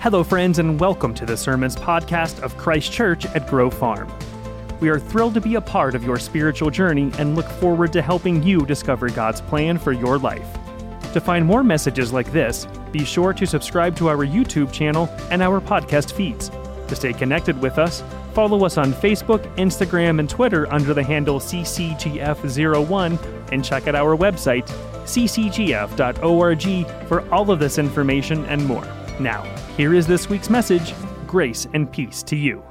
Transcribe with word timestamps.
Hello, 0.00 0.24
friends, 0.24 0.58
and 0.58 0.80
welcome 0.80 1.12
to 1.12 1.26
the 1.26 1.36
Sermons 1.36 1.76
podcast 1.76 2.40
of 2.40 2.56
Christ 2.56 2.90
Church 2.90 3.26
at 3.26 3.46
Grove 3.46 3.74
Farm. 3.74 4.10
We 4.80 4.88
are 4.88 4.98
thrilled 4.98 5.34
to 5.34 5.42
be 5.42 5.56
a 5.56 5.60
part 5.60 5.94
of 5.94 6.02
your 6.02 6.18
spiritual 6.18 6.70
journey 6.70 7.12
and 7.18 7.36
look 7.36 7.44
forward 7.44 7.92
to 7.92 8.00
helping 8.00 8.42
you 8.42 8.64
discover 8.64 9.10
God's 9.10 9.42
plan 9.42 9.76
for 9.76 9.92
your 9.92 10.16
life. 10.16 10.48
To 11.12 11.20
find 11.20 11.44
more 11.44 11.62
messages 11.62 12.14
like 12.14 12.32
this, 12.32 12.66
be 12.90 13.04
sure 13.04 13.34
to 13.34 13.46
subscribe 13.46 13.94
to 13.96 14.08
our 14.08 14.24
YouTube 14.24 14.72
channel 14.72 15.06
and 15.30 15.42
our 15.42 15.60
podcast 15.60 16.12
feeds. 16.12 16.50
To 16.88 16.96
stay 16.96 17.12
connected 17.12 17.60
with 17.60 17.78
us, 17.78 18.02
follow 18.32 18.64
us 18.64 18.78
on 18.78 18.94
Facebook, 18.94 19.54
Instagram, 19.56 20.18
and 20.18 20.30
Twitter 20.30 20.66
under 20.72 20.94
the 20.94 21.02
handle 21.02 21.38
CCGF01 21.38 23.52
and 23.52 23.62
check 23.62 23.86
out 23.86 23.94
our 23.94 24.16
website, 24.16 24.66
ccgf.org, 25.04 26.86
for 27.06 27.30
all 27.30 27.50
of 27.50 27.58
this 27.58 27.76
information 27.76 28.46
and 28.46 28.64
more. 28.64 28.88
Now, 29.20 29.44
here 29.76 29.94
is 29.94 30.06
this 30.06 30.28
week's 30.28 30.50
message 30.50 30.94
Grace 31.26 31.66
and 31.74 31.90
peace 31.90 32.22
to 32.24 32.36
you. 32.36 32.62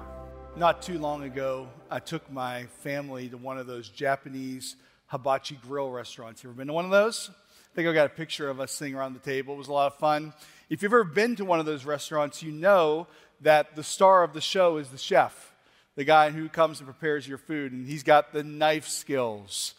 Not 0.57 0.81
too 0.81 0.99
long 0.99 1.23
ago, 1.23 1.67
I 1.89 1.99
took 1.99 2.29
my 2.31 2.65
family 2.81 3.29
to 3.29 3.37
one 3.37 3.57
of 3.57 3.67
those 3.67 3.87
Japanese 3.87 4.75
hibachi 5.07 5.57
grill 5.65 5.89
restaurants. 5.91 6.43
You 6.43 6.49
ever 6.49 6.57
been 6.57 6.67
to 6.67 6.73
one 6.73 6.83
of 6.85 6.91
those? 6.91 7.31
I 7.31 7.75
think 7.75 7.87
I 7.87 7.93
got 7.93 8.07
a 8.07 8.09
picture 8.09 8.49
of 8.49 8.59
us 8.59 8.71
sitting 8.71 8.95
around 8.95 9.13
the 9.13 9.19
table. 9.19 9.53
It 9.53 9.57
was 9.57 9.69
a 9.69 9.73
lot 9.73 9.93
of 9.93 9.97
fun. 9.97 10.33
If 10.69 10.83
you've 10.83 10.91
ever 10.91 11.05
been 11.05 11.37
to 11.37 11.45
one 11.45 11.59
of 11.59 11.65
those 11.65 11.85
restaurants, 11.85 12.43
you 12.43 12.51
know 12.51 13.07
that 13.41 13.77
the 13.77 13.83
star 13.83 14.23
of 14.23 14.33
the 14.33 14.41
show 14.41 14.75
is 14.77 14.89
the 14.89 14.97
chef, 14.97 15.53
the 15.95 16.03
guy 16.03 16.31
who 16.31 16.49
comes 16.49 16.79
and 16.79 16.87
prepares 16.87 17.27
your 17.27 17.37
food, 17.37 17.71
and 17.71 17.87
he's 17.87 18.03
got 18.03 18.33
the 18.33 18.43
knife 18.43 18.87
skills. 18.87 19.73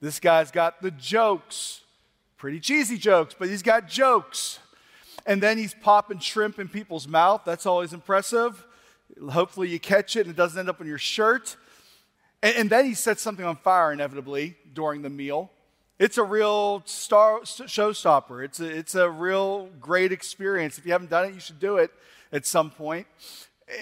This 0.00 0.18
guy's 0.18 0.50
got 0.50 0.80
the 0.80 0.90
jokes. 0.90 1.82
Pretty 2.38 2.60
cheesy 2.60 2.96
jokes, 2.96 3.34
but 3.38 3.48
he's 3.48 3.62
got 3.62 3.86
jokes 3.88 4.58
and 5.26 5.42
then 5.42 5.58
he's 5.58 5.74
popping 5.74 6.18
shrimp 6.18 6.58
in 6.58 6.68
people's 6.68 7.08
mouth. 7.08 7.42
That's 7.44 7.66
always 7.66 7.92
impressive. 7.92 8.66
Hopefully, 9.30 9.68
you 9.68 9.80
catch 9.80 10.16
it 10.16 10.20
and 10.20 10.30
it 10.30 10.36
doesn't 10.36 10.58
end 10.58 10.68
up 10.68 10.80
on 10.80 10.86
your 10.86 10.98
shirt. 10.98 11.56
And, 12.42 12.56
and 12.56 12.70
then 12.70 12.84
he 12.84 12.94
sets 12.94 13.22
something 13.22 13.44
on 13.44 13.56
fire 13.56 13.92
inevitably 13.92 14.56
during 14.72 15.02
the 15.02 15.10
meal. 15.10 15.50
It's 15.98 16.18
a 16.18 16.24
real 16.24 16.82
star 16.86 17.40
showstopper. 17.40 18.44
It's 18.44 18.60
a, 18.60 18.66
it's 18.66 18.94
a 18.94 19.08
real 19.08 19.68
great 19.80 20.10
experience. 20.12 20.76
If 20.76 20.84
you 20.84 20.92
haven't 20.92 21.10
done 21.10 21.26
it, 21.26 21.34
you 21.34 21.40
should 21.40 21.60
do 21.60 21.76
it 21.76 21.90
at 22.32 22.44
some 22.44 22.70
point. 22.70 23.06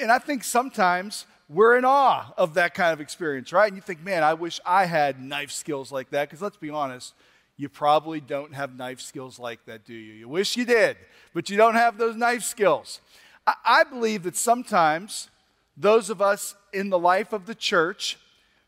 And 0.01 0.13
I 0.13 0.19
think 0.19 0.45
sometimes 0.45 1.25
we're 1.49 1.77
in 1.77 1.85
awe 1.85 2.33
of 2.37 2.55
that 2.55 2.75
kind 2.75 2.93
of 2.93 3.01
experience, 3.01 3.53
right? 3.53 3.67
And 3.67 3.77
you 3.77 3.83
think, 3.83 4.03
man, 4.03 4.23
I 4.23 4.35
wish 4.35 4.61
I 4.65 4.85
had 4.85 5.21
knife 5.21 5.51
skills 5.51 5.91
like 5.91 6.11
that. 6.11 6.29
Because 6.29 6.43
let's 6.43 6.57
be 6.57 6.71
honest, 6.71 7.15
you 7.57 7.69
probably 7.69 8.21
don't 8.21 8.55
have 8.55 8.77
knife 8.77 9.01
skills 9.01 9.39
like 9.39 9.65
that, 9.67 9.85
do 9.85 9.95
you? 9.95 10.15
You 10.15 10.29
wish 10.29 10.57
you 10.57 10.65
did, 10.65 10.97
but 11.35 11.51
you 11.51 11.57
don't 11.57 11.75
have 11.75 11.99
those 11.99 12.17
knife 12.17 12.43
skills. 12.43 13.01
I, 13.47 13.55
I 13.65 13.85
believe 13.85 14.23
that 14.25 14.37
sometimes 14.37 15.29
those 15.77 16.11
of 16.11 16.21
us 16.21 16.55
in 16.73 16.91
the 16.91 16.99
life 16.99 17.33
of 17.33 17.47
the 17.47 17.55
church 17.55 18.19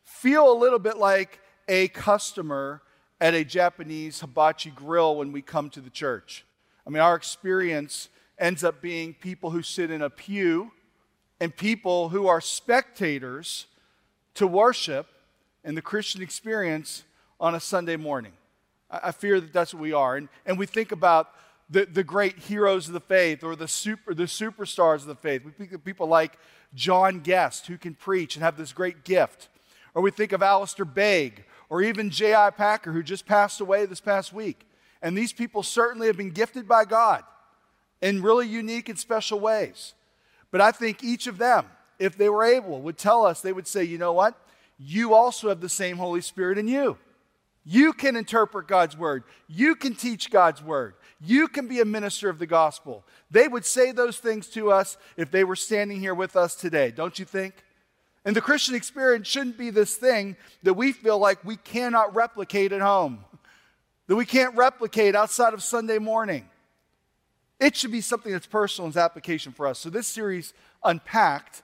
feel 0.05 0.51
a 0.51 0.57
little 0.57 0.79
bit 0.79 0.97
like 0.97 1.41
a 1.69 1.89
customer 1.89 2.83
at 3.21 3.35
a 3.35 3.45
Japanese 3.45 4.21
hibachi 4.21 4.71
grill 4.71 5.17
when 5.17 5.33
we 5.33 5.43
come 5.43 5.71
to 5.71 5.81
the 5.81 5.91
church. 5.91 6.45
I 6.87 6.91
mean, 6.91 7.01
our 7.01 7.15
experience 7.15 8.09
ends 8.39 8.65
up 8.65 8.83
being 8.83 9.15
people 9.15 9.51
who 9.51 9.63
sit 9.63 9.91
in 9.91 10.03
a 10.03 10.11
pew 10.11 10.73
and 11.41 11.57
people 11.57 12.11
who 12.11 12.27
are 12.27 12.41
spectators 12.41 13.67
to 14.35 14.47
worship 14.47 15.07
and 15.63 15.77
the 15.77 15.83
Christian 15.83 16.21
experience 16.23 17.05
on 17.41 17.55
a 17.55 17.61
Sunday 17.61 17.97
morning. 17.97 18.33
I 18.91 19.13
fear 19.13 19.41
that 19.41 19.53
that's 19.53 19.75
what 19.75 19.83
we 19.83 19.93
are. 19.93 20.17
And, 20.17 20.29
and 20.47 20.59
we 20.59 20.67
think 20.67 20.93
about 20.93 21.31
the, 21.71 21.87
the 21.87 22.05
great 22.05 22.39
heroes 22.39 22.87
of 22.87 22.95
the 22.95 23.01
faith 23.01 23.43
or 23.43 23.57
the, 23.57 23.69
super, 23.69 24.15
the 24.15 24.25
superstars 24.25 24.97
of 24.97 25.07
the 25.07 25.15
faith. 25.15 25.45
We 25.45 25.51
think 25.51 25.73
of 25.73 25.85
people 25.85 26.07
like 26.07 26.39
John 26.75 27.21
Guest, 27.21 27.67
who 27.67 27.79
can 27.79 27.95
preach 27.95 28.37
and 28.37 28.45
have 28.45 28.57
this 28.57 28.73
great 28.73 29.05
gift. 29.05 29.49
Or 29.95 30.03
we 30.03 30.11
think 30.11 30.33
of 30.33 30.43
Alistair 30.43 30.85
Begg 30.85 31.45
or 31.69 31.83
even 31.83 32.11
J.I. 32.11 32.51
Packer, 32.51 32.93
who 32.93 33.03
just 33.03 33.27
passed 33.27 33.61
away 33.61 33.87
this 33.87 34.01
past 34.01 34.33
week. 34.33 34.67
And 35.01 35.17
these 35.17 35.33
people 35.33 35.63
certainly 35.63 36.07
have 36.07 36.17
been 36.17 36.31
gifted 36.31 36.69
by 36.69 36.85
God 36.85 37.25
in 38.01 38.23
really 38.23 38.47
unique 38.47 38.89
and 38.89 38.99
special 38.99 39.41
ways. 39.41 39.95
But 40.51 40.61
I 40.61 40.73
think 40.73 41.03
each 41.03 41.27
of 41.27 41.39
them, 41.39 41.67
if 41.99 42.17
they 42.17 42.29
were 42.29 42.45
able, 42.45 42.81
would 42.83 42.99
tell 42.99 43.25
us, 43.25 43.41
they 43.41 43.53
would 43.53 43.67
say, 43.67 43.85
you 43.85 43.99
know 43.99 44.13
what? 44.13 44.39
You 44.79 45.15
also 45.15 45.49
have 45.49 45.61
the 45.61 45.69
same 45.69 45.97
Holy 45.97 46.21
Spirit 46.21 46.59
in 46.59 46.69
you. 46.69 46.99
You 47.65 47.93
can 47.95 48.15
interpret 48.17 48.69
God's 48.69 48.97
word. 48.97 49.25
You 49.49 49.75
can 49.75 49.95
teach 49.95 50.31
God's 50.31 50.63
word. 50.63 50.95
You 51.21 51.49
can 51.49 51.67
be 51.67 51.81
a 51.81 51.85
minister 51.85 52.29
of 52.29 52.39
the 52.39 52.47
gospel. 52.47 53.05
They 53.31 53.49
would 53.49 53.65
say 53.65 53.91
those 53.91 54.19
things 54.19 54.49
to 54.49 54.71
us 54.71 54.99
if 55.17 55.31
they 55.31 55.45
were 55.45 55.57
standing 55.57 55.99
here 55.99 56.15
with 56.15 56.37
us 56.37 56.55
today, 56.55 56.91
don't 56.91 57.19
you 57.19 57.25
think? 57.25 57.55
And 58.27 58.37
the 58.37 58.43
Christian 58.43 58.75
experience 58.75 59.29
shouldn't 59.29 59.59
be 59.59 59.71
this 59.71 59.97
thing 59.97 60.37
that 60.63 60.75
we 60.75 60.93
feel 60.93 61.19
like 61.19 61.45
we 61.45 61.57
cannot 61.57 62.15
replicate 62.15 62.73
at 62.73 62.81
home, 62.81 63.25
that 64.09 64.17
we 64.17 64.27
can't 64.27 64.55
replicate 64.57 65.15
outside 65.15 65.55
of 65.55 65.63
Sunday 65.63 65.99
morning. 65.99 66.49
It 67.61 67.77
should 67.77 67.93
be 67.93 68.01
something 68.01 68.33
that's 68.33 68.47
personal 68.47 68.87
and 68.87 68.97
application 68.97 69.53
for 69.53 69.67
us. 69.67 69.79
So, 69.79 69.89
this 69.89 70.07
series, 70.07 70.53
Unpacked, 70.83 71.63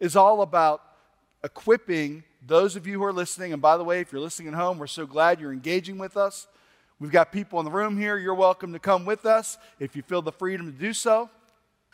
is 0.00 0.16
all 0.16 0.42
about 0.42 0.82
equipping 1.44 2.24
those 2.48 2.76
of 2.76 2.86
you 2.86 2.98
who 2.98 3.04
are 3.04 3.12
listening, 3.12 3.52
and 3.52 3.60
by 3.60 3.76
the 3.76 3.84
way, 3.84 4.00
if 4.00 4.10
you're 4.10 4.22
listening 4.22 4.48
at 4.48 4.54
home, 4.54 4.78
we're 4.78 4.86
so 4.86 5.06
glad 5.06 5.38
you're 5.38 5.52
engaging 5.52 5.98
with 5.98 6.16
us. 6.16 6.48
We've 6.98 7.12
got 7.12 7.30
people 7.30 7.58
in 7.58 7.66
the 7.66 7.70
room 7.70 7.98
here. 7.98 8.16
You're 8.16 8.34
welcome 8.34 8.72
to 8.72 8.78
come 8.78 9.04
with 9.04 9.26
us 9.26 9.58
if 9.78 9.94
you 9.94 10.00
feel 10.00 10.22
the 10.22 10.32
freedom 10.32 10.72
to 10.72 10.72
do 10.72 10.94
so. 10.94 11.28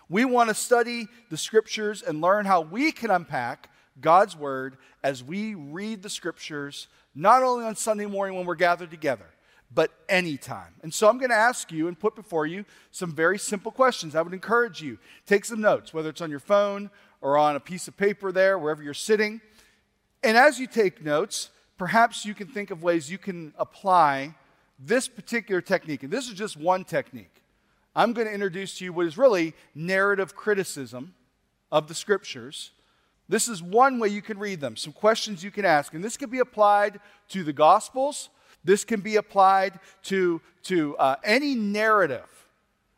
We 0.08 0.24
want 0.24 0.50
to 0.50 0.54
study 0.54 1.08
the 1.28 1.36
scriptures 1.36 2.02
and 2.02 2.20
learn 2.20 2.46
how 2.46 2.60
we 2.60 2.92
can 2.92 3.10
unpack 3.10 3.68
God's 4.00 4.36
word 4.36 4.76
as 5.02 5.24
we 5.24 5.56
read 5.56 6.02
the 6.02 6.08
scriptures, 6.08 6.86
not 7.16 7.42
only 7.42 7.64
on 7.64 7.74
Sunday 7.74 8.06
morning 8.06 8.36
when 8.36 8.46
we're 8.46 8.54
gathered 8.54 8.92
together, 8.92 9.26
but 9.74 9.90
anytime. 10.08 10.74
And 10.84 10.94
so 10.94 11.08
I'm 11.08 11.18
going 11.18 11.30
to 11.30 11.36
ask 11.36 11.72
you 11.72 11.88
and 11.88 11.98
put 11.98 12.14
before 12.14 12.46
you 12.46 12.64
some 12.92 13.10
very 13.10 13.40
simple 13.40 13.72
questions. 13.72 14.14
I 14.14 14.22
would 14.22 14.32
encourage 14.32 14.80
you 14.80 14.98
take 15.26 15.44
some 15.44 15.60
notes, 15.60 15.92
whether 15.92 16.10
it's 16.10 16.20
on 16.20 16.30
your 16.30 16.38
phone 16.38 16.90
or 17.20 17.36
on 17.36 17.56
a 17.56 17.60
piece 17.60 17.88
of 17.88 17.96
paper 17.96 18.30
there, 18.30 18.56
wherever 18.56 18.84
you're 18.84 18.94
sitting. 18.94 19.40
And 20.24 20.38
as 20.38 20.58
you 20.58 20.66
take 20.66 21.04
notes, 21.04 21.50
perhaps 21.76 22.24
you 22.24 22.34
can 22.34 22.48
think 22.48 22.70
of 22.70 22.82
ways 22.82 23.10
you 23.10 23.18
can 23.18 23.52
apply 23.58 24.34
this 24.78 25.06
particular 25.06 25.60
technique. 25.60 26.02
And 26.02 26.10
this 26.10 26.28
is 26.28 26.34
just 26.34 26.56
one 26.56 26.84
technique. 26.84 27.42
I'm 27.94 28.14
going 28.14 28.26
to 28.26 28.32
introduce 28.32 28.78
to 28.78 28.84
you 28.84 28.92
what 28.92 29.06
is 29.06 29.18
really 29.18 29.54
narrative 29.74 30.34
criticism 30.34 31.14
of 31.70 31.88
the 31.88 31.94
scriptures. 31.94 32.70
This 33.28 33.48
is 33.48 33.62
one 33.62 33.98
way 33.98 34.08
you 34.08 34.22
can 34.22 34.38
read 34.38 34.60
them, 34.60 34.76
some 34.76 34.94
questions 34.94 35.44
you 35.44 35.50
can 35.50 35.66
ask. 35.66 35.92
And 35.92 36.02
this 36.02 36.16
can 36.16 36.30
be 36.30 36.40
applied 36.40 37.00
to 37.28 37.44
the 37.44 37.52
Gospels, 37.52 38.30
this 38.64 38.82
can 38.82 39.00
be 39.00 39.16
applied 39.16 39.78
to, 40.04 40.40
to 40.64 40.96
uh, 40.96 41.16
any 41.22 41.54
narrative, 41.54 42.48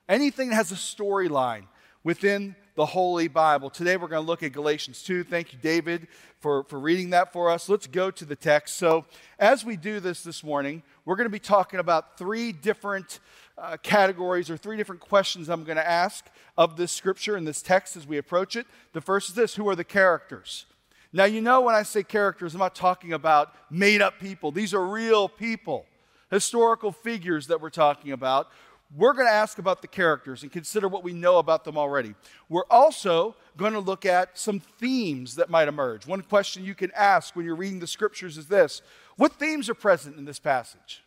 anything 0.08 0.50
that 0.50 0.54
has 0.54 0.70
a 0.70 0.76
storyline 0.76 1.64
within 2.04 2.54
the 2.76 2.86
Holy 2.86 3.26
Bible. 3.26 3.70
Today 3.70 3.96
we're 3.96 4.06
going 4.06 4.22
to 4.22 4.26
look 4.26 4.42
at 4.42 4.52
Galatians 4.52 5.02
2. 5.02 5.24
Thank 5.24 5.54
you, 5.54 5.58
David, 5.60 6.08
for, 6.40 6.62
for 6.64 6.78
reading 6.78 7.10
that 7.10 7.32
for 7.32 7.50
us. 7.50 7.70
Let's 7.70 7.86
go 7.86 8.10
to 8.10 8.24
the 8.26 8.36
text. 8.36 8.76
So, 8.76 9.06
as 9.38 9.64
we 9.64 9.76
do 9.76 9.98
this 9.98 10.22
this 10.22 10.44
morning, 10.44 10.82
we're 11.06 11.16
going 11.16 11.26
to 11.26 11.32
be 11.32 11.38
talking 11.38 11.80
about 11.80 12.18
three 12.18 12.52
different 12.52 13.20
uh, 13.56 13.78
categories 13.82 14.50
or 14.50 14.58
three 14.58 14.76
different 14.76 15.00
questions 15.00 15.48
I'm 15.48 15.64
going 15.64 15.78
to 15.78 15.88
ask 15.88 16.26
of 16.58 16.76
this 16.76 16.92
scripture 16.92 17.34
and 17.34 17.48
this 17.48 17.62
text 17.62 17.96
as 17.96 18.06
we 18.06 18.18
approach 18.18 18.56
it. 18.56 18.66
The 18.92 19.00
first 19.00 19.30
is 19.30 19.34
this 19.34 19.54
Who 19.54 19.66
are 19.70 19.76
the 19.76 19.82
characters? 19.82 20.66
Now, 21.14 21.24
you 21.24 21.40
know, 21.40 21.62
when 21.62 21.74
I 21.74 21.82
say 21.82 22.02
characters, 22.02 22.52
I'm 22.52 22.60
not 22.60 22.74
talking 22.74 23.14
about 23.14 23.54
made 23.70 24.02
up 24.02 24.20
people, 24.20 24.52
these 24.52 24.74
are 24.74 24.84
real 24.84 25.30
people, 25.30 25.86
historical 26.30 26.92
figures 26.92 27.46
that 27.46 27.62
we're 27.62 27.70
talking 27.70 28.12
about 28.12 28.48
we're 28.94 29.14
going 29.14 29.26
to 29.26 29.32
ask 29.32 29.58
about 29.58 29.82
the 29.82 29.88
characters 29.88 30.42
and 30.42 30.52
consider 30.52 30.86
what 30.86 31.02
we 31.02 31.12
know 31.12 31.38
about 31.38 31.64
them 31.64 31.76
already. 31.76 32.14
We're 32.48 32.66
also 32.70 33.34
going 33.56 33.72
to 33.72 33.80
look 33.80 34.06
at 34.06 34.38
some 34.38 34.60
themes 34.60 35.34
that 35.36 35.50
might 35.50 35.68
emerge. 35.68 36.06
One 36.06 36.22
question 36.22 36.64
you 36.64 36.74
can 36.74 36.92
ask 36.94 37.34
when 37.34 37.44
you're 37.44 37.56
reading 37.56 37.80
the 37.80 37.86
scriptures 37.86 38.38
is 38.38 38.46
this 38.46 38.82
What 39.16 39.32
themes 39.34 39.68
are 39.68 39.74
present 39.74 40.16
in 40.16 40.24
this 40.24 40.38
passage? 40.38 41.02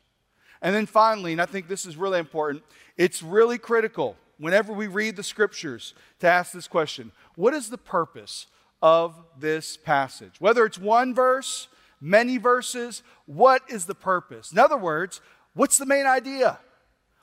And 0.62 0.76
then 0.76 0.86
finally, 0.86 1.32
and 1.32 1.42
I 1.42 1.46
think 1.46 1.68
this 1.68 1.86
is 1.86 1.96
really 1.96 2.20
important, 2.20 2.64
it's 2.98 3.24
really 3.24 3.58
critical 3.58 4.18
whenever 4.38 4.74
we 4.74 4.88
read 4.88 5.16
the 5.16 5.24
scriptures 5.24 5.94
to 6.20 6.28
ask 6.28 6.52
this 6.52 6.68
question 6.68 7.12
What 7.36 7.54
is 7.54 7.70
the 7.70 7.78
purpose 7.78 8.48
of 8.82 9.16
this 9.38 9.78
passage? 9.78 10.34
Whether 10.40 10.66
it's 10.66 10.78
one 10.78 11.14
verse, 11.14 11.70
many 12.02 12.38
verses, 12.38 13.04
what 13.26 13.62
is 13.70 13.86
the 13.86 13.96
purpose? 13.96 14.52
In 14.52 14.60
other 14.60 14.78
words, 14.78 15.22
what's 15.54 15.78
the 15.78 15.86
main 15.86 16.06
idea? 16.06 16.60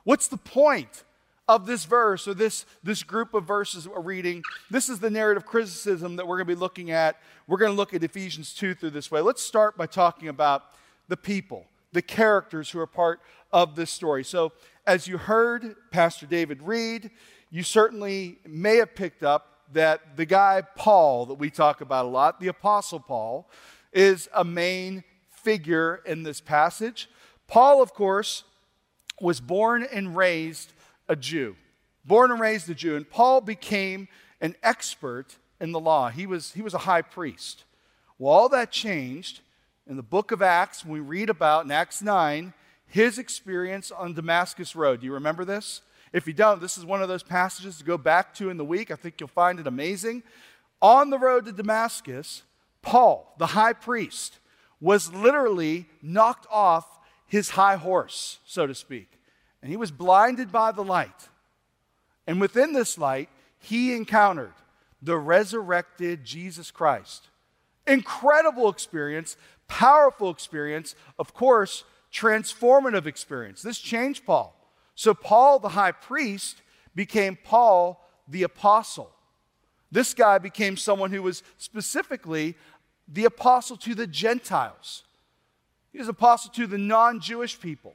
What's 0.06 0.28
the 0.28 0.36
point 0.36 1.02
of 1.48 1.66
this 1.66 1.84
verse 1.84 2.28
or 2.28 2.34
this, 2.34 2.64
this 2.84 3.02
group 3.02 3.34
of 3.34 3.42
verses 3.42 3.88
we're 3.88 4.00
reading? 4.00 4.44
This 4.70 4.88
is 4.88 5.00
the 5.00 5.10
narrative 5.10 5.44
criticism 5.44 6.14
that 6.14 6.28
we're 6.28 6.36
going 6.36 6.46
to 6.46 6.54
be 6.54 6.60
looking 6.60 6.92
at. 6.92 7.20
We're 7.48 7.56
going 7.56 7.72
to 7.72 7.76
look 7.76 7.92
at 7.92 8.04
Ephesians 8.04 8.54
2 8.54 8.76
through 8.76 8.90
this 8.90 9.10
way. 9.10 9.20
Let's 9.20 9.42
start 9.42 9.76
by 9.76 9.86
talking 9.86 10.28
about 10.28 10.62
the 11.08 11.16
people, 11.16 11.66
the 11.92 12.02
characters 12.02 12.70
who 12.70 12.78
are 12.78 12.86
part 12.86 13.18
of 13.52 13.74
this 13.74 13.90
story. 13.90 14.22
So, 14.22 14.52
as 14.86 15.08
you 15.08 15.18
heard 15.18 15.74
Pastor 15.90 16.26
David 16.26 16.62
read, 16.62 17.10
you 17.50 17.64
certainly 17.64 18.38
may 18.46 18.76
have 18.76 18.94
picked 18.94 19.24
up 19.24 19.64
that 19.72 20.16
the 20.16 20.24
guy 20.24 20.62
Paul, 20.76 21.26
that 21.26 21.34
we 21.34 21.50
talk 21.50 21.80
about 21.80 22.06
a 22.06 22.08
lot, 22.08 22.38
the 22.38 22.46
Apostle 22.46 23.00
Paul, 23.00 23.50
is 23.92 24.28
a 24.32 24.44
main 24.44 25.02
figure 25.30 26.00
in 26.06 26.22
this 26.22 26.40
passage. 26.40 27.10
Paul, 27.48 27.82
of 27.82 27.92
course, 27.92 28.44
was 29.20 29.40
born 29.40 29.82
and 29.82 30.16
raised 30.16 30.72
a 31.08 31.16
Jew. 31.16 31.56
Born 32.04 32.30
and 32.30 32.40
raised 32.40 32.68
a 32.70 32.74
Jew. 32.74 32.96
And 32.96 33.08
Paul 33.08 33.40
became 33.40 34.08
an 34.40 34.54
expert 34.62 35.36
in 35.60 35.72
the 35.72 35.80
law. 35.80 36.08
He 36.08 36.26
was, 36.26 36.52
he 36.52 36.62
was 36.62 36.74
a 36.74 36.78
high 36.78 37.02
priest. 37.02 37.64
Well, 38.18 38.32
all 38.32 38.48
that 38.50 38.70
changed 38.70 39.40
in 39.86 39.96
the 39.96 40.02
book 40.02 40.32
of 40.32 40.42
Acts 40.42 40.84
we 40.84 41.00
read 41.00 41.30
about 41.30 41.64
in 41.64 41.70
Acts 41.70 42.02
9 42.02 42.52
his 42.88 43.18
experience 43.18 43.90
on 43.90 44.14
Damascus 44.14 44.76
Road. 44.76 45.00
Do 45.00 45.06
you 45.06 45.12
remember 45.12 45.44
this? 45.44 45.82
If 46.12 46.26
you 46.26 46.32
don't, 46.32 46.60
this 46.60 46.78
is 46.78 46.84
one 46.84 47.02
of 47.02 47.08
those 47.08 47.22
passages 47.22 47.78
to 47.78 47.84
go 47.84 47.98
back 47.98 48.32
to 48.34 48.48
in 48.48 48.56
the 48.56 48.64
week. 48.64 48.90
I 48.90 48.94
think 48.94 49.20
you'll 49.20 49.28
find 49.28 49.58
it 49.58 49.66
amazing. 49.66 50.22
On 50.80 51.10
the 51.10 51.18
road 51.18 51.46
to 51.46 51.52
Damascus, 51.52 52.42
Paul, 52.82 53.34
the 53.38 53.46
high 53.46 53.72
priest, 53.72 54.38
was 54.80 55.12
literally 55.12 55.86
knocked 56.00 56.46
off 56.50 56.95
his 57.26 57.50
high 57.50 57.76
horse, 57.76 58.38
so 58.44 58.66
to 58.66 58.74
speak. 58.74 59.10
And 59.62 59.70
he 59.70 59.76
was 59.76 59.90
blinded 59.90 60.52
by 60.52 60.72
the 60.72 60.84
light. 60.84 61.28
And 62.26 62.40
within 62.40 62.72
this 62.72 62.98
light, 62.98 63.28
he 63.58 63.94
encountered 63.94 64.54
the 65.02 65.16
resurrected 65.16 66.24
Jesus 66.24 66.70
Christ. 66.70 67.28
Incredible 67.86 68.68
experience, 68.68 69.36
powerful 69.68 70.30
experience, 70.30 70.94
of 71.18 71.34
course, 71.34 71.84
transformative 72.12 73.06
experience. 73.06 73.62
This 73.62 73.78
changed 73.78 74.24
Paul. 74.24 74.54
So, 74.94 75.14
Paul, 75.14 75.58
the 75.58 75.70
high 75.70 75.92
priest, 75.92 76.62
became 76.94 77.36
Paul, 77.42 78.02
the 78.26 78.42
apostle. 78.42 79.10
This 79.92 80.14
guy 80.14 80.38
became 80.38 80.76
someone 80.76 81.12
who 81.12 81.22
was 81.22 81.42
specifically 81.58 82.56
the 83.06 83.24
apostle 83.24 83.76
to 83.78 83.94
the 83.94 84.06
Gentiles. 84.06 85.04
He 85.96 86.00
was 86.00 86.08
apostle 86.10 86.50
to 86.50 86.66
the 86.66 86.76
non 86.76 87.20
Jewish 87.20 87.58
people. 87.58 87.94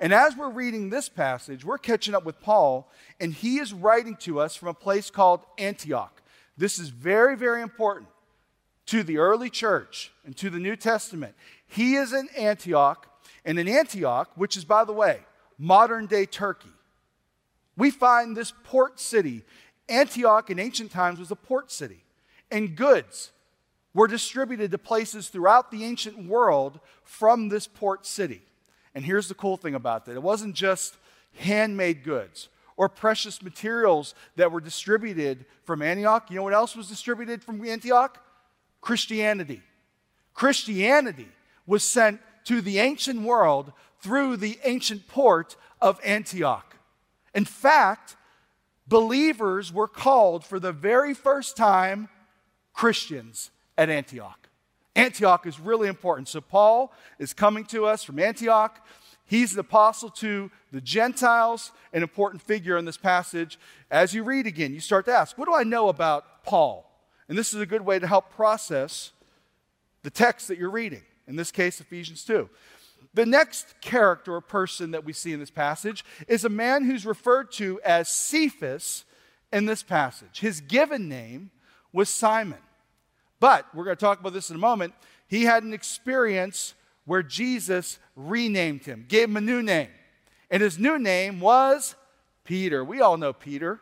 And 0.00 0.12
as 0.12 0.36
we're 0.36 0.50
reading 0.50 0.90
this 0.90 1.08
passage, 1.08 1.64
we're 1.64 1.78
catching 1.78 2.12
up 2.12 2.24
with 2.24 2.40
Paul, 2.40 2.90
and 3.20 3.32
he 3.32 3.58
is 3.58 3.72
writing 3.72 4.16
to 4.22 4.40
us 4.40 4.56
from 4.56 4.66
a 4.66 4.74
place 4.74 5.10
called 5.10 5.42
Antioch. 5.56 6.22
This 6.58 6.80
is 6.80 6.88
very, 6.88 7.36
very 7.36 7.62
important 7.62 8.08
to 8.86 9.04
the 9.04 9.18
early 9.18 9.48
church 9.48 10.10
and 10.24 10.36
to 10.38 10.50
the 10.50 10.58
New 10.58 10.74
Testament. 10.74 11.36
He 11.68 11.94
is 11.94 12.12
in 12.12 12.28
Antioch, 12.36 13.06
and 13.44 13.60
in 13.60 13.68
Antioch, 13.68 14.28
which 14.34 14.56
is, 14.56 14.64
by 14.64 14.82
the 14.82 14.92
way, 14.92 15.20
modern 15.56 16.06
day 16.06 16.26
Turkey. 16.26 16.74
We 17.76 17.92
find 17.92 18.36
this 18.36 18.52
port 18.64 18.98
city. 18.98 19.44
Antioch 19.88 20.50
in 20.50 20.58
ancient 20.58 20.90
times 20.90 21.20
was 21.20 21.30
a 21.30 21.36
port 21.36 21.70
city, 21.70 22.02
and 22.50 22.74
goods 22.74 23.30
were 23.96 24.06
distributed 24.06 24.70
to 24.70 24.76
places 24.78 25.28
throughout 25.28 25.70
the 25.70 25.82
ancient 25.82 26.28
world 26.28 26.78
from 27.02 27.48
this 27.48 27.66
port 27.66 28.04
city. 28.04 28.42
And 28.94 29.02
here's 29.02 29.26
the 29.26 29.34
cool 29.34 29.56
thing 29.56 29.74
about 29.74 30.04
that 30.04 30.16
it 30.16 30.22
wasn't 30.22 30.54
just 30.54 30.98
handmade 31.36 32.04
goods 32.04 32.50
or 32.76 32.90
precious 32.90 33.40
materials 33.40 34.14
that 34.36 34.52
were 34.52 34.60
distributed 34.60 35.46
from 35.64 35.80
Antioch. 35.80 36.30
You 36.30 36.36
know 36.36 36.42
what 36.42 36.52
else 36.52 36.76
was 36.76 36.90
distributed 36.90 37.42
from 37.42 37.66
Antioch? 37.66 38.22
Christianity. 38.82 39.62
Christianity 40.34 41.28
was 41.66 41.82
sent 41.82 42.20
to 42.44 42.60
the 42.60 42.78
ancient 42.78 43.22
world 43.22 43.72
through 44.00 44.36
the 44.36 44.58
ancient 44.64 45.08
port 45.08 45.56
of 45.80 45.98
Antioch. 46.04 46.76
In 47.34 47.46
fact, 47.46 48.14
believers 48.86 49.72
were 49.72 49.88
called 49.88 50.44
for 50.44 50.60
the 50.60 50.72
very 50.72 51.14
first 51.14 51.56
time 51.56 52.10
Christians 52.74 53.50
at 53.76 53.90
Antioch. 53.90 54.48
Antioch 54.94 55.46
is 55.46 55.60
really 55.60 55.88
important. 55.88 56.28
So, 56.28 56.40
Paul 56.40 56.92
is 57.18 57.34
coming 57.34 57.64
to 57.66 57.84
us 57.86 58.02
from 58.02 58.18
Antioch. 58.18 58.84
He's 59.26 59.54
the 59.54 59.60
apostle 59.60 60.08
to 60.10 60.50
the 60.72 60.80
Gentiles, 60.80 61.72
an 61.92 62.02
important 62.02 62.42
figure 62.42 62.76
in 62.76 62.84
this 62.84 62.96
passage. 62.96 63.58
As 63.90 64.14
you 64.14 64.22
read 64.22 64.46
again, 64.46 64.72
you 64.72 64.80
start 64.80 65.04
to 65.06 65.12
ask, 65.12 65.36
What 65.36 65.46
do 65.46 65.54
I 65.54 65.64
know 65.64 65.88
about 65.88 66.44
Paul? 66.44 66.90
And 67.28 67.36
this 67.36 67.52
is 67.52 67.60
a 67.60 67.66
good 67.66 67.82
way 67.82 67.98
to 67.98 68.06
help 68.06 68.30
process 68.30 69.12
the 70.02 70.10
text 70.10 70.48
that 70.48 70.58
you're 70.58 70.70
reading, 70.70 71.02
in 71.26 71.34
this 71.34 71.50
case, 71.50 71.80
Ephesians 71.80 72.24
2. 72.24 72.48
The 73.14 73.26
next 73.26 73.80
character 73.80 74.34
or 74.34 74.40
person 74.40 74.92
that 74.92 75.04
we 75.04 75.12
see 75.12 75.32
in 75.32 75.40
this 75.40 75.50
passage 75.50 76.04
is 76.28 76.44
a 76.44 76.48
man 76.48 76.84
who's 76.84 77.04
referred 77.04 77.50
to 77.52 77.80
as 77.84 78.08
Cephas 78.08 79.04
in 79.52 79.66
this 79.66 79.82
passage. 79.82 80.40
His 80.40 80.60
given 80.60 81.08
name 81.08 81.50
was 81.92 82.08
Simon. 82.08 82.58
But 83.40 83.66
we're 83.74 83.84
going 83.84 83.96
to 83.96 84.00
talk 84.00 84.20
about 84.20 84.32
this 84.32 84.50
in 84.50 84.56
a 84.56 84.60
moment. 84.60 84.94
He 85.28 85.44
had 85.44 85.62
an 85.62 85.72
experience 85.74 86.74
where 87.04 87.22
Jesus 87.22 87.98
renamed 88.14 88.84
him, 88.84 89.04
gave 89.08 89.28
him 89.28 89.36
a 89.36 89.40
new 89.40 89.62
name. 89.62 89.88
And 90.50 90.62
his 90.62 90.78
new 90.78 90.98
name 90.98 91.40
was 91.40 91.94
Peter. 92.44 92.84
We 92.84 93.00
all 93.00 93.16
know 93.16 93.32
Peter. 93.32 93.80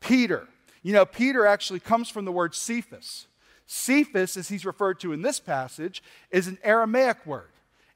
Peter. 0.00 0.48
You 0.82 0.92
know, 0.92 1.04
Peter 1.04 1.46
actually 1.46 1.80
comes 1.80 2.08
from 2.08 2.24
the 2.24 2.32
word 2.32 2.54
Cephas. 2.54 3.26
Cephas, 3.66 4.36
as 4.36 4.48
he's 4.48 4.64
referred 4.64 5.00
to 5.00 5.12
in 5.12 5.22
this 5.22 5.40
passage, 5.40 6.02
is 6.30 6.46
an 6.46 6.58
Aramaic 6.62 7.26
word. 7.26 7.50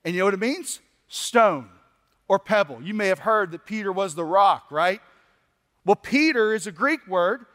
And 0.04 0.14
you 0.14 0.20
know 0.20 0.24
what 0.26 0.34
it 0.34 0.40
means? 0.40 0.80
Stone 1.08 1.68
or 2.28 2.38
pebble. 2.38 2.82
You 2.82 2.94
may 2.94 3.08
have 3.08 3.20
heard 3.20 3.52
that 3.52 3.66
Peter 3.66 3.92
was 3.92 4.14
the 4.14 4.24
rock, 4.24 4.66
right? 4.70 5.00
Well, 5.84 5.96
Peter 5.96 6.54
is 6.54 6.66
a 6.66 6.72
Greek 6.72 7.06
word, 7.06 7.46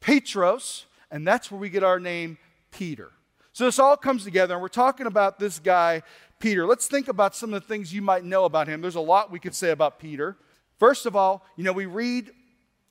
Petros, 0.00 0.86
and 1.10 1.26
that's 1.26 1.50
where 1.50 1.60
we 1.60 1.68
get 1.68 1.82
our 1.82 1.98
name 1.98 2.38
Peter. 2.70 3.12
So 3.52 3.64
this 3.64 3.78
all 3.78 3.96
comes 3.96 4.24
together, 4.24 4.54
and 4.54 4.62
we're 4.62 4.68
talking 4.68 5.06
about 5.06 5.38
this 5.38 5.58
guy, 5.58 6.02
Peter. 6.38 6.66
Let's 6.66 6.86
think 6.86 7.08
about 7.08 7.34
some 7.34 7.52
of 7.52 7.60
the 7.60 7.66
things 7.66 7.92
you 7.92 8.02
might 8.02 8.24
know 8.24 8.44
about 8.44 8.68
him. 8.68 8.80
There's 8.80 8.94
a 8.94 9.00
lot 9.00 9.30
we 9.30 9.40
could 9.40 9.54
say 9.54 9.70
about 9.70 9.98
Peter. 9.98 10.36
First 10.78 11.04
of 11.04 11.16
all, 11.16 11.44
you 11.56 11.64
know, 11.64 11.72
we 11.72 11.86
read 11.86 12.30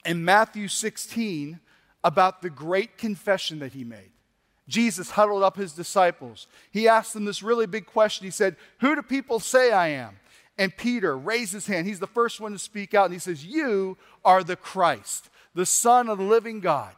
in 0.06 0.24
Matthew 0.24 0.68
16 0.68 1.60
about 2.04 2.42
the 2.42 2.50
great 2.50 2.98
confession 2.98 3.60
that 3.60 3.74
he 3.74 3.84
made. 3.84 4.12
Jesus 4.68 5.12
huddled 5.12 5.44
up 5.44 5.58
his 5.58 5.74
disciples. 5.74 6.48
He 6.72 6.88
asked 6.88 7.14
them 7.14 7.26
this 7.26 7.42
really 7.42 7.66
big 7.66 7.88
question. 7.88 8.26
He 8.26 8.32
said, 8.32 8.56
Who 8.80 8.96
do 8.96 9.02
people 9.02 9.40
say 9.40 9.72
I 9.72 9.88
am? 9.88 10.20
And 10.58 10.76
Peter 10.76 11.18
raised 11.18 11.54
his 11.54 11.66
hand. 11.66 11.88
He's 11.88 12.00
the 12.00 12.06
first 12.08 12.40
one 12.40 12.52
to 12.52 12.60
speak 12.60 12.94
out, 12.94 13.06
and 13.06 13.14
he 13.14 13.20
says, 13.20 13.46
You 13.46 13.98
are 14.24 14.44
the 14.44 14.56
Christ, 14.56 15.30
the 15.56 15.66
Son 15.66 16.08
of 16.10 16.20
the 16.20 16.24
living 16.24 16.60
God. 16.60 16.94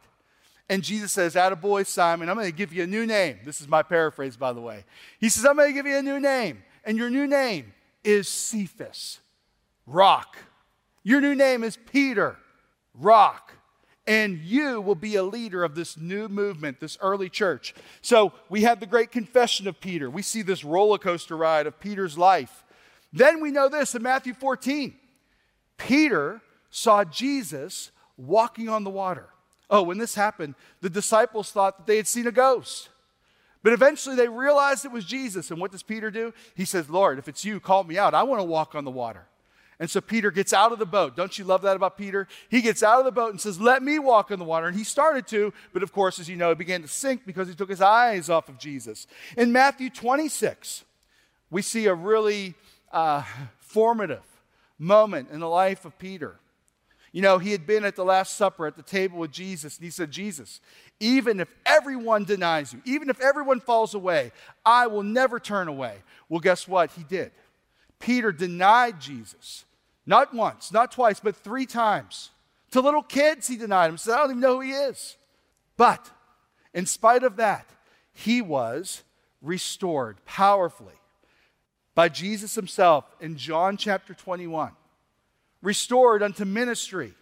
And 0.68 0.82
Jesus 0.82 1.12
says, 1.12 1.34
Attaboy, 1.34 1.86
Simon, 1.86 2.28
I'm 2.28 2.36
going 2.36 2.50
to 2.50 2.56
give 2.56 2.72
you 2.72 2.84
a 2.84 2.86
new 2.86 3.06
name. 3.06 3.38
This 3.44 3.60
is 3.60 3.68
my 3.68 3.82
paraphrase, 3.82 4.36
by 4.36 4.52
the 4.52 4.60
way. 4.60 4.84
He 5.18 5.28
says, 5.28 5.44
I'm 5.44 5.56
going 5.56 5.68
to 5.68 5.74
give 5.74 5.86
you 5.86 5.96
a 5.96 6.02
new 6.02 6.20
name. 6.20 6.62
And 6.84 6.96
your 6.96 7.10
new 7.10 7.26
name 7.26 7.72
is 8.04 8.28
Cephas, 8.28 9.20
rock. 9.86 10.36
Your 11.04 11.20
new 11.20 11.34
name 11.34 11.62
is 11.64 11.76
Peter, 11.76 12.36
rock 12.94 13.52
and 14.06 14.38
you 14.38 14.80
will 14.80 14.94
be 14.94 15.16
a 15.16 15.22
leader 15.22 15.62
of 15.62 15.74
this 15.74 15.96
new 15.96 16.28
movement, 16.28 16.80
this 16.80 16.98
early 17.00 17.28
church. 17.28 17.74
So 18.00 18.32
we 18.48 18.62
have 18.62 18.80
the 18.80 18.86
great 18.86 19.12
confession 19.12 19.68
of 19.68 19.80
Peter. 19.80 20.10
We 20.10 20.22
see 20.22 20.42
this 20.42 20.64
roller 20.64 20.98
coaster 20.98 21.36
ride 21.36 21.66
of 21.66 21.78
Peter's 21.78 22.18
life. 22.18 22.64
Then 23.12 23.40
we 23.40 23.50
know 23.50 23.68
this 23.68 23.94
in 23.94 24.02
Matthew 24.02 24.34
14 24.34 24.94
Peter 25.78 26.40
saw 26.70 27.04
Jesus 27.04 27.90
walking 28.16 28.68
on 28.68 28.84
the 28.84 28.90
water. 28.90 29.28
Oh, 29.72 29.82
when 29.82 29.96
this 29.96 30.14
happened, 30.14 30.54
the 30.82 30.90
disciples 30.90 31.50
thought 31.50 31.78
that 31.78 31.86
they 31.86 31.96
had 31.96 32.06
seen 32.06 32.26
a 32.26 32.30
ghost. 32.30 32.90
But 33.62 33.72
eventually 33.72 34.14
they 34.14 34.28
realized 34.28 34.84
it 34.84 34.92
was 34.92 35.06
Jesus. 35.06 35.50
And 35.50 35.58
what 35.58 35.72
does 35.72 35.82
Peter 35.82 36.10
do? 36.10 36.34
He 36.54 36.66
says, 36.66 36.90
Lord, 36.90 37.18
if 37.18 37.26
it's 37.26 37.42
you, 37.42 37.58
call 37.58 37.82
me 37.82 37.96
out. 37.96 38.12
I 38.12 38.22
want 38.24 38.40
to 38.40 38.44
walk 38.44 38.74
on 38.74 38.84
the 38.84 38.90
water. 38.90 39.26
And 39.80 39.90
so 39.90 40.02
Peter 40.02 40.30
gets 40.30 40.52
out 40.52 40.72
of 40.72 40.78
the 40.78 40.86
boat. 40.86 41.16
Don't 41.16 41.38
you 41.38 41.44
love 41.44 41.62
that 41.62 41.74
about 41.74 41.96
Peter? 41.96 42.28
He 42.50 42.60
gets 42.60 42.82
out 42.82 42.98
of 42.98 43.06
the 43.06 43.12
boat 43.12 43.30
and 43.30 43.40
says, 43.40 43.58
Let 43.58 43.82
me 43.82 43.98
walk 43.98 44.30
on 44.30 44.38
the 44.38 44.44
water. 44.44 44.66
And 44.66 44.76
he 44.76 44.84
started 44.84 45.26
to, 45.28 45.54
but 45.72 45.82
of 45.82 45.90
course, 45.90 46.18
as 46.18 46.28
you 46.28 46.36
know, 46.36 46.50
he 46.50 46.54
began 46.54 46.82
to 46.82 46.88
sink 46.88 47.22
because 47.24 47.48
he 47.48 47.54
took 47.54 47.70
his 47.70 47.80
eyes 47.80 48.28
off 48.28 48.50
of 48.50 48.58
Jesus. 48.58 49.06
In 49.38 49.52
Matthew 49.52 49.88
26, 49.88 50.84
we 51.50 51.62
see 51.62 51.86
a 51.86 51.94
really 51.94 52.54
uh, 52.92 53.24
formative 53.58 54.22
moment 54.78 55.30
in 55.32 55.40
the 55.40 55.48
life 55.48 55.84
of 55.86 55.98
Peter. 55.98 56.36
You 57.12 57.20
know, 57.20 57.38
he 57.38 57.52
had 57.52 57.66
been 57.66 57.84
at 57.84 57.94
the 57.94 58.04
Last 58.04 58.36
Supper 58.36 58.66
at 58.66 58.74
the 58.74 58.82
table 58.82 59.18
with 59.18 59.30
Jesus, 59.30 59.76
and 59.76 59.84
he 59.84 59.90
said, 59.90 60.10
Jesus, 60.10 60.60
even 60.98 61.40
if 61.40 61.48
everyone 61.66 62.24
denies 62.24 62.72
you, 62.72 62.80
even 62.86 63.10
if 63.10 63.20
everyone 63.20 63.60
falls 63.60 63.94
away, 63.94 64.32
I 64.64 64.86
will 64.86 65.02
never 65.02 65.38
turn 65.38 65.68
away. 65.68 65.96
Well, 66.30 66.40
guess 66.40 66.66
what? 66.66 66.90
He 66.92 67.04
did. 67.04 67.30
Peter 67.98 68.32
denied 68.32 68.98
Jesus 68.98 69.66
not 70.06 70.34
once, 70.34 70.72
not 70.72 70.90
twice, 70.90 71.20
but 71.20 71.36
three 71.36 71.66
times. 71.66 72.30
To 72.72 72.80
little 72.80 73.02
kids, 73.02 73.46
he 73.46 73.56
denied 73.56 73.90
him. 73.90 73.98
Said, 73.98 74.14
I 74.14 74.18
don't 74.18 74.30
even 74.30 74.40
know 74.40 74.54
who 74.54 74.60
he 74.62 74.72
is. 74.72 75.16
But 75.76 76.10
in 76.72 76.86
spite 76.86 77.22
of 77.22 77.36
that, 77.36 77.68
he 78.12 78.40
was 78.40 79.02
restored 79.42 80.24
powerfully 80.24 80.94
by 81.94 82.08
Jesus 82.08 82.54
himself 82.54 83.04
in 83.20 83.36
John 83.36 83.76
chapter 83.76 84.14
21. 84.14 84.72
Restored 85.62 86.22
unto 86.22 86.44
ministry, 86.44 87.14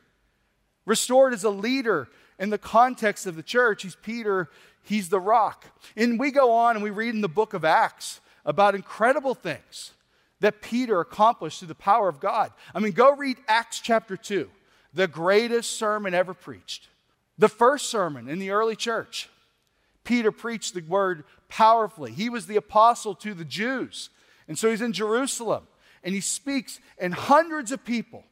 Restored 0.87 1.33
as 1.33 1.45
a 1.45 1.51
leader 1.51 2.09
in 2.39 2.51
the 2.51 2.59
context 2.59 3.27
of 3.27 3.37
the 3.37 3.43
church, 3.43 3.83
he's 3.83 3.95
Peter, 3.97 4.49
he's 4.83 5.09
the 5.09 5.21
rock. 5.21 5.67
And 5.97 6.19
we 6.19 6.31
go 6.31 6.53
on 6.53 6.75
and 6.75 6.83
we 6.83 6.91
read 6.91 7.15
in 7.15 7.21
the 7.21 7.29
book 7.29 7.55
of 7.55 7.65
Acts 7.65 8.21
about 8.45 8.75
incredible 8.75 9.35
things 9.35 9.93
that 10.41 10.63
Peter 10.63 11.01
accomplished 11.01 11.59
through 11.59 11.69
the 11.69 11.75
power 11.75 12.09
of 12.09 12.19
God. 12.19 12.51
I 12.75 12.81
mean, 12.81 12.93
go 12.93 13.15
read 13.15 13.37
Acts 13.47 13.79
chapter 13.79 14.17
2, 14.17 14.49
the 14.95 15.07
greatest 15.07 15.77
sermon 15.77 16.15
ever 16.15 16.33
preached. 16.33 16.89
The 17.39 17.49
first 17.49 17.91
sermon 17.91 18.29
in 18.29 18.39
the 18.39 18.51
early 18.51 18.75
church. 18.75 19.29
Peter 20.03 20.33
preached 20.33 20.75
the 20.75 20.81
word 20.81 21.25
powerfully. 21.49 22.13
He 22.13 22.31
was 22.31 22.47
the 22.47 22.57
apostle 22.57 23.15
to 23.17 23.35
the 23.35 23.45
Jews. 23.45 24.09
And 24.49 24.59
so 24.59 24.71
he's 24.71 24.83
in 24.83 24.93
Jerusalem 24.95 25.67
and 26.03 26.15
he 26.15 26.21
speaks, 26.21 26.81
and 26.99 27.13
hundreds 27.13 27.71
of 27.73 27.85
people 27.85 28.25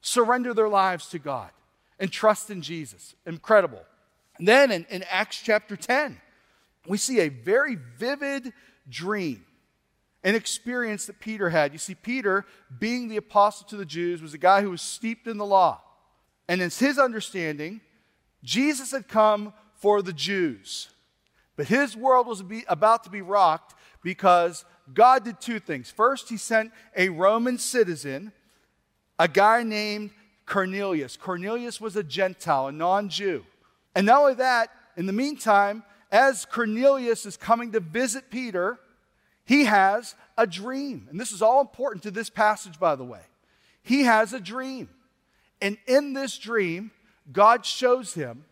surrender 0.00 0.54
their 0.54 0.68
lives 0.68 1.08
to 1.10 1.18
God 1.18 1.50
and 1.98 2.10
trust 2.10 2.50
in 2.50 2.62
Jesus. 2.62 3.14
Incredible. 3.26 3.82
And 4.38 4.46
then 4.46 4.70
in, 4.70 4.86
in 4.90 5.04
Acts 5.10 5.40
chapter 5.42 5.76
10, 5.76 6.20
we 6.86 6.98
see 6.98 7.20
a 7.20 7.28
very 7.28 7.76
vivid 7.96 8.52
dream 8.88 9.44
an 10.24 10.34
experience 10.34 11.06
that 11.06 11.20
Peter 11.20 11.50
had. 11.50 11.72
You 11.72 11.78
see, 11.78 11.94
Peter, 11.94 12.44
being 12.78 13.08
the 13.08 13.16
apostle 13.16 13.66
to 13.68 13.76
the 13.76 13.84
Jews, 13.84 14.20
was 14.20 14.34
a 14.34 14.38
guy 14.38 14.62
who 14.62 14.70
was 14.70 14.82
steeped 14.82 15.26
in 15.26 15.38
the 15.38 15.46
law. 15.46 15.80
And 16.48 16.60
it's 16.60 16.78
his 16.78 16.98
understanding, 16.98 17.80
Jesus 18.42 18.90
had 18.92 19.08
come 19.08 19.52
for 19.74 20.02
the 20.02 20.12
Jews. 20.12 20.88
But 21.56 21.68
his 21.68 21.96
world 21.96 22.26
was 22.26 22.42
about 22.68 23.04
to 23.04 23.10
be 23.10 23.22
rocked 23.22 23.74
because 24.02 24.64
God 24.92 25.24
did 25.24 25.40
two 25.40 25.60
things. 25.60 25.90
First, 25.90 26.28
he 26.28 26.36
sent 26.36 26.72
a 26.96 27.08
Roman 27.08 27.58
citizen, 27.58 28.32
a 29.18 29.28
guy 29.28 29.62
named 29.62 30.10
Cornelius. 30.46 31.16
Cornelius 31.16 31.80
was 31.80 31.96
a 31.96 32.02
Gentile, 32.02 32.68
a 32.68 32.72
non 32.72 33.08
Jew. 33.08 33.44
And 33.94 34.06
not 34.06 34.20
only 34.20 34.34
that, 34.34 34.70
in 34.96 35.06
the 35.06 35.12
meantime, 35.12 35.82
as 36.10 36.44
Cornelius 36.44 37.26
is 37.26 37.36
coming 37.36 37.72
to 37.72 37.80
visit 37.80 38.30
Peter, 38.30 38.78
he 39.44 39.64
has 39.64 40.14
a 40.36 40.46
dream. 40.46 41.06
And 41.10 41.20
this 41.20 41.32
is 41.32 41.42
all 41.42 41.60
important 41.60 42.02
to 42.04 42.10
this 42.10 42.30
passage, 42.30 42.78
by 42.78 42.94
the 42.96 43.04
way. 43.04 43.22
He 43.82 44.04
has 44.04 44.32
a 44.32 44.40
dream. 44.40 44.88
And 45.60 45.78
in 45.86 46.12
this 46.12 46.38
dream, 46.38 46.90
God 47.32 47.66
shows 47.66 48.14
him 48.14 48.44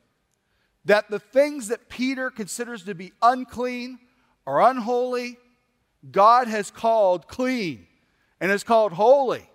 that 0.84 1.10
the 1.10 1.18
things 1.18 1.68
that 1.68 1.88
Peter 1.88 2.30
considers 2.30 2.84
to 2.84 2.94
be 2.94 3.12
unclean 3.22 3.98
or 4.44 4.60
unholy, 4.60 5.36
God 6.10 6.48
has 6.48 6.70
called 6.70 7.28
clean 7.28 7.86
and 8.40 8.50
has 8.50 8.64
called 8.64 8.92
holy. 8.92 9.48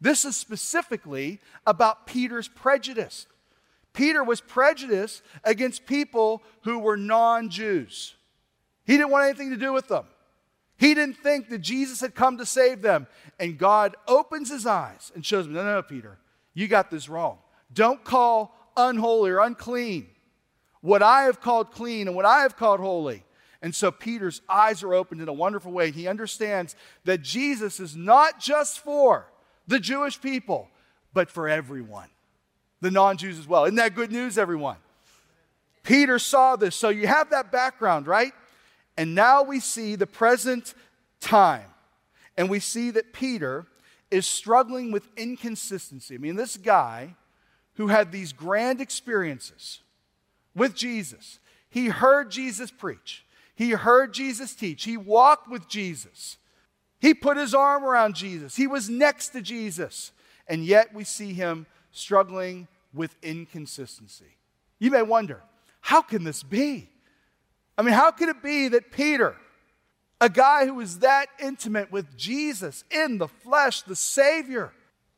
This 0.00 0.24
is 0.24 0.36
specifically 0.36 1.40
about 1.66 2.06
Peter's 2.06 2.48
prejudice. 2.48 3.26
Peter 3.92 4.22
was 4.24 4.40
prejudiced 4.40 5.22
against 5.44 5.86
people 5.86 6.42
who 6.62 6.78
were 6.78 6.96
non 6.96 7.50
Jews. 7.50 8.14
He 8.84 8.96
didn't 8.96 9.10
want 9.10 9.26
anything 9.26 9.50
to 9.50 9.56
do 9.56 9.72
with 9.72 9.88
them. 9.88 10.04
He 10.76 10.94
didn't 10.94 11.18
think 11.18 11.50
that 11.50 11.58
Jesus 11.58 12.00
had 12.00 12.14
come 12.14 12.38
to 12.38 12.46
save 12.46 12.80
them. 12.80 13.06
And 13.38 13.58
God 13.58 13.96
opens 14.08 14.50
his 14.50 14.66
eyes 14.66 15.12
and 15.14 15.24
shows 15.24 15.46
him, 15.46 15.52
no, 15.52 15.62
no, 15.62 15.74
no, 15.74 15.82
Peter, 15.82 16.18
you 16.54 16.68
got 16.68 16.90
this 16.90 17.08
wrong. 17.08 17.38
Don't 17.72 18.02
call 18.02 18.56
unholy 18.76 19.30
or 19.30 19.40
unclean 19.40 20.06
what 20.80 21.02
I 21.02 21.22
have 21.24 21.40
called 21.40 21.70
clean 21.70 22.06
and 22.06 22.16
what 22.16 22.24
I 22.24 22.40
have 22.40 22.56
called 22.56 22.80
holy. 22.80 23.24
And 23.62 23.74
so 23.74 23.90
Peter's 23.90 24.40
eyes 24.48 24.82
are 24.82 24.94
opened 24.94 25.20
in 25.20 25.28
a 25.28 25.34
wonderful 25.34 25.70
way. 25.70 25.90
He 25.90 26.08
understands 26.08 26.74
that 27.04 27.20
Jesus 27.20 27.78
is 27.78 27.94
not 27.94 28.40
just 28.40 28.80
for 28.80 29.29
the 29.70 29.80
Jewish 29.80 30.20
people, 30.20 30.68
but 31.14 31.30
for 31.30 31.48
everyone, 31.48 32.08
the 32.80 32.90
non 32.90 33.16
Jews 33.16 33.38
as 33.38 33.46
well. 33.46 33.64
Isn't 33.64 33.76
that 33.76 33.94
good 33.94 34.10
news, 34.10 34.36
everyone? 34.36 34.76
Peter 35.84 36.18
saw 36.18 36.56
this. 36.56 36.74
So 36.74 36.88
you 36.88 37.06
have 37.06 37.30
that 37.30 37.52
background, 37.52 38.06
right? 38.06 38.32
And 38.96 39.14
now 39.14 39.42
we 39.42 39.60
see 39.60 39.94
the 39.94 40.06
present 40.06 40.74
time. 41.20 41.66
And 42.36 42.50
we 42.50 42.58
see 42.58 42.90
that 42.90 43.12
Peter 43.12 43.66
is 44.10 44.26
struggling 44.26 44.90
with 44.90 45.06
inconsistency. 45.16 46.16
I 46.16 46.18
mean, 46.18 46.36
this 46.36 46.56
guy 46.56 47.14
who 47.74 47.88
had 47.88 48.10
these 48.10 48.32
grand 48.32 48.80
experiences 48.80 49.80
with 50.54 50.74
Jesus, 50.74 51.38
he 51.68 51.86
heard 51.86 52.30
Jesus 52.30 52.70
preach, 52.72 53.24
he 53.54 53.70
heard 53.70 54.12
Jesus 54.12 54.54
teach, 54.54 54.84
he 54.84 54.96
walked 54.96 55.48
with 55.48 55.68
Jesus, 55.68 56.38
he 57.00 57.14
put 57.14 57.36
his 57.36 57.54
arm 57.54 57.84
around 57.84 58.14
Jesus, 58.14 58.54
he 58.56 58.66
was 58.66 58.88
next 58.88 59.30
to 59.30 59.40
Jesus, 59.40 60.12
and 60.46 60.64
yet 60.64 60.94
we 60.94 61.04
see 61.04 61.32
him 61.32 61.66
struggling 61.92 62.68
with 62.92 63.16
inconsistency. 63.22 64.36
You 64.78 64.90
may 64.90 65.02
wonder, 65.02 65.42
how 65.80 66.02
can 66.02 66.24
this 66.24 66.42
be? 66.42 66.88
I 67.78 67.82
mean, 67.82 67.94
how 67.94 68.10
could 68.10 68.28
it 68.28 68.42
be 68.42 68.68
that 68.68 68.92
Peter, 68.92 69.36
a 70.20 70.28
guy 70.28 70.66
who 70.66 70.74
was 70.74 70.98
that 70.98 71.28
intimate 71.42 71.90
with 71.90 72.16
Jesus 72.16 72.84
in 72.90 73.18
the 73.18 73.28
flesh, 73.28 73.82
the 73.82 73.96
Savior, 73.96 74.72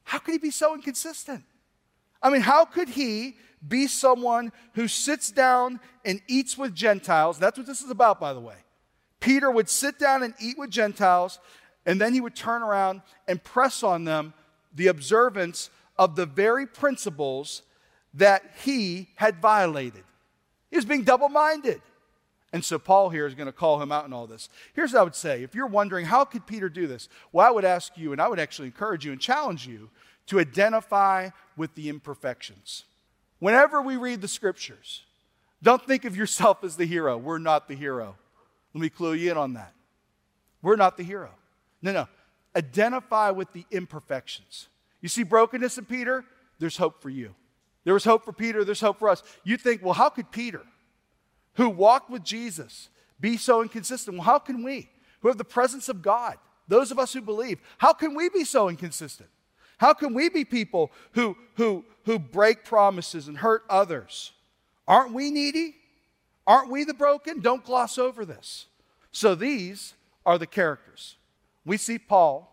how 0.04 0.18
could 0.18 0.32
he 0.32 0.38
be 0.38 0.50
so 0.50 0.74
inconsistent? 0.74 1.44
I 2.22 2.30
mean, 2.30 2.42
how 2.42 2.64
could 2.64 2.88
he 2.88 3.36
be 3.66 3.86
someone 3.86 4.52
who 4.74 4.86
sits 4.88 5.30
down 5.30 5.80
and 6.04 6.20
eats 6.28 6.56
with 6.56 6.74
Gentiles? 6.74 7.38
That's 7.38 7.58
what 7.58 7.66
this 7.66 7.82
is 7.82 7.90
about, 7.90 8.20
by 8.20 8.32
the 8.32 8.40
way. 8.40 8.56
Peter 9.18 9.50
would 9.50 9.68
sit 9.68 9.98
down 9.98 10.22
and 10.22 10.34
eat 10.40 10.58
with 10.58 10.70
Gentiles, 10.70 11.38
and 11.86 12.00
then 12.00 12.14
he 12.14 12.20
would 12.20 12.34
turn 12.34 12.62
around 12.62 13.02
and 13.26 13.42
press 13.42 13.82
on 13.82 14.04
them 14.04 14.34
the 14.74 14.86
observance 14.86 15.70
of 15.98 16.16
the 16.16 16.26
very 16.26 16.66
principles 16.66 17.62
that 18.14 18.42
he 18.64 19.08
had 19.16 19.36
violated. 19.40 20.04
He 20.70 20.76
was 20.76 20.84
being 20.84 21.04
double 21.04 21.28
minded. 21.28 21.80
And 22.52 22.64
so 22.64 22.78
Paul 22.78 23.08
here 23.08 23.26
is 23.26 23.34
going 23.34 23.46
to 23.46 23.52
call 23.52 23.80
him 23.80 23.90
out 23.90 24.04
in 24.04 24.12
all 24.12 24.26
this. 24.26 24.50
Here's 24.74 24.92
what 24.92 25.00
I 25.00 25.02
would 25.04 25.14
say. 25.14 25.42
If 25.42 25.54
you're 25.54 25.66
wondering, 25.66 26.04
how 26.04 26.24
could 26.24 26.46
Peter 26.46 26.68
do 26.68 26.86
this? 26.86 27.08
Well, 27.32 27.46
I 27.46 27.50
would 27.50 27.64
ask 27.64 27.96
you, 27.96 28.12
and 28.12 28.20
I 28.20 28.28
would 28.28 28.38
actually 28.38 28.68
encourage 28.68 29.06
you 29.06 29.12
and 29.12 29.20
challenge 29.20 29.66
you 29.66 29.88
to 30.26 30.38
identify 30.38 31.30
with 31.56 31.74
the 31.74 31.88
imperfections. 31.88 32.84
Whenever 33.38 33.80
we 33.80 33.96
read 33.96 34.20
the 34.20 34.28
scriptures, 34.28 35.02
don't 35.62 35.84
think 35.86 36.04
of 36.04 36.16
yourself 36.16 36.62
as 36.62 36.76
the 36.76 36.84
hero. 36.84 37.16
We're 37.16 37.38
not 37.38 37.68
the 37.68 37.74
hero. 37.74 38.16
Let 38.74 38.80
me 38.82 38.90
clue 38.90 39.14
you 39.14 39.30
in 39.30 39.38
on 39.38 39.54
that. 39.54 39.72
We're 40.60 40.76
not 40.76 40.96
the 40.96 41.02
hero. 41.02 41.30
No, 41.82 41.92
no. 41.92 42.08
Identify 42.56 43.30
with 43.30 43.52
the 43.52 43.66
imperfections. 43.70 44.68
You 45.00 45.08
see 45.08 45.22
brokenness 45.22 45.78
in 45.78 45.84
Peter? 45.84 46.24
There's 46.58 46.76
hope 46.76 47.02
for 47.02 47.10
you. 47.10 47.34
There 47.84 47.94
was 47.94 48.04
hope 48.04 48.24
for 48.24 48.32
Peter, 48.32 48.64
there's 48.64 48.80
hope 48.80 49.00
for 49.00 49.08
us. 49.08 49.22
You 49.42 49.56
think, 49.56 49.82
well, 49.82 49.94
how 49.94 50.08
could 50.08 50.30
Peter? 50.30 50.62
who 51.54 51.68
walked 51.68 52.10
with 52.10 52.24
Jesus 52.24 52.88
be 53.20 53.36
so 53.36 53.62
inconsistent? 53.62 54.16
Well, 54.16 54.24
how 54.24 54.38
can 54.38 54.62
we, 54.62 54.88
who 55.20 55.28
have 55.28 55.38
the 55.38 55.44
presence 55.44 55.88
of 55.88 56.02
God, 56.02 56.36
those 56.68 56.90
of 56.90 56.98
us 56.98 57.12
who 57.12 57.20
believe, 57.20 57.60
how 57.78 57.92
can 57.92 58.14
we 58.14 58.28
be 58.28 58.44
so 58.44 58.68
inconsistent? 58.68 59.28
How 59.78 59.92
can 59.94 60.14
we 60.14 60.28
be 60.28 60.44
people 60.44 60.92
who, 61.12 61.36
who, 61.56 61.84
who 62.04 62.18
break 62.18 62.64
promises 62.64 63.28
and 63.28 63.38
hurt 63.38 63.64
others? 63.68 64.32
Aren't 64.86 65.12
we 65.12 65.30
needy? 65.30 65.76
Aren't 66.46 66.70
we 66.70 66.84
the 66.84 66.94
broken? 66.94 67.40
Don't 67.40 67.64
gloss 67.64 67.98
over 67.98 68.24
this. 68.24 68.66
So 69.10 69.34
these 69.34 69.94
are 70.24 70.38
the 70.38 70.46
characters. 70.46 71.16
We 71.64 71.76
see 71.76 71.98
Paul, 71.98 72.48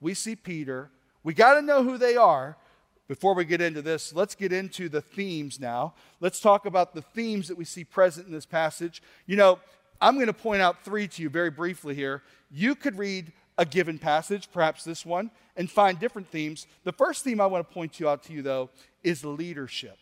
we 0.00 0.14
see 0.14 0.36
Peter. 0.36 0.90
We 1.22 1.34
got 1.34 1.54
to 1.54 1.62
know 1.62 1.82
who 1.82 1.98
they 1.98 2.16
are 2.16 2.56
before 3.08 3.34
we 3.34 3.44
get 3.44 3.60
into 3.60 3.82
this, 3.82 4.12
let's 4.12 4.34
get 4.34 4.52
into 4.52 4.88
the 4.88 5.00
themes 5.00 5.60
now. 5.60 5.94
Let's 6.20 6.40
talk 6.40 6.66
about 6.66 6.94
the 6.94 7.02
themes 7.02 7.48
that 7.48 7.56
we 7.56 7.64
see 7.64 7.84
present 7.84 8.26
in 8.26 8.32
this 8.32 8.46
passage. 8.46 9.00
You 9.26 9.36
know, 9.36 9.60
I'm 10.00 10.16
going 10.16 10.26
to 10.26 10.32
point 10.32 10.60
out 10.60 10.84
three 10.84 11.06
to 11.08 11.22
you 11.22 11.28
very 11.28 11.50
briefly 11.50 11.94
here. 11.94 12.22
You 12.50 12.74
could 12.74 12.98
read 12.98 13.32
a 13.58 13.64
given 13.64 13.98
passage, 13.98 14.48
perhaps 14.52 14.84
this 14.84 15.06
one, 15.06 15.30
and 15.56 15.70
find 15.70 15.98
different 15.98 16.28
themes. 16.28 16.66
The 16.84 16.92
first 16.92 17.22
theme 17.22 17.40
I 17.40 17.46
want 17.46 17.66
to 17.66 17.72
point 17.72 18.00
you 18.00 18.08
out 18.08 18.24
to 18.24 18.32
you, 18.32 18.42
though, 18.42 18.70
is 19.04 19.24
leadership. 19.24 19.96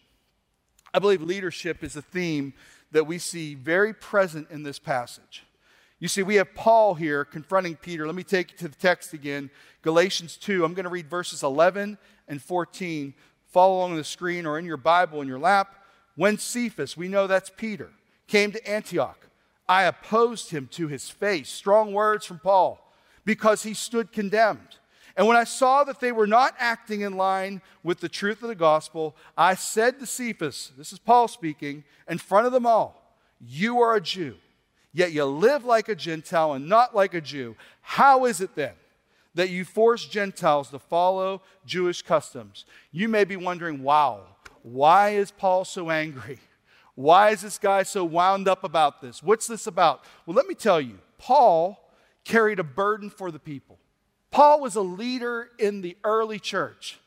I 0.92 0.99
believe 0.99 1.23
leadership 1.23 1.84
is 1.84 1.96
a 1.96 2.02
theme 2.02 2.54
that 2.92 3.06
we 3.06 3.18
see 3.18 3.54
very 3.54 3.92
present 3.92 4.50
in 4.50 4.62
this 4.62 4.78
passage. 4.78 5.44
You 6.04 6.08
see, 6.08 6.23
we 6.23 6.34
have 6.34 6.54
Paul 6.54 6.92
here 6.92 7.25
confronting 7.25 7.76
Peter. 7.76 8.04
Let 8.04 8.14
me 8.14 8.25
take 8.25 8.52
you 8.52 8.58
to 8.58 8.68
the 8.68 8.76
text 8.76 9.14
again 9.14 9.49
Galatians 9.80 10.37
2. 10.37 10.62
I'm 10.62 10.75
going 10.75 10.84
to 10.84 10.90
read 10.90 11.08
verses 11.08 11.42
11 11.42 11.96
and 12.28 12.42
14. 12.42 13.14
Follow 13.46 13.78
along 13.78 13.92
on 13.92 13.96
the 13.96 14.04
screen 14.04 14.44
or 14.44 14.58
in 14.58 14.66
your 14.66 14.76
Bible 14.76 15.23
in 15.23 15.28
your 15.28 15.38
lap. 15.38 15.75
When 16.14 16.37
Cephas, 16.37 16.94
we 16.94 17.08
know 17.08 17.26
that's 17.26 17.49
Peter, 17.49 17.88
came 18.26 18.52
to 18.52 18.70
Antioch, 18.70 19.28
I 19.66 19.84
opposed 19.84 20.50
him 20.50 20.68
to 20.73 20.88
his 20.88 21.08
face. 21.08 21.49
Strong 21.49 21.94
words 21.94 22.26
from 22.26 22.38
Paul, 22.38 22.87
because 23.25 23.62
he 23.62 23.73
stood 23.73 24.12
condemned. 24.12 24.76
And 25.16 25.26
when 25.26 25.38
I 25.38 25.44
saw 25.44 25.84
that 25.84 26.00
they 26.00 26.12
were 26.12 26.26
not 26.26 26.54
acting 26.58 27.00
in 27.00 27.16
line 27.16 27.62
with 27.82 28.00
the 28.00 28.11
truth 28.11 28.42
of 28.42 28.49
the 28.49 28.54
gospel, 28.54 29.16
I 29.38 29.54
said 29.54 29.99
to 30.00 30.06
Cephas, 30.06 30.73
this 30.76 30.92
is 30.92 30.99
Paul 30.99 31.28
speaking, 31.28 31.82
in 32.06 32.18
front 32.18 32.44
of 32.44 32.52
them 32.52 32.66
all, 32.66 33.16
You 33.40 33.80
are 33.80 33.94
a 33.94 34.02
Jew, 34.02 34.37
yet 34.95 35.13
you 35.13 35.27
live 35.27 35.67
like 35.67 35.91
a 35.91 35.95
Gentile 35.95 36.55
and 36.55 36.67
not 36.67 36.95
like 36.95 37.13
a 37.13 37.21
Jew. 37.21 37.57
How 37.83 38.25
is 38.25 38.41
it 38.41 38.55
then 38.55 38.73
that 39.35 39.51
you 39.51 39.65
force 39.65 40.07
Gentiles 40.07 40.71
to 40.71 40.79
follow 40.79 41.43
Jewish 41.67 42.03
customs. 42.03 42.65
You 42.93 43.09
may 43.09 43.25
be 43.25 43.37
wondering, 43.37 43.83
wow, 43.83 44.21
why 44.63 45.11
is 45.11 45.31
Paul 45.31 45.65
so 45.65 45.91
angry? 45.91 46.39
Why 46.95 47.31
is 47.31 47.43
this 47.43 47.59
guy 47.59 47.83
so 47.83 48.05
wound 48.05 48.47
up 48.47 48.63
about 48.63 49.01
this? 49.03 49.23
What's 49.23 49.49
this 49.49 49.67
about? 49.67 50.05
Well, 50.25 50.37
let 50.37 50.47
me 50.47 50.55
tell 50.55 50.81
you, 50.81 51.01
Paul 51.19 51.91
carried 52.25 52.61
a 52.61 52.65
burden 52.65 53.11
for 53.11 53.33
the 53.33 53.41
people. 53.41 53.79
Paul 54.31 54.61
was 54.61 54.77
a 54.77 54.81
leader 54.81 55.51
in 55.59 55.81
the 55.81 55.97
early 56.05 56.39
church, 56.39 56.99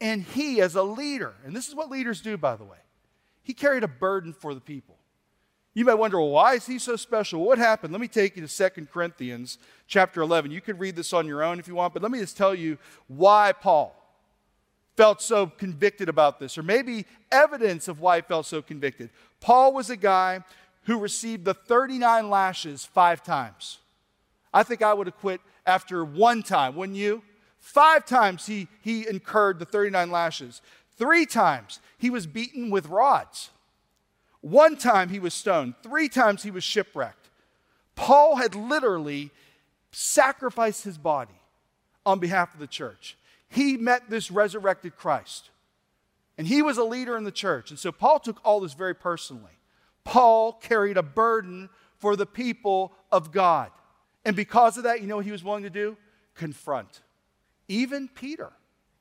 and 0.00 0.22
he, 0.22 0.60
as 0.60 0.74
a 0.74 0.82
leader, 0.82 1.34
and 1.44 1.56
this 1.56 1.68
is 1.68 1.74
what 1.74 1.90
leaders 1.90 2.20
do, 2.20 2.36
by 2.36 2.56
the 2.56 2.64
way, 2.64 2.78
he 3.42 3.54
carried 3.54 3.82
a 3.82 3.88
burden 3.88 4.32
for 4.32 4.54
the 4.54 4.60
people. 4.60 4.96
You 5.72 5.84
may 5.84 5.94
wonder, 5.94 6.18
well, 6.18 6.30
why 6.30 6.54
is 6.54 6.66
he 6.66 6.78
so 6.78 6.96
special? 6.96 7.44
What 7.44 7.58
happened? 7.58 7.92
Let 7.92 8.00
me 8.00 8.08
take 8.08 8.36
you 8.36 8.46
to 8.46 8.70
2 8.70 8.86
Corinthians 8.86 9.58
chapter 9.86 10.20
11. 10.20 10.50
You 10.50 10.60
could 10.60 10.80
read 10.80 10.96
this 10.96 11.12
on 11.12 11.26
your 11.26 11.42
own 11.42 11.60
if 11.60 11.68
you 11.68 11.76
want, 11.76 11.94
but 11.94 12.02
let 12.02 12.10
me 12.10 12.18
just 12.18 12.36
tell 12.36 12.54
you 12.54 12.76
why 13.06 13.52
Paul 13.52 13.94
felt 14.96 15.22
so 15.22 15.46
convicted 15.46 16.08
about 16.08 16.40
this, 16.40 16.58
or 16.58 16.62
maybe 16.62 17.06
evidence 17.30 17.86
of 17.86 18.00
why 18.00 18.16
he 18.16 18.22
felt 18.22 18.46
so 18.46 18.60
convicted. 18.60 19.10
Paul 19.40 19.72
was 19.72 19.90
a 19.90 19.96
guy 19.96 20.44
who 20.84 20.98
received 20.98 21.44
the 21.44 21.54
39 21.54 22.28
lashes 22.28 22.84
five 22.84 23.22
times. 23.22 23.78
I 24.52 24.64
think 24.64 24.82
I 24.82 24.92
would 24.92 25.06
have 25.06 25.16
quit 25.16 25.40
after 25.64 26.04
one 26.04 26.42
time, 26.42 26.74
wouldn't 26.74 26.98
you? 26.98 27.22
Five 27.60 28.06
times 28.06 28.46
he, 28.46 28.66
he 28.80 29.06
incurred 29.08 29.58
the 29.58 29.64
39 29.64 30.10
lashes. 30.10 30.60
Three 30.98 31.26
times 31.26 31.78
he 31.96 32.10
was 32.10 32.26
beaten 32.26 32.70
with 32.70 32.86
rods. 32.86 33.50
One 34.40 34.76
time 34.76 35.10
he 35.10 35.18
was 35.18 35.34
stoned, 35.34 35.74
three 35.82 36.08
times 36.08 36.42
he 36.42 36.50
was 36.50 36.64
shipwrecked. 36.64 37.28
Paul 37.94 38.36
had 38.36 38.54
literally 38.54 39.30
sacrificed 39.92 40.84
his 40.84 40.96
body 40.96 41.34
on 42.06 42.18
behalf 42.18 42.54
of 42.54 42.60
the 42.60 42.66
church. 42.66 43.16
He 43.48 43.76
met 43.76 44.08
this 44.08 44.30
resurrected 44.30 44.96
Christ. 44.96 45.50
And 46.38 46.46
he 46.46 46.62
was 46.62 46.78
a 46.78 46.84
leader 46.84 47.18
in 47.18 47.24
the 47.24 47.32
church. 47.32 47.70
And 47.70 47.78
so 47.78 47.92
Paul 47.92 48.18
took 48.18 48.40
all 48.44 48.60
this 48.60 48.72
very 48.72 48.94
personally. 48.94 49.58
Paul 50.04 50.54
carried 50.54 50.96
a 50.96 51.02
burden 51.02 51.68
for 51.98 52.16
the 52.16 52.24
people 52.24 52.92
of 53.12 53.30
God. 53.32 53.70
And 54.24 54.34
because 54.34 54.78
of 54.78 54.84
that, 54.84 55.00
you 55.00 55.06
know 55.06 55.16
what 55.16 55.26
he 55.26 55.32
was 55.32 55.44
willing 55.44 55.64
to 55.64 55.70
do? 55.70 55.96
Confront. 56.34 57.02
Even 57.68 58.08
Peter, 58.08 58.50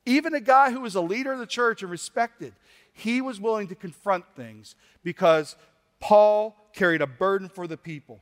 even 0.06 0.34
a 0.34 0.42
guy 0.42 0.72
who 0.72 0.82
was 0.82 0.96
a 0.96 1.02
leader 1.02 1.32
of 1.32 1.40
the 1.40 1.46
church 1.46 1.82
and 1.82 1.90
respected, 1.90 2.54
he 3.00 3.22
was 3.22 3.40
willing 3.40 3.68
to 3.68 3.76
confront 3.76 4.26
things 4.36 4.76
because 5.04 5.56
Paul 6.00 6.56
carried 6.74 7.02
a 7.02 7.08
burden 7.08 7.50
for 7.50 7.68
the 7.68 7.78
people. 7.78 8.22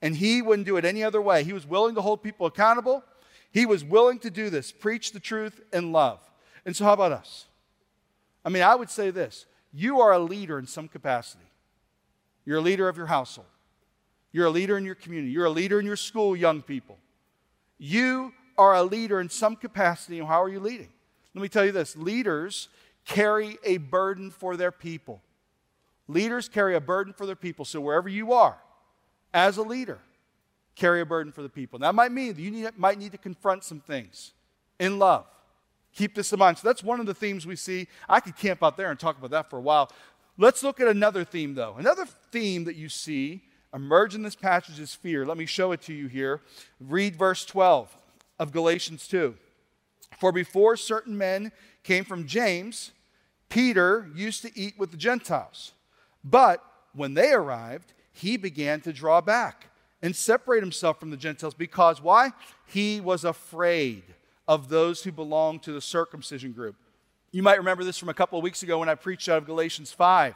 And 0.00 0.16
he 0.16 0.42
wouldn't 0.42 0.66
do 0.66 0.76
it 0.76 0.84
any 0.84 1.02
other 1.02 1.20
way. 1.20 1.44
He 1.44 1.52
was 1.52 1.66
willing 1.66 1.94
to 1.94 2.02
hold 2.02 2.22
people 2.22 2.46
accountable. 2.46 3.02
He 3.50 3.66
was 3.66 3.84
willing 3.84 4.18
to 4.20 4.30
do 4.30 4.50
this, 4.50 4.72
preach 4.72 5.12
the 5.12 5.20
truth 5.20 5.60
in 5.72 5.92
love. 5.92 6.20
And 6.66 6.74
so, 6.74 6.84
how 6.84 6.92
about 6.92 7.12
us? 7.12 7.46
I 8.44 8.48
mean, 8.48 8.62
I 8.62 8.74
would 8.74 8.90
say 8.90 9.10
this 9.10 9.46
you 9.72 10.00
are 10.00 10.12
a 10.12 10.18
leader 10.18 10.58
in 10.58 10.66
some 10.66 10.88
capacity. 10.88 11.44
You're 12.44 12.58
a 12.58 12.62
leader 12.62 12.88
of 12.88 12.96
your 12.96 13.06
household, 13.06 13.48
you're 14.32 14.46
a 14.46 14.50
leader 14.50 14.76
in 14.76 14.84
your 14.84 14.94
community, 14.94 15.32
you're 15.32 15.46
a 15.46 15.50
leader 15.50 15.80
in 15.80 15.86
your 15.86 15.96
school, 15.96 16.36
young 16.36 16.62
people. 16.62 16.98
You 17.78 18.32
are 18.56 18.74
a 18.74 18.82
leader 18.82 19.20
in 19.20 19.28
some 19.28 19.56
capacity. 19.56 20.18
And 20.18 20.28
how 20.28 20.42
are 20.42 20.48
you 20.48 20.60
leading? 20.60 20.90
Let 21.34 21.42
me 21.42 21.48
tell 21.48 21.64
you 21.64 21.72
this 21.72 21.96
leaders 21.96 22.68
carry 23.04 23.58
a 23.64 23.78
burden 23.78 24.30
for 24.30 24.56
their 24.56 24.72
people. 24.72 25.22
Leaders 26.08 26.48
carry 26.48 26.74
a 26.74 26.80
burden 26.80 27.12
for 27.12 27.26
their 27.26 27.36
people. 27.36 27.64
So 27.64 27.80
wherever 27.80 28.08
you 28.08 28.32
are, 28.32 28.58
as 29.32 29.56
a 29.56 29.62
leader, 29.62 29.98
carry 30.76 31.00
a 31.00 31.06
burden 31.06 31.32
for 31.32 31.42
the 31.42 31.48
people. 31.48 31.78
That 31.78 31.94
might 31.94 32.12
mean 32.12 32.34
that 32.34 32.40
you 32.40 32.50
need, 32.50 32.70
might 32.76 32.98
need 32.98 33.12
to 33.12 33.18
confront 33.18 33.64
some 33.64 33.80
things 33.80 34.32
in 34.78 34.98
love. 34.98 35.26
Keep 35.94 36.14
this 36.14 36.32
in 36.32 36.38
mind. 36.38 36.58
So 36.58 36.68
that's 36.68 36.82
one 36.82 37.00
of 37.00 37.06
the 37.06 37.14
themes 37.14 37.46
we 37.46 37.56
see. 37.56 37.86
I 38.08 38.20
could 38.20 38.36
camp 38.36 38.62
out 38.62 38.76
there 38.76 38.90
and 38.90 38.98
talk 38.98 39.16
about 39.16 39.30
that 39.30 39.48
for 39.48 39.58
a 39.58 39.62
while. 39.62 39.90
Let's 40.36 40.62
look 40.62 40.80
at 40.80 40.88
another 40.88 41.24
theme, 41.24 41.54
though. 41.54 41.76
Another 41.78 42.06
theme 42.32 42.64
that 42.64 42.74
you 42.74 42.88
see 42.88 43.42
emerge 43.72 44.14
in 44.14 44.22
this 44.22 44.34
passage 44.34 44.80
is 44.80 44.94
fear. 44.94 45.24
Let 45.24 45.36
me 45.36 45.46
show 45.46 45.72
it 45.72 45.82
to 45.82 45.94
you 45.94 46.08
here. 46.08 46.42
Read 46.80 47.16
verse 47.16 47.44
12 47.44 47.96
of 48.38 48.52
Galatians 48.52 49.06
2. 49.06 49.36
For 50.18 50.32
before 50.32 50.76
certain 50.76 51.16
men 51.16 51.52
came 51.84 52.04
from 52.04 52.26
James, 52.26 52.90
Peter 53.54 54.10
used 54.16 54.42
to 54.42 54.50
eat 54.58 54.76
with 54.76 54.90
the 54.90 54.96
Gentiles. 54.96 55.70
But 56.24 56.60
when 56.92 57.14
they 57.14 57.30
arrived, 57.30 57.92
he 58.12 58.36
began 58.36 58.80
to 58.80 58.92
draw 58.92 59.20
back 59.20 59.68
and 60.02 60.16
separate 60.16 60.60
himself 60.60 60.98
from 60.98 61.10
the 61.10 61.16
Gentiles 61.16 61.54
because 61.54 62.02
why? 62.02 62.32
He 62.66 63.00
was 63.00 63.24
afraid 63.24 64.02
of 64.48 64.70
those 64.70 65.04
who 65.04 65.12
belonged 65.12 65.62
to 65.62 65.72
the 65.72 65.80
circumcision 65.80 66.50
group. 66.50 66.74
You 67.30 67.44
might 67.44 67.58
remember 67.58 67.84
this 67.84 67.96
from 67.96 68.08
a 68.08 68.14
couple 68.14 68.36
of 68.36 68.42
weeks 68.42 68.64
ago 68.64 68.80
when 68.80 68.88
I 68.88 68.96
preached 68.96 69.28
out 69.28 69.38
of 69.38 69.46
Galatians 69.46 69.92
5 69.92 70.34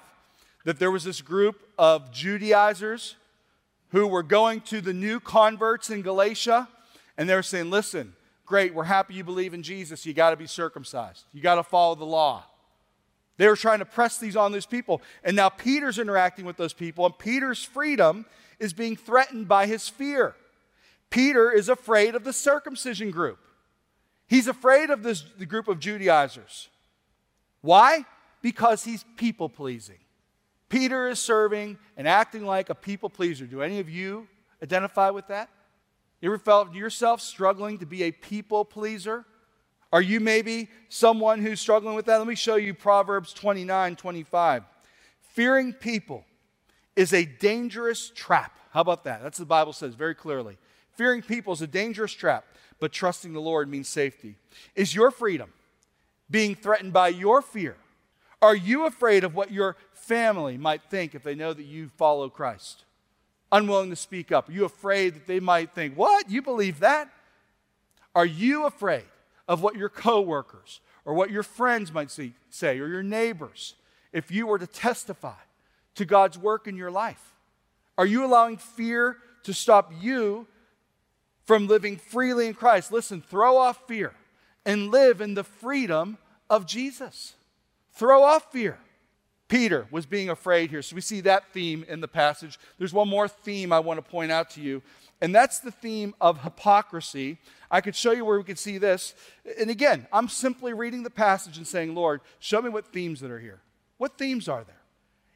that 0.64 0.78
there 0.78 0.92
was 0.92 1.02
this 1.02 1.20
group 1.20 1.60
of 1.76 2.12
Judaizers 2.12 3.16
who 3.88 4.06
were 4.06 4.22
going 4.22 4.60
to 4.60 4.80
the 4.80 4.94
new 4.94 5.18
converts 5.18 5.90
in 5.90 6.02
Galatia 6.02 6.68
and 7.16 7.28
they 7.28 7.34
were 7.34 7.42
saying, 7.42 7.68
Listen, 7.68 8.14
great, 8.46 8.72
we're 8.74 8.84
happy 8.84 9.14
you 9.14 9.24
believe 9.24 9.54
in 9.54 9.64
Jesus. 9.64 10.06
You 10.06 10.14
got 10.14 10.30
to 10.30 10.36
be 10.36 10.46
circumcised, 10.46 11.24
you 11.32 11.42
got 11.42 11.56
to 11.56 11.64
follow 11.64 11.96
the 11.96 12.04
law. 12.04 12.44
They 13.38 13.48
were 13.48 13.56
trying 13.56 13.78
to 13.78 13.84
press 13.84 14.18
these 14.18 14.36
on 14.36 14.52
those 14.52 14.66
people. 14.66 15.00
And 15.24 15.34
now 15.34 15.48
Peter's 15.48 15.98
interacting 15.98 16.44
with 16.44 16.56
those 16.56 16.74
people, 16.74 17.06
and 17.06 17.16
Peter's 17.16 17.64
freedom 17.64 18.26
is 18.58 18.72
being 18.72 18.96
threatened 18.96 19.48
by 19.48 19.66
his 19.66 19.88
fear. 19.88 20.34
Peter 21.08 21.50
is 21.50 21.68
afraid 21.68 22.14
of 22.14 22.24
the 22.24 22.32
circumcision 22.32 23.10
group. 23.10 23.38
He's 24.26 24.46
afraid 24.46 24.90
of 24.90 25.02
this 25.02 25.24
the 25.38 25.46
group 25.46 25.68
of 25.68 25.78
Judaizers. 25.78 26.68
Why? 27.62 28.04
Because 28.42 28.84
he's 28.84 29.04
people 29.16 29.48
pleasing. 29.48 29.98
Peter 30.68 31.08
is 31.08 31.18
serving 31.18 31.78
and 31.96 32.06
acting 32.06 32.44
like 32.44 32.68
a 32.68 32.74
people 32.74 33.08
pleaser. 33.08 33.46
Do 33.46 33.62
any 33.62 33.78
of 33.78 33.88
you 33.88 34.28
identify 34.62 35.10
with 35.10 35.28
that? 35.28 35.48
You 36.20 36.28
ever 36.28 36.38
felt 36.38 36.74
yourself 36.74 37.20
struggling 37.20 37.78
to 37.78 37.86
be 37.86 38.02
a 38.02 38.10
people 38.10 38.64
pleaser? 38.64 39.24
Are 39.92 40.02
you 40.02 40.20
maybe 40.20 40.68
someone 40.88 41.40
who's 41.40 41.60
struggling 41.60 41.94
with 41.94 42.06
that? 42.06 42.18
Let 42.18 42.26
me 42.26 42.34
show 42.34 42.56
you 42.56 42.74
Proverbs 42.74 43.32
29 43.32 43.96
25. 43.96 44.64
Fearing 45.20 45.72
people 45.72 46.24
is 46.94 47.12
a 47.12 47.24
dangerous 47.24 48.10
trap. 48.14 48.58
How 48.72 48.80
about 48.80 49.04
that? 49.04 49.22
That's 49.22 49.38
what 49.38 49.44
the 49.44 49.48
Bible 49.48 49.72
says 49.72 49.94
very 49.94 50.14
clearly. 50.14 50.58
Fearing 50.92 51.22
people 51.22 51.52
is 51.52 51.62
a 51.62 51.66
dangerous 51.66 52.12
trap, 52.12 52.44
but 52.80 52.92
trusting 52.92 53.32
the 53.32 53.40
Lord 53.40 53.68
means 53.68 53.88
safety. 53.88 54.34
Is 54.74 54.94
your 54.94 55.10
freedom 55.10 55.52
being 56.30 56.54
threatened 56.54 56.92
by 56.92 57.08
your 57.08 57.40
fear? 57.40 57.76
Are 58.42 58.56
you 58.56 58.84
afraid 58.84 59.24
of 59.24 59.34
what 59.34 59.50
your 59.50 59.76
family 59.92 60.58
might 60.58 60.82
think 60.90 61.14
if 61.14 61.22
they 61.22 61.34
know 61.34 61.52
that 61.52 61.64
you 61.64 61.88
follow 61.96 62.28
Christ? 62.28 62.84
Unwilling 63.50 63.90
to 63.90 63.96
speak 63.96 64.30
up? 64.30 64.48
Are 64.48 64.52
you 64.52 64.64
afraid 64.64 65.14
that 65.14 65.26
they 65.26 65.40
might 65.40 65.74
think, 65.74 65.96
What? 65.96 66.28
You 66.28 66.42
believe 66.42 66.80
that? 66.80 67.08
Are 68.14 68.26
you 68.26 68.66
afraid 68.66 69.04
of 69.48 69.62
what 69.62 69.74
your 69.74 69.88
coworkers 69.88 70.80
or 71.04 71.14
what 71.14 71.30
your 71.30 71.42
friends 71.42 71.92
might 71.92 72.10
see, 72.10 72.34
say 72.50 72.78
or 72.78 72.86
your 72.86 73.02
neighbors 73.02 73.74
if 74.12 74.30
you 74.30 74.46
were 74.46 74.58
to 74.58 74.66
testify 74.66 75.34
to 75.94 76.04
God's 76.04 76.38
work 76.38 76.68
in 76.68 76.76
your 76.76 76.90
life? 76.90 77.34
Are 77.96 78.06
you 78.06 78.24
allowing 78.24 78.58
fear 78.58 79.16
to 79.42 79.52
stop 79.52 79.92
you 80.00 80.46
from 81.46 81.66
living 81.66 81.96
freely 81.96 82.46
in 82.46 82.54
Christ? 82.54 82.92
Listen, 82.92 83.22
throw 83.22 83.56
off 83.56 83.88
fear 83.88 84.12
and 84.64 84.90
live 84.90 85.20
in 85.20 85.34
the 85.34 85.44
freedom 85.44 86.18
of 86.50 86.66
Jesus. 86.66 87.34
Throw 87.94 88.22
off 88.22 88.52
fear. 88.52 88.78
Peter 89.48 89.86
was 89.90 90.04
being 90.04 90.28
afraid 90.28 90.70
here. 90.70 90.82
So 90.82 90.94
we 90.94 91.00
see 91.00 91.22
that 91.22 91.52
theme 91.52 91.84
in 91.88 92.00
the 92.00 92.08
passage. 92.08 92.58
There's 92.78 92.92
one 92.92 93.08
more 93.08 93.26
theme 93.26 93.72
I 93.72 93.80
want 93.80 93.96
to 93.96 94.08
point 94.08 94.30
out 94.30 94.50
to 94.50 94.60
you, 94.60 94.82
and 95.20 95.34
that's 95.34 95.58
the 95.58 95.70
theme 95.70 96.14
of 96.20 96.42
hypocrisy. 96.42 97.38
I 97.70 97.80
could 97.80 97.96
show 97.96 98.12
you 98.12 98.24
where 98.24 98.38
we 98.38 98.44
could 98.44 98.58
see 98.58 98.78
this. 98.78 99.14
And 99.58 99.68
again, 99.68 100.06
I'm 100.12 100.28
simply 100.28 100.72
reading 100.72 101.02
the 101.02 101.10
passage 101.10 101.58
and 101.58 101.66
saying, 101.66 101.94
Lord, 101.94 102.20
show 102.38 102.62
me 102.62 102.68
what 102.70 102.92
themes 102.92 103.20
that 103.20 103.30
are 103.30 103.40
here. 103.40 103.60
What 103.98 104.16
themes 104.16 104.48
are 104.48 104.62
there? 104.64 104.80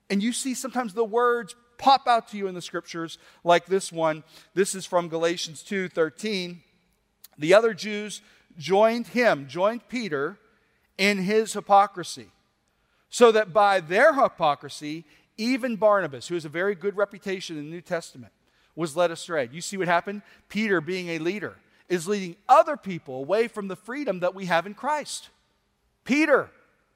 And 0.08 0.22
you 0.22 0.32
see 0.32 0.54
sometimes 0.54 0.94
the 0.94 1.04
words 1.04 1.56
pop 1.78 2.06
out 2.06 2.28
to 2.28 2.36
you 2.36 2.46
in 2.46 2.54
the 2.54 2.62
scriptures, 2.62 3.18
like 3.42 3.66
this 3.66 3.90
one. 3.90 4.22
This 4.54 4.74
is 4.74 4.86
from 4.86 5.08
Galatians 5.08 5.62
2 5.62 5.88
13. 5.88 6.62
The 7.38 7.54
other 7.54 7.74
Jews 7.74 8.22
joined 8.56 9.08
him, 9.08 9.48
joined 9.48 9.88
Peter 9.88 10.38
in 10.96 11.18
his 11.18 11.54
hypocrisy, 11.54 12.28
so 13.10 13.32
that 13.32 13.52
by 13.52 13.80
their 13.80 14.14
hypocrisy, 14.14 15.04
even 15.36 15.76
Barnabas, 15.76 16.28
who 16.28 16.34
has 16.34 16.44
a 16.44 16.50
very 16.50 16.74
good 16.74 16.96
reputation 16.96 17.58
in 17.58 17.64
the 17.64 17.70
New 17.70 17.80
Testament, 17.80 18.32
was 18.74 18.96
led 18.96 19.10
astray. 19.10 19.48
You 19.52 19.60
see 19.60 19.76
what 19.76 19.88
happened? 19.88 20.22
Peter, 20.48 20.80
being 20.80 21.08
a 21.08 21.18
leader, 21.18 21.56
is 21.88 22.08
leading 22.08 22.36
other 22.48 22.76
people 22.76 23.16
away 23.16 23.48
from 23.48 23.68
the 23.68 23.76
freedom 23.76 24.20
that 24.20 24.34
we 24.34 24.46
have 24.46 24.66
in 24.66 24.74
Christ. 24.74 25.28
Peter, 26.04 26.50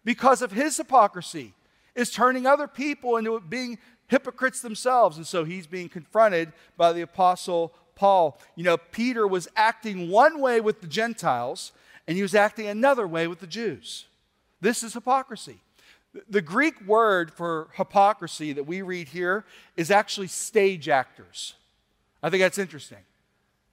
because 0.04 0.42
of 0.42 0.52
his 0.52 0.76
hypocrisy, 0.76 1.52
is 1.94 2.10
turning 2.10 2.46
other 2.46 2.66
people 2.66 3.16
into 3.16 3.38
being 3.40 3.78
hypocrites 4.08 4.60
themselves. 4.60 5.16
And 5.16 5.26
so 5.26 5.44
he's 5.44 5.66
being 5.66 5.88
confronted 5.88 6.52
by 6.76 6.92
the 6.92 7.02
apostle 7.02 7.72
Paul. 7.94 8.38
You 8.54 8.64
know, 8.64 8.76
Peter 8.76 9.26
was 9.26 9.48
acting 9.56 10.10
one 10.10 10.40
way 10.40 10.60
with 10.60 10.80
the 10.80 10.86
Gentiles, 10.86 11.72
and 12.06 12.16
he 12.16 12.22
was 12.22 12.34
acting 12.34 12.66
another 12.66 13.06
way 13.06 13.26
with 13.26 13.40
the 13.40 13.46
Jews. 13.46 14.06
This 14.60 14.82
is 14.82 14.94
hypocrisy. 14.94 15.60
The 16.28 16.40
Greek 16.40 16.80
word 16.86 17.30
for 17.30 17.68
hypocrisy 17.74 18.52
that 18.52 18.64
we 18.64 18.80
read 18.82 19.08
here 19.08 19.44
is 19.76 19.90
actually 19.90 20.28
stage 20.28 20.88
actors. 20.88 21.54
I 22.26 22.28
think 22.28 22.40
that's 22.40 22.58
interesting. 22.58 22.98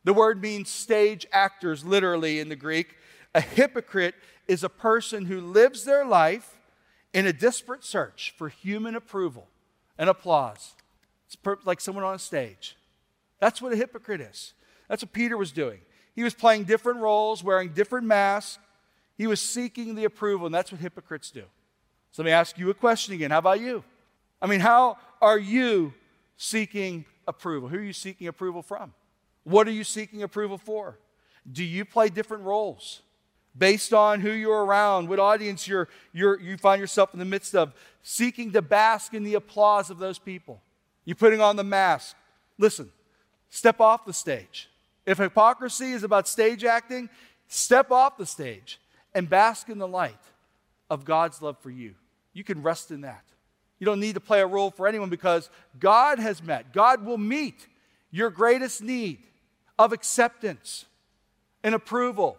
The 0.03 0.13
word 0.13 0.39
means 0.39 0.69
stage 0.69 1.25
actors, 1.31 1.83
literally 1.83 2.39
in 2.39 2.49
the 2.49 2.55
Greek. 2.55 2.95
A 3.33 3.41
hypocrite 3.41 4.13
is 4.47 4.63
a 4.63 4.69
person 4.69 5.25
who 5.25 5.41
lives 5.41 5.85
their 5.85 6.05
life 6.05 6.59
in 7.15 7.25
a 7.25 7.33
desperate 7.33 7.83
search 7.83 8.31
for 8.37 8.49
human 8.49 8.93
approval 8.93 9.47
and 9.97 10.07
applause. 10.07 10.75
It's 11.25 11.65
like 11.65 11.81
someone 11.81 12.03
on 12.03 12.13
a 12.13 12.19
stage. 12.19 12.77
That's 13.39 13.59
what 13.59 13.73
a 13.73 13.75
hypocrite 13.75 14.21
is. 14.21 14.53
That's 14.87 15.01
what 15.01 15.13
Peter 15.13 15.35
was 15.35 15.51
doing. 15.51 15.79
He 16.13 16.21
was 16.21 16.35
playing 16.35 16.65
different 16.65 16.99
roles, 16.99 17.43
wearing 17.43 17.69
different 17.69 18.05
masks. 18.05 18.59
He 19.17 19.25
was 19.25 19.41
seeking 19.41 19.95
the 19.95 20.05
approval, 20.05 20.45
and 20.45 20.53
that's 20.53 20.71
what 20.71 20.79
hypocrites 20.79 21.31
do. 21.31 21.45
So 22.11 22.21
let 22.21 22.27
me 22.27 22.31
ask 22.31 22.59
you 22.59 22.69
a 22.69 22.75
question 22.75 23.15
again. 23.15 23.31
How 23.31 23.39
about 23.39 23.61
you? 23.61 23.83
I 24.39 24.45
mean, 24.45 24.59
how 24.59 24.97
are 25.23 25.39
you 25.39 25.95
seeking 26.37 27.05
approval? 27.27 27.69
Who 27.69 27.77
are 27.77 27.83
you 27.83 27.93
seeking 27.93 28.27
approval 28.27 28.61
from? 28.61 28.93
What 29.43 29.67
are 29.67 29.71
you 29.71 29.83
seeking 29.83 30.23
approval 30.23 30.57
for? 30.57 30.97
Do 31.49 31.63
you 31.63 31.85
play 31.85 32.09
different 32.09 32.43
roles 32.43 33.01
based 33.57 33.93
on 33.93 34.21
who 34.21 34.31
you're 34.31 34.65
around, 34.65 35.09
what 35.09 35.19
audience 35.19 35.67
you're, 35.67 35.89
you're, 36.11 36.39
you 36.39 36.57
find 36.57 36.79
yourself 36.79 37.13
in 37.13 37.19
the 37.19 37.25
midst 37.25 37.53
of, 37.53 37.73
seeking 38.01 38.51
to 38.51 38.61
bask 38.61 39.13
in 39.13 39.23
the 39.23 39.35
applause 39.35 39.89
of 39.89 39.99
those 39.99 40.17
people? 40.17 40.61
You're 41.05 41.15
putting 41.15 41.41
on 41.41 41.55
the 41.55 41.63
mask. 41.63 42.15
Listen, 42.57 42.89
step 43.49 43.81
off 43.81 44.05
the 44.05 44.13
stage. 44.13 44.69
If 45.05 45.17
hypocrisy 45.17 45.91
is 45.91 46.03
about 46.03 46.27
stage 46.27 46.63
acting, 46.63 47.09
step 47.47 47.91
off 47.91 48.17
the 48.17 48.25
stage 48.25 48.79
and 49.13 49.29
bask 49.29 49.69
in 49.69 49.77
the 49.77 49.87
light 49.87 50.15
of 50.89 51.03
God's 51.03 51.41
love 51.41 51.57
for 51.59 51.69
you. 51.69 51.95
You 52.31 52.43
can 52.43 52.63
rest 52.63 52.89
in 52.89 53.01
that. 53.01 53.23
You 53.79 53.85
don't 53.85 53.99
need 53.99 54.15
to 54.15 54.21
play 54.21 54.41
a 54.41 54.47
role 54.47 54.71
for 54.71 54.87
anyone 54.87 55.09
because 55.09 55.49
God 55.79 56.19
has 56.19 56.41
met, 56.41 56.73
God 56.73 57.05
will 57.05 57.17
meet 57.17 57.67
your 58.11 58.29
greatest 58.29 58.81
need 58.81 59.19
of 59.79 59.91
acceptance 59.91 60.85
and 61.63 61.73
approval 61.73 62.37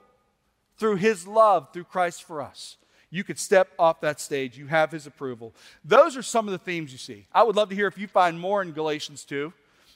through 0.78 0.96
His 0.96 1.26
love 1.26 1.68
through 1.72 1.84
Christ 1.84 2.22
for 2.22 2.40
us. 2.40 2.76
You 3.10 3.24
could 3.24 3.38
step 3.38 3.68
off 3.78 4.00
that 4.00 4.20
stage. 4.20 4.58
You 4.58 4.66
have 4.66 4.90
His 4.90 5.06
approval. 5.06 5.54
Those 5.84 6.16
are 6.16 6.22
some 6.22 6.48
of 6.48 6.52
the 6.52 6.58
themes 6.58 6.92
you 6.92 6.98
see. 6.98 7.26
I 7.32 7.42
would 7.42 7.56
love 7.56 7.68
to 7.68 7.74
hear 7.74 7.86
if 7.86 7.98
you 7.98 8.08
find 8.08 8.38
more 8.38 8.62
in 8.62 8.72
Galatians 8.72 9.24
2. 9.24 9.52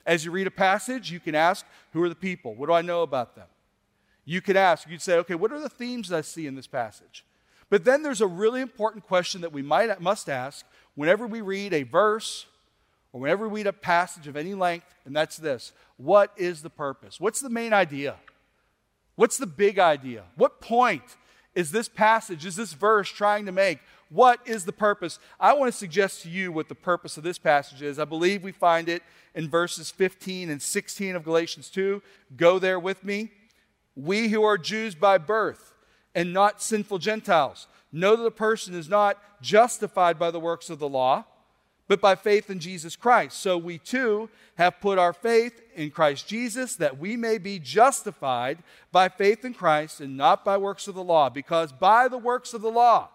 As 0.07 0.25
you 0.25 0.31
read 0.31 0.47
a 0.47 0.53
passage, 0.53 1.11
you 1.11 1.21
can 1.21 1.35
ask, 1.35 1.67
Who 1.93 2.03
are 2.03 2.09
the 2.09 2.15
people? 2.15 2.55
What 2.55 2.67
do 2.67 2.73
I 2.73 2.83
know 2.83 3.03
about 3.03 3.35
them? 3.35 3.47
You 4.25 4.41
could 4.41 4.57
ask, 4.57 4.89
you'd 4.89 5.03
say, 5.03 5.17
Okay, 5.19 5.35
what 5.35 5.53
are 5.53 5.61
the 5.61 5.69
themes 5.69 6.13
I 6.13 6.21
see 6.21 6.47
in 6.47 6.55
this 6.55 6.67
passage? 6.67 7.25
But 7.71 7.85
then 7.85 8.03
there's 8.03 8.21
a 8.21 8.27
really 8.27 8.61
important 8.61 9.05
question 9.05 9.43
that 9.43 9.53
we 9.53 9.63
might, 9.63 10.01
must 10.01 10.29
ask 10.29 10.65
whenever 10.95 11.27
we 11.27 11.41
read 11.41 11.75
a 11.75 11.83
verse 11.83 12.47
or 13.13 13.21
whenever 13.21 13.49
we 13.49 13.61
read 13.61 13.67
a 13.67 13.73
passage 13.73 14.27
of 14.27 14.37
any 14.37 14.55
length, 14.55 14.87
and 15.05 15.15
that's 15.15 15.37
this 15.37 15.73
What 15.97 16.33
is 16.37 16.63
the 16.63 16.71
purpose? 16.71 17.21
What's 17.21 17.41
the 17.41 17.51
main 17.51 17.73
idea? 17.73 18.17
What's 19.17 19.37
the 19.37 19.47
big 19.47 19.79
idea? 19.79 20.25
What 20.37 20.61
point 20.61 21.03
is 21.55 21.73
this 21.73 21.89
passage, 21.89 22.47
is 22.47 22.55
this 22.55 22.73
verse 22.73 23.09
trying 23.09 23.47
to 23.47 23.53
make? 23.53 23.81
What 24.11 24.41
is 24.47 24.65
the 24.65 24.73
purpose? 24.73 25.19
I 25.41 25.53
want 25.55 25.73
to 25.73 25.77
suggest 25.77 26.23
to 26.23 26.31
you 26.31 26.53
what 26.53 26.69
the 26.69 26.75
purpose 26.75 27.17
of 27.17 27.25
this 27.25 27.37
passage 27.37 27.83
is. 27.83 27.99
I 27.99 28.05
believe 28.05 28.43
we 28.43 28.53
find 28.53 28.89
it 28.89 29.03
in 29.35 29.49
verses 29.49 29.91
15 29.91 30.51
and 30.51 30.63
16 30.63 31.17
of 31.17 31.25
Galatians 31.25 31.69
2. 31.69 32.01
Go 32.37 32.59
there 32.59 32.79
with 32.79 33.03
me. 33.05 33.33
We 33.97 34.29
who 34.29 34.45
are 34.45 34.57
Jews 34.57 34.95
by 34.95 35.19
birth 35.19 35.75
and 36.19 36.33
not 36.33 36.61
sinful 36.61 36.99
Gentiles 36.99 37.69
know 37.93 38.17
that 38.17 38.25
a 38.25 38.31
person 38.33 38.75
is 38.75 38.89
not 38.89 39.23
justified 39.41 40.19
by 40.19 40.33
the 40.33 40.41
works 40.41 40.69
of 40.69 40.81
the 40.81 40.89
law 40.89 41.25
but 41.87 42.01
by 42.01 42.17
faith 42.17 42.51
in 42.51 42.59
Jesus 42.59 42.97
Christ. 42.97 43.39
So 43.39 43.57
we 43.57 43.79
too 43.79 44.29
have 44.57 44.81
put 44.81 44.99
our 44.99 45.15
faith 45.15 45.63
in 45.77 45.91
Christ 45.91 46.29
Jesus 46.29 46.75
that 46.77 46.99
we 46.99 47.17
may 47.17 47.39
be 47.39 47.61
justified 47.61 48.59
by 48.93 49.09
faith 49.09 49.45
in 49.45 49.55
Christ 49.55 50.01
and 50.01 50.17
not 50.17 50.45
by 50.45 50.59
works 50.59 50.89
of 50.89 50.97
the 50.97 51.05
law, 51.05 51.31
because 51.31 51.73
by 51.73 52.09
the 52.09 52.19
works 52.19 52.53
of 52.53 52.63
the 52.63 52.71
law, 52.71 53.09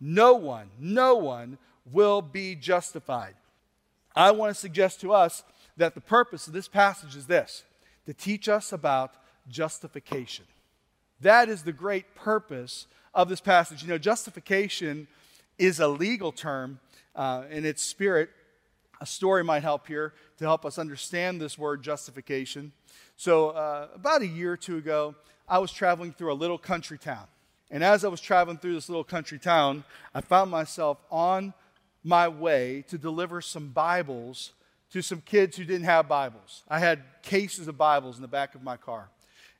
no 0.00 0.34
one, 0.34 0.68
no 0.78 1.14
one 1.14 1.58
will 1.90 2.20
be 2.20 2.56
justified. 2.56 3.34
I 4.14 4.32
want 4.32 4.54
to 4.54 4.60
suggest 4.60 5.00
to 5.00 5.12
us 5.12 5.42
that 5.78 5.94
the 5.94 6.00
purpose 6.00 6.48
of 6.48 6.52
this 6.52 6.68
passage 6.68 7.16
is 7.16 7.28
this 7.28 7.64
to 8.04 8.12
teach 8.12 8.48
us 8.48 8.72
about 8.72 9.14
justification. 9.48 10.44
That 11.20 11.48
is 11.48 11.62
the 11.62 11.72
great 11.72 12.14
purpose 12.14 12.86
of 13.14 13.28
this 13.28 13.40
passage. 13.40 13.82
You 13.82 13.88
know, 13.88 13.98
justification 13.98 15.08
is 15.58 15.80
a 15.80 15.88
legal 15.88 16.32
term 16.32 16.78
uh, 17.14 17.44
in 17.50 17.64
its 17.64 17.82
spirit, 17.82 18.30
a 19.00 19.06
story 19.06 19.42
might 19.42 19.62
help 19.62 19.86
here 19.86 20.14
to 20.38 20.44
help 20.44 20.64
us 20.64 20.78
understand 20.78 21.40
this 21.40 21.58
word 21.58 21.82
justification. 21.82 22.72
So, 23.16 23.50
uh, 23.50 23.88
about 23.94 24.22
a 24.22 24.26
year 24.26 24.52
or 24.52 24.56
two 24.56 24.76
ago, 24.76 25.16
I 25.48 25.58
was 25.58 25.72
traveling 25.72 26.12
through 26.12 26.32
a 26.32 26.34
little 26.34 26.58
country 26.58 26.98
town. 26.98 27.26
And 27.70 27.82
as 27.82 28.04
I 28.04 28.08
was 28.08 28.20
traveling 28.20 28.58
through 28.58 28.74
this 28.74 28.88
little 28.88 29.04
country 29.04 29.38
town, 29.38 29.84
I 30.14 30.20
found 30.20 30.50
myself 30.50 30.98
on 31.10 31.52
my 32.04 32.28
way 32.28 32.84
to 32.88 32.96
deliver 32.98 33.40
some 33.40 33.68
Bibles 33.68 34.52
to 34.92 35.02
some 35.02 35.20
kids 35.20 35.56
who 35.56 35.64
didn't 35.64 35.84
have 35.84 36.08
Bibles. 36.08 36.62
I 36.68 36.78
had 36.78 37.02
cases 37.22 37.68
of 37.68 37.76
Bibles 37.76 38.16
in 38.16 38.22
the 38.22 38.28
back 38.28 38.54
of 38.54 38.62
my 38.62 38.76
car. 38.76 39.10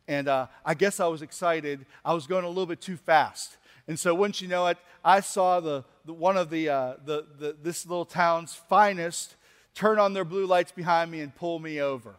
And 0.09 0.27
uh, 0.27 0.47
I 0.65 0.75
guess 0.75 0.99
I 0.99 1.07
was 1.07 1.23
excited. 1.23 1.87
I 2.05 2.15
was 2.15 2.27
going 2.27 2.45
a 2.45 2.49
little 2.49 2.67
bit 2.67 2.81
too 2.81 2.97
fast. 2.97 3.59
And 3.87 3.99
so, 3.99 4.15
wouldn't 4.15 4.41
you 4.41 4.49
know 4.49 4.67
it, 4.67 4.79
I 5.05 5.21
saw 5.21 5.61
the, 5.61 5.85
the 6.05 6.13
one 6.13 6.37
of 6.37 6.51
the, 6.51 6.69
uh, 6.69 6.95
the, 7.05 7.27
the, 7.39 7.57
this 7.63 7.87
little 7.87 8.05
town's 8.05 8.55
finest 8.55 9.37
turn 9.75 9.99
on 9.99 10.13
their 10.13 10.25
blue 10.25 10.47
lights 10.47 10.73
behind 10.73 11.11
me 11.11 11.21
and 11.21 11.35
pull 11.35 11.59
me 11.59 11.81
over. 11.81 12.17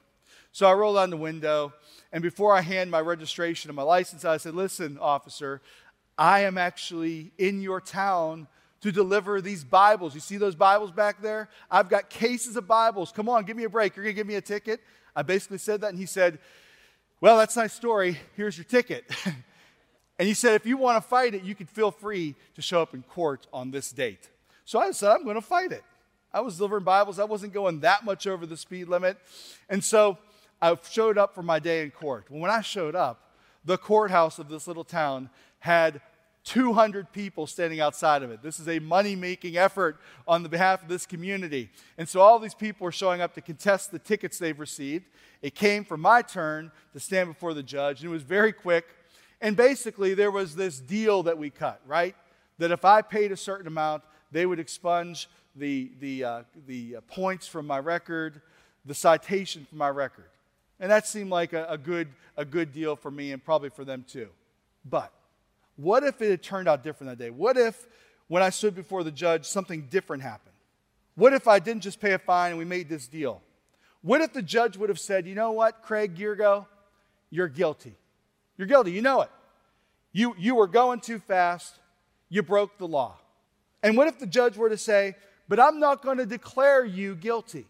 So 0.51 0.67
I 0.67 0.73
rolled 0.73 0.95
down 0.95 1.09
the 1.09 1.17
window, 1.17 1.73
and 2.11 2.23
before 2.23 2.55
I 2.55 2.61
hand 2.61 2.89
my 2.89 3.01
registration 3.01 3.69
and 3.69 3.75
my 3.75 3.83
license, 3.83 4.23
I 4.23 4.37
said, 4.37 4.55
Listen, 4.55 4.97
officer, 4.99 5.61
I 6.17 6.41
am 6.41 6.57
actually 6.57 7.31
in 7.37 7.61
your 7.61 7.81
town 7.81 8.47
to 8.81 8.91
deliver 8.91 9.41
these 9.41 9.63
Bibles. 9.63 10.13
You 10.13 10.21
see 10.21 10.37
those 10.37 10.55
Bibles 10.55 10.91
back 10.91 11.21
there? 11.21 11.49
I've 11.69 11.89
got 11.89 12.09
cases 12.09 12.55
of 12.55 12.67
Bibles. 12.67 13.11
Come 13.11 13.29
on, 13.29 13.43
give 13.45 13.57
me 13.57 13.65
a 13.65 13.69
break. 13.69 13.95
You're 13.95 14.03
going 14.03 14.15
to 14.15 14.19
give 14.19 14.27
me 14.27 14.35
a 14.35 14.41
ticket? 14.41 14.79
I 15.15 15.21
basically 15.21 15.57
said 15.57 15.81
that, 15.81 15.89
and 15.89 15.99
he 15.99 16.05
said, 16.05 16.39
Well, 17.21 17.37
that's 17.37 17.57
a 17.57 17.61
nice 17.61 17.73
story. 17.73 18.17
Here's 18.35 18.57
your 18.57 18.65
ticket. 18.65 19.05
And 20.19 20.27
he 20.27 20.33
said, 20.33 20.55
if 20.55 20.65
you 20.65 20.75
want 20.75 21.01
to 21.01 21.09
fight 21.09 21.33
it, 21.33 21.43
you 21.43 21.55
can 21.55 21.65
feel 21.65 21.91
free 21.91 22.35
to 22.55 22.61
show 22.61 22.81
up 22.81 22.93
in 22.93 23.03
court 23.03 23.47
on 23.53 23.71
this 23.71 23.89
date. 23.89 24.29
So 24.65 24.77
I 24.77 24.91
said, 24.91 25.11
I'm 25.11 25.23
going 25.23 25.35
to 25.35 25.41
fight 25.41 25.71
it. 25.71 25.83
I 26.33 26.41
was 26.41 26.57
delivering 26.57 26.83
Bibles. 26.83 27.19
I 27.19 27.23
wasn't 27.23 27.53
going 27.53 27.79
that 27.79 28.03
much 28.03 28.27
over 28.27 28.45
the 28.45 28.57
speed 28.57 28.89
limit. 28.89 29.17
And 29.69 29.81
so 29.81 30.17
I 30.61 30.77
showed 30.91 31.17
up 31.17 31.33
for 31.33 31.41
my 31.41 31.57
day 31.59 31.83
in 31.83 31.91
court. 31.91 32.25
When 32.29 32.51
I 32.51 32.59
showed 32.59 32.95
up, 32.95 33.31
the 33.63 33.77
courthouse 33.77 34.39
of 34.39 34.49
this 34.49 34.67
little 34.67 34.83
town 34.83 35.29
had 35.59 36.01
200 36.49 37.11
people 37.11 37.45
standing 37.45 37.79
outside 37.79 38.23
of 38.23 38.31
it. 38.31 38.41
This 38.41 38.59
is 38.59 38.67
a 38.67 38.79
money 38.79 39.15
making 39.15 39.55
effort 39.55 39.99
on 40.27 40.41
the 40.41 40.49
behalf 40.49 40.81
of 40.81 40.89
this 40.89 41.05
community. 41.05 41.69
And 41.95 42.09
so 42.09 42.21
all 42.21 42.39
these 42.39 42.55
people 42.55 42.87
are 42.87 42.91
showing 42.91 43.21
up 43.21 43.35
to 43.35 43.41
contest 43.41 43.91
the 43.91 43.99
tickets 43.99 44.39
they've 44.39 44.59
received. 44.59 45.05
It 45.43 45.53
came 45.53 45.85
for 45.85 45.95
my 45.95 46.23
turn 46.23 46.71
to 46.93 46.99
stand 46.99 47.29
before 47.29 47.53
the 47.53 47.61
judge, 47.61 48.01
and 48.01 48.09
it 48.09 48.11
was 48.11 48.23
very 48.23 48.51
quick. 48.51 48.87
And 49.39 49.55
basically, 49.55 50.15
there 50.15 50.31
was 50.31 50.55
this 50.55 50.79
deal 50.79 51.21
that 51.23 51.37
we 51.37 51.51
cut, 51.51 51.81
right? 51.85 52.15
That 52.57 52.71
if 52.71 52.83
I 52.83 53.03
paid 53.03 53.31
a 53.31 53.37
certain 53.37 53.67
amount, 53.67 54.01
they 54.31 54.47
would 54.47 54.59
expunge 54.59 55.29
the, 55.55 55.91
the, 55.99 56.23
uh, 56.23 56.41
the 56.65 56.95
uh, 56.95 57.01
points 57.01 57.45
from 57.45 57.67
my 57.67 57.77
record, 57.77 58.41
the 58.85 58.95
citation 58.95 59.67
from 59.69 59.77
my 59.77 59.89
record. 59.89 60.25
And 60.79 60.89
that 60.89 61.05
seemed 61.05 61.29
like 61.29 61.53
a, 61.53 61.67
a, 61.69 61.77
good, 61.77 62.07
a 62.35 62.43
good 62.43 62.71
deal 62.71 62.95
for 62.95 63.11
me 63.11 63.33
and 63.33 63.43
probably 63.43 63.69
for 63.69 63.85
them 63.85 64.03
too. 64.07 64.29
But 64.83 65.13
what 65.79 66.03
if 66.03 66.21
it 66.21 66.29
had 66.29 66.43
turned 66.43 66.67
out 66.67 66.83
different 66.83 67.09
that 67.09 67.23
day? 67.23 67.29
What 67.29 67.57
if, 67.57 67.87
when 68.27 68.43
I 68.43 68.49
stood 68.49 68.75
before 68.75 69.03
the 69.03 69.11
judge, 69.11 69.45
something 69.45 69.87
different 69.89 70.23
happened? 70.23 70.55
What 71.15 71.31
if 71.31 71.47
I 71.47 71.59
didn't 71.59 71.83
just 71.83 72.01
pay 72.01 72.11
a 72.11 72.19
fine 72.19 72.51
and 72.51 72.59
we 72.59 72.65
made 72.65 72.89
this 72.89 73.07
deal? 73.07 73.41
What 74.01 74.19
if 74.19 74.33
the 74.33 74.41
judge 74.41 74.75
would 74.75 74.89
have 74.89 74.99
said, 74.99 75.25
you 75.25 75.35
know 75.35 75.51
what, 75.51 75.81
Craig 75.81 76.17
Geargo, 76.17 76.65
you're 77.29 77.47
guilty? 77.47 77.95
You're 78.57 78.67
guilty. 78.67 78.91
You 78.91 79.01
know 79.01 79.21
it. 79.21 79.29
You, 80.11 80.35
you 80.37 80.55
were 80.55 80.67
going 80.67 80.99
too 80.99 81.19
fast. 81.19 81.79
You 82.27 82.43
broke 82.43 82.77
the 82.77 82.87
law. 82.87 83.17
And 83.81 83.95
what 83.95 84.07
if 84.07 84.19
the 84.19 84.27
judge 84.27 84.57
were 84.57 84.69
to 84.69 84.77
say, 84.77 85.15
But 85.47 85.61
I'm 85.61 85.79
not 85.79 86.01
going 86.01 86.17
to 86.17 86.25
declare 86.25 86.83
you 86.83 87.15
guilty? 87.15 87.67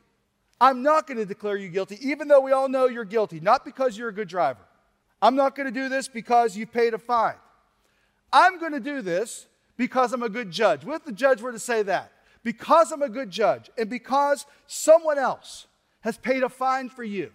I'm 0.60 0.82
not 0.82 1.06
going 1.06 1.18
to 1.18 1.26
declare 1.26 1.58
you 1.58 1.70
guilty, 1.70 2.00
even 2.02 2.28
though 2.28 2.42
we 2.42 2.52
all 2.54 2.68
know 2.68 2.88
you're 2.88 3.06
guilty, 3.06 3.40
not 3.40 3.64
because 3.64 3.98
you're 3.98 4.10
a 4.10 4.14
good 4.14 4.28
driver. 4.28 4.60
I'm 5.22 5.36
not 5.36 5.56
going 5.56 5.68
to 5.68 5.72
do 5.72 5.90
this 5.90 6.08
because 6.08 6.58
you 6.58 6.66
paid 6.66 6.94
a 6.94 6.98
fine. 6.98 7.36
I'm 8.32 8.60
going 8.60 8.74
to 8.74 8.80
do 8.80 9.02
this 9.02 9.48
because 9.78 10.14
I'm 10.14 10.24
a 10.24 10.30
good 10.30 10.52
judge. 10.52 10.86
What 10.86 10.96
if 10.96 11.06
the 11.06 11.12
judge 11.12 11.42
were 11.42 11.52
to 11.52 11.60
say 11.60 11.84
that? 11.84 12.12
Because 12.44 12.92
I'm 12.92 13.02
a 13.02 13.10
good 13.10 13.32
judge 13.32 13.70
and 13.78 13.90
because 13.90 14.46
someone 14.68 15.18
else 15.18 15.68
has 16.02 16.18
paid 16.18 16.44
a 16.44 16.50
fine 16.50 16.90
for 16.90 17.04
you, 17.04 17.32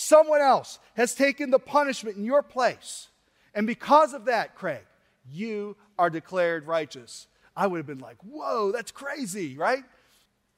Someone 0.00 0.40
else 0.40 0.78
has 0.94 1.12
taken 1.12 1.50
the 1.50 1.58
punishment 1.58 2.16
in 2.16 2.24
your 2.24 2.40
place. 2.40 3.08
And 3.52 3.66
because 3.66 4.14
of 4.14 4.26
that, 4.26 4.54
Craig, 4.54 4.84
you 5.28 5.76
are 5.98 6.08
declared 6.08 6.68
righteous. 6.68 7.26
I 7.56 7.66
would 7.66 7.78
have 7.78 7.86
been 7.88 7.98
like, 7.98 8.16
whoa, 8.22 8.70
that's 8.70 8.92
crazy, 8.92 9.56
right? 9.56 9.82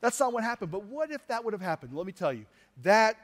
That's 0.02 0.20
not 0.20 0.34
what 0.34 0.44
happened. 0.44 0.70
But 0.70 0.84
what 0.84 1.10
if 1.10 1.26
that 1.28 1.42
would 1.42 1.54
have 1.54 1.62
happened? 1.62 1.94
Let 1.94 2.04
me 2.04 2.12
tell 2.12 2.34
you. 2.34 2.44
That, 2.82 3.16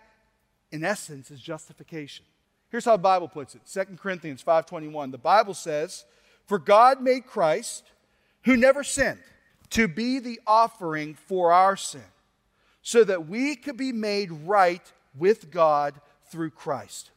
in 0.73 0.85
essence, 0.85 1.31
is 1.31 1.39
justification. 1.39 2.25
Here's 2.71 2.87
how 2.87 2.93
the 2.93 3.03
Bible 3.03 3.29
puts 3.29 3.55
it 3.55 3.61
2 3.71 3.97
Corinthians 3.97 4.43
5.21. 4.43 5.11
The 5.11 5.19
Bible 5.19 5.53
says, 5.53 6.07
For 6.47 6.59
God 6.59 7.01
made 7.01 7.27
Christ, 7.27 7.85
who 8.45 8.57
never 8.57 8.85
sinned, 8.85 9.21
to 9.71 9.89
be 9.89 10.19
the 10.21 10.41
offering 10.47 11.15
for 11.15 11.53
our 11.53 11.77
sin, 11.77 12.05
so 12.83 13.05
that 13.05 13.29
we 13.29 13.57
could 13.57 13.77
be 13.77 13.93
made 13.93 14.31
right 14.31 14.93
with 15.19 15.51
God 15.51 15.95
through 16.31 16.51
Christ. 16.51 17.11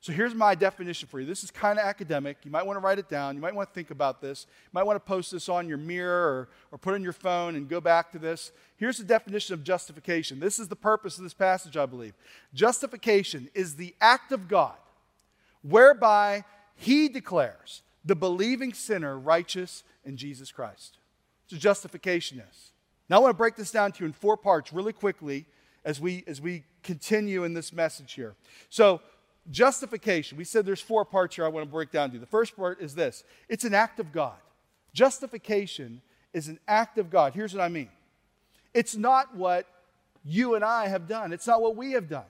So 0.00 0.12
here's 0.12 0.34
my 0.34 0.54
definition 0.54 1.08
for 1.08 1.18
you. 1.18 1.26
This 1.26 1.42
is 1.42 1.50
kind 1.50 1.78
of 1.78 1.84
academic. 1.84 2.38
You 2.44 2.52
might 2.52 2.64
want 2.64 2.76
to 2.76 2.80
write 2.80 3.00
it 3.00 3.08
down. 3.08 3.34
You 3.34 3.42
might 3.42 3.54
want 3.54 3.68
to 3.68 3.74
think 3.74 3.90
about 3.90 4.22
this. 4.22 4.46
You 4.48 4.70
might 4.72 4.84
want 4.84 4.96
to 4.96 5.06
post 5.06 5.32
this 5.32 5.48
on 5.48 5.68
your 5.68 5.76
mirror 5.76 6.28
or, 6.28 6.48
or 6.70 6.78
put 6.78 6.94
on 6.94 7.02
your 7.02 7.12
phone 7.12 7.56
and 7.56 7.68
go 7.68 7.80
back 7.80 8.12
to 8.12 8.18
this. 8.18 8.52
Here's 8.76 8.98
the 8.98 9.04
definition 9.04 9.54
of 9.54 9.64
justification. 9.64 10.38
This 10.38 10.60
is 10.60 10.68
the 10.68 10.76
purpose 10.76 11.18
of 11.18 11.24
this 11.24 11.34
passage, 11.34 11.76
I 11.76 11.84
believe. 11.84 12.14
Justification 12.54 13.50
is 13.54 13.74
the 13.74 13.94
act 14.00 14.30
of 14.30 14.46
God 14.46 14.76
whereby 15.62 16.44
he 16.76 17.08
declares 17.08 17.82
the 18.04 18.16
believing 18.16 18.72
sinner 18.72 19.18
righteous 19.18 19.84
in 20.04 20.16
Jesus 20.16 20.50
Christ. 20.52 20.98
So 21.46 21.56
justification 21.56 22.40
is. 22.40 22.72
Now 23.08 23.16
I 23.16 23.18
want 23.20 23.34
to 23.34 23.38
break 23.38 23.56
this 23.56 23.70
down 23.70 23.92
to 23.92 24.00
you 24.00 24.06
in 24.06 24.12
four 24.12 24.36
parts 24.36 24.72
really 24.72 24.92
quickly 24.92 25.46
as 25.84 26.00
we 26.00 26.24
as 26.26 26.40
we 26.40 26.64
continue 26.82 27.44
in 27.44 27.54
this 27.54 27.72
message 27.72 28.12
here. 28.12 28.34
So 28.68 29.00
justification, 29.50 30.38
we 30.38 30.44
said 30.44 30.66
there's 30.66 30.80
four 30.80 31.04
parts 31.04 31.36
here 31.36 31.44
I 31.44 31.48
want 31.48 31.66
to 31.66 31.70
break 31.70 31.90
down 31.90 32.10
to 32.10 32.14
you. 32.14 32.20
The 32.20 32.26
first 32.26 32.56
part 32.56 32.80
is 32.80 32.94
this 32.94 33.24
it's 33.48 33.64
an 33.64 33.74
act 33.74 34.00
of 34.00 34.12
God. 34.12 34.36
Justification 34.92 36.02
is 36.32 36.48
an 36.48 36.58
act 36.66 36.98
of 36.98 37.10
God. 37.10 37.32
Here's 37.34 37.54
what 37.54 37.62
I 37.62 37.68
mean 37.68 37.88
it's 38.74 38.96
not 38.96 39.34
what 39.34 39.66
you 40.24 40.54
and 40.54 40.64
I 40.64 40.88
have 40.88 41.08
done, 41.08 41.32
it's 41.32 41.46
not 41.46 41.62
what 41.62 41.76
we 41.76 41.92
have 41.92 42.08
done. 42.08 42.26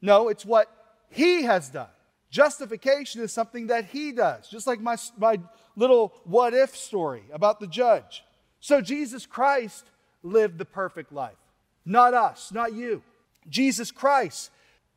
No, 0.00 0.28
it's 0.28 0.44
what 0.44 0.70
He 1.10 1.42
has 1.42 1.68
done. 1.68 1.88
Justification 2.30 3.22
is 3.22 3.32
something 3.32 3.68
that 3.68 3.86
He 3.86 4.12
does, 4.12 4.48
just 4.48 4.66
like 4.66 4.80
my, 4.80 4.96
my 5.16 5.38
little 5.76 6.12
what 6.24 6.54
if 6.54 6.76
story 6.76 7.22
about 7.32 7.60
the 7.60 7.66
judge. 7.66 8.24
So 8.60 8.80
Jesus 8.80 9.24
Christ 9.24 9.84
lived 10.22 10.58
the 10.58 10.64
perfect 10.64 11.12
life, 11.12 11.38
not 11.84 12.14
us, 12.14 12.52
not 12.52 12.74
you. 12.74 13.02
Jesus 13.48 13.90
Christ 13.90 14.50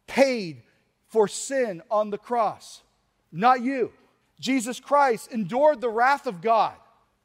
paid 0.07 0.63
for 1.07 1.27
sin 1.27 1.81
on 1.89 2.09
the 2.09 2.17
cross, 2.17 2.81
not 3.31 3.61
you. 3.61 3.91
Jesus 4.39 4.79
Christ 4.79 5.31
endured 5.31 5.79
the 5.79 5.89
wrath 5.89 6.25
of 6.25 6.41
God, 6.41 6.73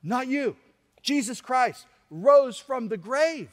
not 0.02 0.28
you. 0.28 0.56
Jesus 1.02 1.40
Christ 1.40 1.86
rose 2.10 2.58
from 2.58 2.88
the 2.88 2.98
grave, 2.98 3.48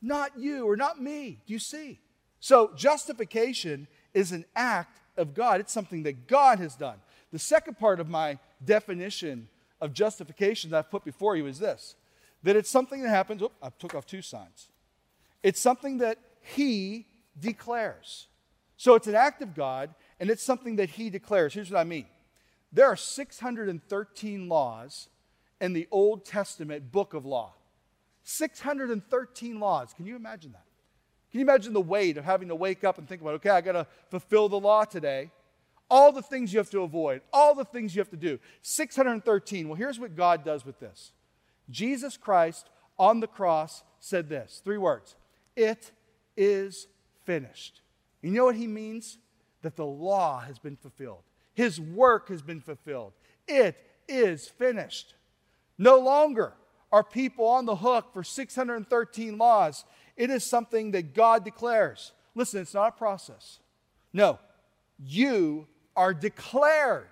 not 0.00 0.38
you 0.38 0.66
or 0.66 0.76
not 0.76 1.02
me. 1.02 1.40
Do 1.46 1.52
you 1.52 1.58
see? 1.58 1.98
So, 2.38 2.72
justification 2.74 3.88
is 4.14 4.32
an 4.32 4.46
act 4.56 4.99
of 5.20 5.34
God, 5.34 5.60
it's 5.60 5.72
something 5.72 6.02
that 6.04 6.26
God 6.26 6.58
has 6.58 6.74
done. 6.74 6.96
The 7.32 7.38
second 7.38 7.78
part 7.78 8.00
of 8.00 8.08
my 8.08 8.38
definition 8.64 9.48
of 9.80 9.92
justification 9.92 10.70
that 10.70 10.78
I've 10.78 10.90
put 10.90 11.04
before 11.04 11.36
you 11.36 11.46
is 11.46 11.58
this 11.58 11.94
that 12.42 12.56
it's 12.56 12.70
something 12.70 13.02
that 13.02 13.10
happens. 13.10 13.42
I 13.62 13.68
took 13.78 13.94
off 13.94 14.06
two 14.06 14.22
signs. 14.22 14.68
It's 15.42 15.60
something 15.60 15.98
that 15.98 16.18
He 16.40 17.06
declares. 17.38 18.28
So 18.78 18.94
it's 18.94 19.06
an 19.06 19.14
act 19.14 19.42
of 19.42 19.54
God, 19.54 19.94
and 20.18 20.30
it's 20.30 20.42
something 20.42 20.76
that 20.76 20.90
He 20.90 21.10
declares. 21.10 21.52
Here's 21.52 21.70
what 21.70 21.80
I 21.80 21.84
mean 21.84 22.06
there 22.72 22.86
are 22.86 22.96
613 22.96 24.48
laws 24.48 25.08
in 25.60 25.72
the 25.72 25.86
Old 25.90 26.24
Testament 26.24 26.90
book 26.90 27.14
of 27.14 27.26
law. 27.26 27.52
613 28.24 29.60
laws. 29.60 29.92
Can 29.92 30.06
you 30.06 30.16
imagine 30.16 30.52
that? 30.52 30.64
Can 31.30 31.40
you 31.40 31.46
imagine 31.46 31.72
the 31.72 31.80
weight 31.80 32.16
of 32.16 32.24
having 32.24 32.48
to 32.48 32.56
wake 32.56 32.82
up 32.82 32.98
and 32.98 33.08
think 33.08 33.20
about, 33.20 33.34
okay, 33.34 33.50
I 33.50 33.60
got 33.60 33.72
to 33.72 33.86
fulfill 34.10 34.48
the 34.48 34.58
law 34.58 34.84
today? 34.84 35.30
All 35.88 36.12
the 36.12 36.22
things 36.22 36.52
you 36.52 36.58
have 36.58 36.70
to 36.70 36.82
avoid, 36.82 37.20
all 37.32 37.54
the 37.54 37.64
things 37.64 37.94
you 37.94 38.00
have 38.00 38.10
to 38.10 38.16
do. 38.16 38.38
613. 38.62 39.68
Well, 39.68 39.76
here's 39.76 39.98
what 39.98 40.16
God 40.16 40.44
does 40.44 40.64
with 40.64 40.78
this 40.80 41.12
Jesus 41.68 42.16
Christ 42.16 42.68
on 42.98 43.20
the 43.20 43.26
cross 43.26 43.82
said 43.98 44.28
this 44.28 44.60
three 44.64 44.78
words 44.78 45.16
It 45.56 45.92
is 46.36 46.86
finished. 47.24 47.80
You 48.22 48.30
know 48.30 48.44
what 48.44 48.56
he 48.56 48.66
means? 48.66 49.18
That 49.62 49.76
the 49.76 49.86
law 49.86 50.40
has 50.40 50.58
been 50.58 50.76
fulfilled, 50.76 51.22
his 51.54 51.80
work 51.80 52.28
has 52.28 52.42
been 52.42 52.60
fulfilled. 52.60 53.12
It 53.46 53.76
is 54.08 54.48
finished. 54.48 55.14
No 55.78 55.98
longer 55.98 56.54
are 56.92 57.04
people 57.04 57.46
on 57.46 57.66
the 57.66 57.76
hook 57.76 58.12
for 58.12 58.22
613 58.22 59.38
laws. 59.38 59.84
It 60.20 60.30
is 60.30 60.44
something 60.44 60.90
that 60.90 61.14
God 61.14 61.44
declares. 61.44 62.12
Listen, 62.34 62.60
it's 62.60 62.74
not 62.74 62.88
a 62.88 62.98
process. 62.98 63.58
No, 64.12 64.38
you 65.02 65.66
are 65.96 66.12
declared 66.12 67.08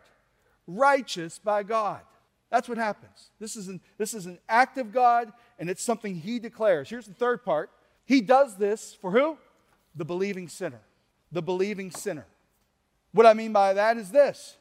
righteous 0.67 1.39
by 1.39 1.63
God. 1.63 2.01
That's 2.51 2.69
what 2.69 2.79
happens. 2.79 3.31
This 3.41 3.57
is, 3.57 3.69
an, 3.69 3.81
this 3.99 4.15
is 4.15 4.27
an 4.27 4.39
act 4.49 4.79
of 4.79 4.93
God, 4.93 5.33
and 5.59 5.71
it's 5.71 5.83
something 5.83 6.15
He 6.15 6.39
declares. 6.39 6.89
Here's 6.89 7.07
the 7.07 7.15
third 7.15 7.45
part 7.45 7.71
He 8.05 8.21
does 8.21 8.57
this 8.57 8.95
for 9.01 9.11
who? 9.11 9.39
The 9.97 10.05
believing 10.05 10.49
sinner 10.49 10.81
the 11.31 11.43
believing 11.43 11.91
sinner. 11.91 12.27
What 13.13 13.27
I 13.27 13.35
mean 13.35 13.53
by 13.53 13.75
that 13.75 13.97
is 13.97 14.11
this 14.11 14.57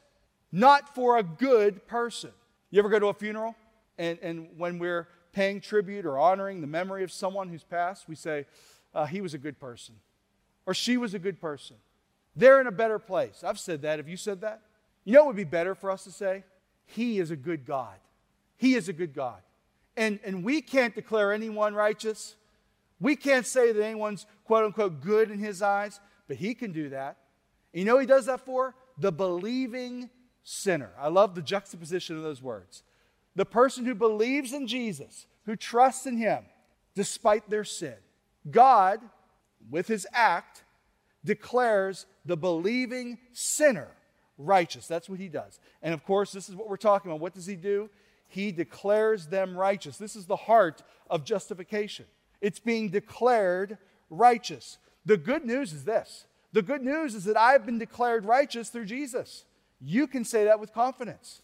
not 0.50 0.94
for 0.94 1.18
a 1.18 1.22
good 1.22 1.86
person. 1.86 2.30
You 2.70 2.78
ever 2.78 2.88
go 2.88 2.98
to 2.98 3.06
a 3.06 3.14
funeral? 3.14 3.54
And, 3.98 4.18
and 4.22 4.48
when 4.56 4.78
we're 4.78 5.08
paying 5.38 5.60
tribute 5.60 6.04
or 6.04 6.18
honoring 6.18 6.60
the 6.60 6.66
memory 6.66 7.04
of 7.04 7.12
someone 7.12 7.48
who's 7.48 7.62
passed, 7.62 8.08
we 8.08 8.16
say, 8.16 8.44
uh, 8.92 9.06
he 9.06 9.20
was 9.20 9.34
a 9.34 9.38
good 9.38 9.60
person 9.60 9.94
or 10.66 10.74
she 10.74 10.96
was 10.96 11.14
a 11.14 11.18
good 11.20 11.40
person. 11.40 11.76
They're 12.34 12.60
in 12.60 12.66
a 12.66 12.72
better 12.72 12.98
place. 12.98 13.44
I've 13.44 13.60
said 13.60 13.82
that. 13.82 14.00
Have 14.00 14.08
you 14.08 14.16
said 14.16 14.40
that? 14.40 14.62
You 15.04 15.12
know 15.12 15.20
what 15.20 15.28
would 15.28 15.36
be 15.36 15.44
better 15.44 15.76
for 15.76 15.92
us 15.92 16.02
to 16.04 16.10
say? 16.10 16.42
He 16.86 17.20
is 17.20 17.30
a 17.30 17.36
good 17.36 17.64
God. 17.64 17.94
He 18.56 18.74
is 18.74 18.88
a 18.88 18.92
good 18.92 19.14
God. 19.14 19.40
And, 19.96 20.18
and 20.24 20.42
we 20.42 20.60
can't 20.60 20.94
declare 20.94 21.32
anyone 21.32 21.72
righteous. 21.72 22.34
We 22.98 23.14
can't 23.14 23.46
say 23.46 23.70
that 23.70 23.80
anyone's 23.80 24.26
quote 24.44 24.64
unquote 24.64 25.00
good 25.00 25.30
in 25.30 25.38
his 25.38 25.62
eyes 25.62 26.00
but 26.26 26.36
he 26.36 26.52
can 26.52 26.72
do 26.72 26.90
that. 26.90 27.16
You 27.72 27.84
know 27.84 27.98
he 27.98 28.06
does 28.06 28.26
that 28.26 28.40
for? 28.40 28.74
The 28.98 29.12
believing 29.12 30.10
sinner. 30.42 30.90
I 30.98 31.08
love 31.08 31.36
the 31.36 31.42
juxtaposition 31.42 32.16
of 32.16 32.24
those 32.24 32.42
words. 32.42 32.82
The 33.38 33.46
person 33.46 33.84
who 33.84 33.94
believes 33.94 34.52
in 34.52 34.66
Jesus, 34.66 35.28
who 35.44 35.54
trusts 35.54 36.06
in 36.06 36.16
him 36.16 36.42
despite 36.96 37.48
their 37.48 37.62
sin. 37.62 37.94
God, 38.50 38.98
with 39.70 39.86
his 39.86 40.08
act, 40.12 40.64
declares 41.24 42.06
the 42.24 42.36
believing 42.36 43.16
sinner 43.32 43.92
righteous. 44.38 44.88
That's 44.88 45.08
what 45.08 45.20
he 45.20 45.28
does. 45.28 45.60
And 45.82 45.94
of 45.94 46.02
course, 46.02 46.32
this 46.32 46.48
is 46.48 46.56
what 46.56 46.68
we're 46.68 46.76
talking 46.76 47.12
about. 47.12 47.20
What 47.20 47.32
does 47.32 47.46
he 47.46 47.54
do? 47.54 47.90
He 48.26 48.50
declares 48.50 49.28
them 49.28 49.56
righteous. 49.56 49.98
This 49.98 50.16
is 50.16 50.26
the 50.26 50.34
heart 50.34 50.82
of 51.08 51.24
justification. 51.24 52.06
It's 52.40 52.58
being 52.58 52.88
declared 52.88 53.78
righteous. 54.10 54.78
The 55.06 55.16
good 55.16 55.44
news 55.44 55.72
is 55.72 55.84
this 55.84 56.26
the 56.52 56.62
good 56.62 56.82
news 56.82 57.14
is 57.14 57.22
that 57.26 57.36
I've 57.36 57.64
been 57.64 57.78
declared 57.78 58.24
righteous 58.24 58.68
through 58.68 58.86
Jesus. 58.86 59.44
You 59.80 60.08
can 60.08 60.24
say 60.24 60.46
that 60.46 60.58
with 60.58 60.72
confidence. 60.72 61.42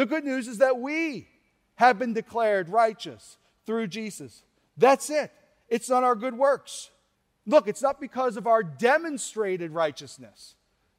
The 0.00 0.06
good 0.06 0.24
news 0.24 0.48
is 0.48 0.56
that 0.56 0.80
we 0.80 1.28
have 1.74 1.98
been 1.98 2.14
declared 2.14 2.70
righteous 2.70 3.36
through 3.66 3.88
Jesus. 3.88 4.44
That's 4.78 5.10
it. 5.10 5.30
It's 5.68 5.90
not 5.90 6.04
our 6.04 6.14
good 6.14 6.38
works. 6.38 6.88
Look, 7.44 7.68
it's 7.68 7.82
not 7.82 8.00
because 8.00 8.38
of 8.38 8.46
our 8.46 8.62
demonstrated 8.62 9.72
righteousness. 9.72 10.54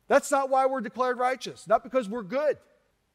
That's 0.07 0.29
not 0.29 0.51
why 0.51 0.67
we're 0.67 0.81
declared 0.81 1.17
righteous, 1.17 1.67
not 1.67 1.83
because 1.83 2.07
we're 2.07 2.21
good. 2.21 2.59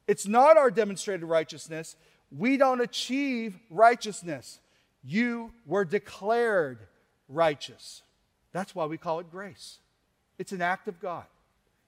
It's 0.09 0.27
not 0.27 0.57
our 0.57 0.69
demonstrated 0.69 1.23
righteousness. 1.23 1.95
We 2.37 2.57
don't 2.57 2.81
achieve 2.81 3.57
righteousness. 3.69 4.59
You 5.05 5.53
were 5.65 5.85
declared 5.85 6.79
righteous. 7.29 8.01
That's 8.51 8.75
why 8.75 8.87
we 8.87 8.97
call 8.97 9.21
it 9.21 9.31
grace. 9.31 9.77
It's 10.37 10.51
an 10.51 10.61
act 10.61 10.89
of 10.89 10.99
God. 10.99 11.27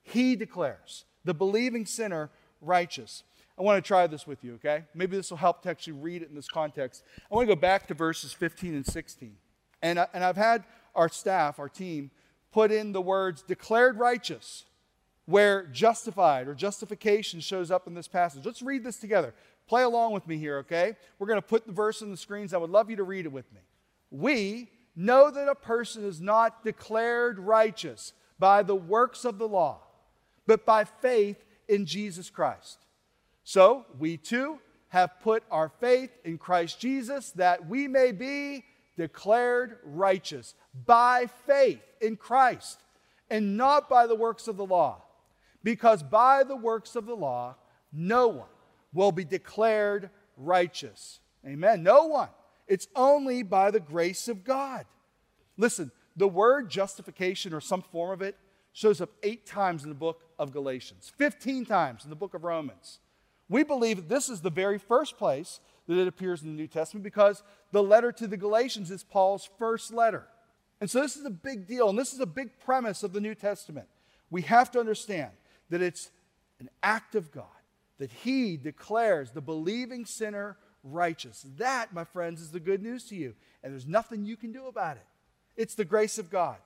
He 0.03 0.38
declares 0.38 1.03
the 1.25 1.33
believing 1.33 1.85
sinner 1.85 2.29
righteous. 2.62 3.23
I 3.60 3.63
want 3.63 3.84
to 3.84 3.88
try 3.88 4.08
this 4.08 4.26
with 4.26 4.43
you, 4.43 4.56
okay? 4.56 4.86
Maybe 4.93 5.17
this 5.17 5.30
will 5.30 5.38
help 5.38 5.63
to 5.63 5.69
actually 5.69 5.93
read 5.93 6.22
it 6.22 6.30
in 6.30 6.36
this 6.36 6.48
context. 6.48 7.04
I 7.30 7.36
want 7.36 7.48
to 7.48 7.56
go 7.56 7.60
back 7.60 7.88
to 7.88 7.93
verses 7.93 8.32
15 8.32 8.74
and 8.74 8.86
16. 8.86 9.36
And, 9.82 10.00
I, 10.00 10.08
and 10.13 10.24
I've 10.24 10.38
had 10.38 10.63
our 10.95 11.10
staff, 11.10 11.60
our 11.60 11.69
team, 11.69 12.12
put 12.52 12.72
in 12.72 12.93
the 12.93 13.02
words 13.02 13.41
declared 13.41 14.00
righteous 14.00 14.65
where 15.26 15.67
justified 15.67 16.48
or 16.48 16.56
justification 16.56 17.39
shows 17.39 17.69
up 17.69 17.86
in 17.86 17.93
this 17.93 18.08
passage. 18.08 18.45
Let's 18.45 18.62
read 18.62 18.84
this 18.84 18.98
together. 18.98 19.34
Play 19.67 19.84
along 19.84 20.13
with 20.13 20.28
me 20.28 20.38
here, 20.38 20.58
okay? 20.60 20.95
We're 21.19 21.28
going 21.28 21.38
to 21.38 21.48
put 21.48 21.67
the 21.67 21.74
verse 21.74 22.02
on 22.02 22.10
the 22.10 22.17
screens. 22.17 22.54
I 22.54 22.58
would 22.58 22.72
love 22.72 22.89
you 22.89 22.95
to 22.95 23.04
read 23.04 23.26
it 23.26 23.32
with 23.32 23.52
me. 23.54 23.62
We, 24.10 24.69
know 25.00 25.32
that 25.32 25.48
a 25.48 25.56
person 25.56 26.04
is 26.04 26.19
not 26.19 26.63
declared 26.63 27.39
righteous 27.39 28.13
by 28.38 28.62
the 28.62 28.76
works 28.76 29.24
of 29.24 29.38
the 29.38 29.48
law, 29.48 29.80
but 30.45 30.65
by 30.65 30.84
faith 30.84 31.43
in 31.69 31.86
Jesus 31.86 32.30
Christ. 32.30 32.80
So 33.43 33.86
we 33.97 34.17
too 34.17 34.60
have 34.89 35.19
put 35.21 35.43
our 35.52 35.69
faith 35.80 36.12
in 36.23 36.38
Christ 36.38 36.80
Jesus 36.80 37.32
that 37.32 37.67
we 37.67 37.88
may 37.88 38.12
be 38.12 38.65
declared 38.97 39.78
righteous 39.84 40.56
by 40.86 41.28
faith 41.45 41.82
in 42.02 42.17
Christ 42.17 42.82
and 43.30 43.56
not 43.56 43.88
by 43.88 44.08
the 44.08 44.15
works 44.15 44.47
of 44.47 44.58
the 44.58 44.65
law. 44.65 45.04
Because 45.63 46.04
by 46.04 46.43
the 46.43 46.56
works 46.56 46.95
of 46.95 47.06
the 47.06 47.15
law, 47.15 47.56
no 47.91 48.28
one 48.28 48.47
will 48.93 49.12
be 49.12 49.25
declared 49.25 50.10
righteous. 50.38 51.19
Amen. 51.45 51.84
No 51.84 52.06
one. 52.06 52.30
It's 52.67 52.88
only 52.95 53.43
by 53.43 53.71
the 53.71 53.80
grace 53.80 54.28
of 54.28 54.43
God. 54.43 54.86
Listen, 55.58 55.91
the 56.15 56.28
word 56.28 56.69
justification 56.69 57.54
or 57.54 57.62
some 57.62 57.82
form 57.82 58.12
of 58.12 58.21
it 58.21 58.38
shows 58.73 59.02
up 59.02 59.10
eight 59.23 59.45
times 59.45 59.84
in 59.84 59.89
the 59.89 59.95
book 59.95 60.21
of 60.38 60.52
Galatians, 60.52 61.12
15 61.17 61.65
times 61.65 62.04
in 62.04 62.10
the 62.10 62.15
book 62.15 62.34
of 62.34 62.43
Romans. 62.43 62.99
We 63.49 63.63
believe 63.63 63.97
that 63.97 64.09
this 64.09 64.29
is 64.29 64.41
the 64.41 64.49
very 64.51 64.77
first 64.77 65.17
place 65.17 65.59
that 65.88 65.99
it 65.99 66.07
appears 66.07 66.43
in 66.43 66.49
the 66.49 66.55
New 66.55 66.67
Testament 66.67 67.03
because 67.03 67.41
the 67.71 67.81
letter 67.81 68.12
to 68.12 68.27
the 68.27 68.38
Galatians 68.38 68.91
is 68.91 69.03
Paul's 69.03 69.49
first 69.57 69.91
letter. 69.91 70.27
And 70.79 70.89
so 70.89 71.01
this 71.01 71.17
is 71.17 71.25
a 71.25 71.31
big 71.31 71.67
deal, 71.67 71.89
and 71.89 71.97
this 71.97 72.13
is 72.13 72.19
a 72.19 72.25
big 72.25 72.51
premise 72.59 73.03
of 73.03 73.12
the 73.12 73.19
New 73.19 73.35
Testament. 73.35 73.88
We 74.29 74.43
have 74.43 74.71
to 74.71 74.79
understand 74.79 75.31
that 75.69 75.81
it's 75.81 76.12
an 76.59 76.69
act 76.83 77.15
of 77.15 77.31
God, 77.31 77.45
that 77.97 78.12
He 78.12 78.55
declares 78.55 79.31
the 79.31 79.41
believing 79.41 80.05
sinner 80.05 80.57
righteous. 80.83 81.45
That, 81.57 81.93
my 81.93 82.03
friends, 82.03 82.39
is 82.39 82.51
the 82.51 82.59
good 82.59 82.81
news 82.81 83.05
to 83.05 83.15
you, 83.15 83.33
and 83.63 83.73
there's 83.73 83.88
nothing 83.88 84.23
you 84.23 84.38
can 84.38 84.51
do 84.51 84.67
about 84.67 84.97
it. 84.97 85.05
It's 85.57 85.75
the 85.75 85.85
grace 85.85 86.17
of 86.17 86.29
God. 86.29 86.57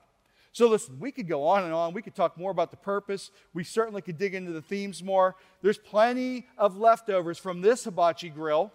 So, 0.54 0.68
listen, 0.68 1.00
we 1.00 1.10
could 1.10 1.26
go 1.26 1.48
on 1.48 1.64
and 1.64 1.74
on. 1.74 1.94
We 1.94 2.00
could 2.00 2.14
talk 2.14 2.38
more 2.38 2.52
about 2.52 2.70
the 2.70 2.76
purpose. 2.76 3.32
We 3.54 3.64
certainly 3.64 4.00
could 4.00 4.16
dig 4.16 4.36
into 4.36 4.52
the 4.52 4.62
themes 4.62 5.02
more. 5.02 5.34
There's 5.62 5.78
plenty 5.78 6.46
of 6.56 6.76
leftovers 6.76 7.38
from 7.38 7.60
this 7.60 7.82
hibachi 7.82 8.28
grill. 8.28 8.72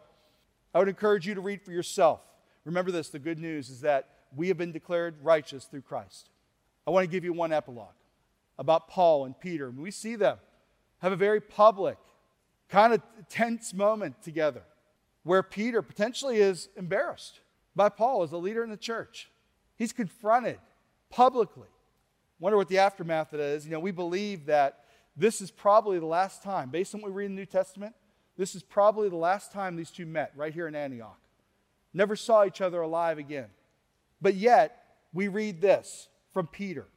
I 0.73 0.79
would 0.79 0.89
encourage 0.89 1.25
you 1.25 1.35
to 1.35 1.41
read 1.41 1.61
for 1.61 1.71
yourself. 1.71 2.19
Remember 2.65 2.91
this 2.91 3.07
the 3.07 3.17
good 3.17 3.39
news 3.39 3.69
is 3.69 3.79
that 3.79 4.09
we 4.35 4.49
have 4.49 4.57
been 4.57 4.73
declared 4.73 5.23
righteous 5.23 5.63
through 5.63 5.83
Christ. 5.83 6.29
I 6.85 6.91
want 6.91 7.05
to 7.05 7.09
give 7.09 7.23
you 7.23 7.31
one 7.31 7.53
epilogue 7.53 7.95
about 8.57 8.89
Paul 8.89 9.23
and 9.23 9.39
Peter. 9.39 9.71
We 9.71 9.89
see 9.89 10.17
them 10.17 10.37
have 10.97 11.13
a 11.13 11.15
very 11.15 11.39
public, 11.39 11.97
kind 12.67 12.91
of 12.91 13.01
tense 13.29 13.73
moment 13.73 14.21
together 14.21 14.63
where 15.23 15.43
Peter 15.43 15.81
potentially 15.81 16.39
is 16.39 16.67
embarrassed 16.75 17.39
by 17.73 17.87
Paul 17.87 18.23
as 18.23 18.33
a 18.33 18.37
leader 18.37 18.65
in 18.65 18.69
the 18.69 18.75
church. 18.75 19.31
He's 19.77 19.93
confronted 19.93 20.59
publicly. 21.09 21.67
Wonder 22.39 22.57
what 22.57 22.69
the 22.69 22.77
aftermath 22.77 23.33
of 23.33 23.39
that 23.39 23.45
is. 23.45 23.65
You 23.65 23.71
know, 23.71 23.79
we 23.79 23.91
believe 23.91 24.45
that 24.45 24.85
this 25.15 25.41
is 25.41 25.51
probably 25.51 25.99
the 25.99 26.05
last 26.05 26.41
time, 26.41 26.69
based 26.69 26.95
on 26.95 27.01
what 27.01 27.11
we 27.11 27.17
read 27.17 27.25
in 27.25 27.35
the 27.35 27.41
New 27.41 27.45
Testament, 27.45 27.93
this 28.37 28.55
is 28.55 28.63
probably 28.63 29.09
the 29.09 29.17
last 29.17 29.51
time 29.51 29.75
these 29.75 29.91
two 29.91 30.05
met 30.05 30.31
right 30.35 30.53
here 30.53 30.67
in 30.67 30.75
Antioch. 30.75 31.19
Never 31.93 32.15
saw 32.15 32.45
each 32.45 32.61
other 32.61 32.81
alive 32.81 33.17
again. 33.17 33.47
But 34.21 34.35
yet, 34.35 34.81
we 35.13 35.27
read 35.27 35.59
this 35.59 36.07
from 36.31 36.47
Peter. 36.47 36.87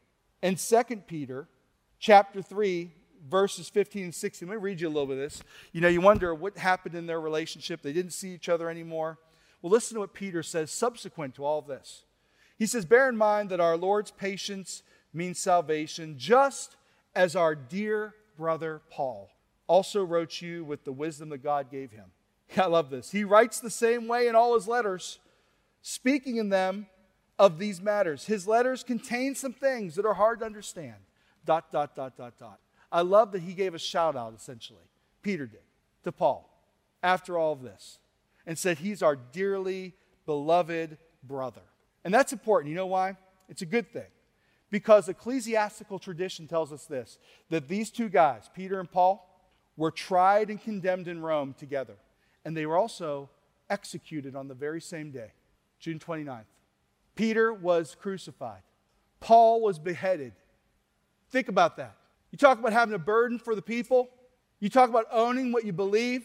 In 0.42 0.56
2 0.56 0.82
Peter 1.06 1.48
chapter 1.98 2.42
3, 2.42 2.92
verses 3.28 3.68
15 3.68 4.04
and 4.04 4.14
16. 4.14 4.48
Let 4.48 4.56
me 4.56 4.62
read 4.62 4.80
you 4.80 4.88
a 4.88 4.90
little 4.90 5.06
bit 5.06 5.14
of 5.14 5.22
this. 5.22 5.42
You 5.72 5.80
know, 5.80 5.88
you 5.88 6.00
wonder 6.00 6.34
what 6.34 6.58
happened 6.58 6.94
in 6.94 7.06
their 7.06 7.20
relationship. 7.20 7.82
They 7.82 7.92
didn't 7.92 8.12
see 8.12 8.34
each 8.34 8.48
other 8.48 8.68
anymore. 8.68 9.18
Well, 9.60 9.70
listen 9.70 9.94
to 9.94 10.00
what 10.00 10.12
Peter 10.12 10.42
says 10.42 10.70
subsequent 10.70 11.36
to 11.36 11.44
all 11.44 11.60
of 11.60 11.66
this. 11.66 12.04
He 12.62 12.66
says, 12.66 12.84
Bear 12.84 13.08
in 13.08 13.16
mind 13.16 13.50
that 13.50 13.58
our 13.58 13.76
Lord's 13.76 14.12
patience 14.12 14.84
means 15.12 15.40
salvation, 15.40 16.14
just 16.16 16.76
as 17.12 17.34
our 17.34 17.56
dear 17.56 18.14
brother 18.36 18.82
Paul 18.88 19.30
also 19.66 20.04
wrote 20.04 20.40
you 20.40 20.64
with 20.64 20.84
the 20.84 20.92
wisdom 20.92 21.30
that 21.30 21.42
God 21.42 21.72
gave 21.72 21.90
him. 21.90 22.12
I 22.56 22.66
love 22.66 22.88
this. 22.88 23.10
He 23.10 23.24
writes 23.24 23.58
the 23.58 23.68
same 23.68 24.06
way 24.06 24.28
in 24.28 24.36
all 24.36 24.54
his 24.54 24.68
letters, 24.68 25.18
speaking 25.80 26.36
in 26.36 26.50
them 26.50 26.86
of 27.36 27.58
these 27.58 27.80
matters. 27.80 28.26
His 28.26 28.46
letters 28.46 28.84
contain 28.84 29.34
some 29.34 29.54
things 29.54 29.96
that 29.96 30.06
are 30.06 30.14
hard 30.14 30.38
to 30.38 30.46
understand. 30.46 31.00
Dot, 31.44 31.72
dot, 31.72 31.96
dot, 31.96 32.16
dot, 32.16 32.38
dot. 32.38 32.60
I 32.92 33.00
love 33.00 33.32
that 33.32 33.42
he 33.42 33.54
gave 33.54 33.74
a 33.74 33.78
shout 33.80 34.14
out, 34.14 34.34
essentially. 34.36 34.86
Peter 35.20 35.46
did 35.46 35.62
to 36.04 36.12
Paul 36.12 36.48
after 37.02 37.36
all 37.36 37.54
of 37.54 37.62
this 37.62 37.98
and 38.46 38.56
said, 38.56 38.78
He's 38.78 39.02
our 39.02 39.16
dearly 39.16 39.94
beloved 40.26 40.96
brother. 41.24 41.62
And 42.04 42.12
that's 42.12 42.32
important. 42.32 42.70
You 42.70 42.76
know 42.76 42.86
why? 42.86 43.16
It's 43.48 43.62
a 43.62 43.66
good 43.66 43.92
thing. 43.92 44.06
Because 44.70 45.08
ecclesiastical 45.08 45.98
tradition 45.98 46.48
tells 46.48 46.72
us 46.72 46.86
this 46.86 47.18
that 47.50 47.68
these 47.68 47.90
two 47.90 48.08
guys, 48.08 48.48
Peter 48.54 48.80
and 48.80 48.90
Paul, 48.90 49.28
were 49.76 49.90
tried 49.90 50.50
and 50.50 50.60
condemned 50.60 51.08
in 51.08 51.20
Rome 51.20 51.54
together. 51.58 51.96
And 52.44 52.56
they 52.56 52.66
were 52.66 52.76
also 52.76 53.28
executed 53.70 54.34
on 54.34 54.48
the 54.48 54.54
very 54.54 54.80
same 54.80 55.10
day, 55.10 55.32
June 55.78 55.98
29th. 55.98 56.44
Peter 57.14 57.52
was 57.52 57.94
crucified, 57.94 58.62
Paul 59.20 59.60
was 59.60 59.78
beheaded. 59.78 60.32
Think 61.30 61.48
about 61.48 61.78
that. 61.78 61.96
You 62.30 62.36
talk 62.36 62.58
about 62.58 62.74
having 62.74 62.94
a 62.94 62.98
burden 62.98 63.38
for 63.38 63.54
the 63.54 63.62
people, 63.62 64.10
you 64.60 64.68
talk 64.68 64.88
about 64.88 65.06
owning 65.10 65.52
what 65.52 65.64
you 65.64 65.72
believe. 65.72 66.24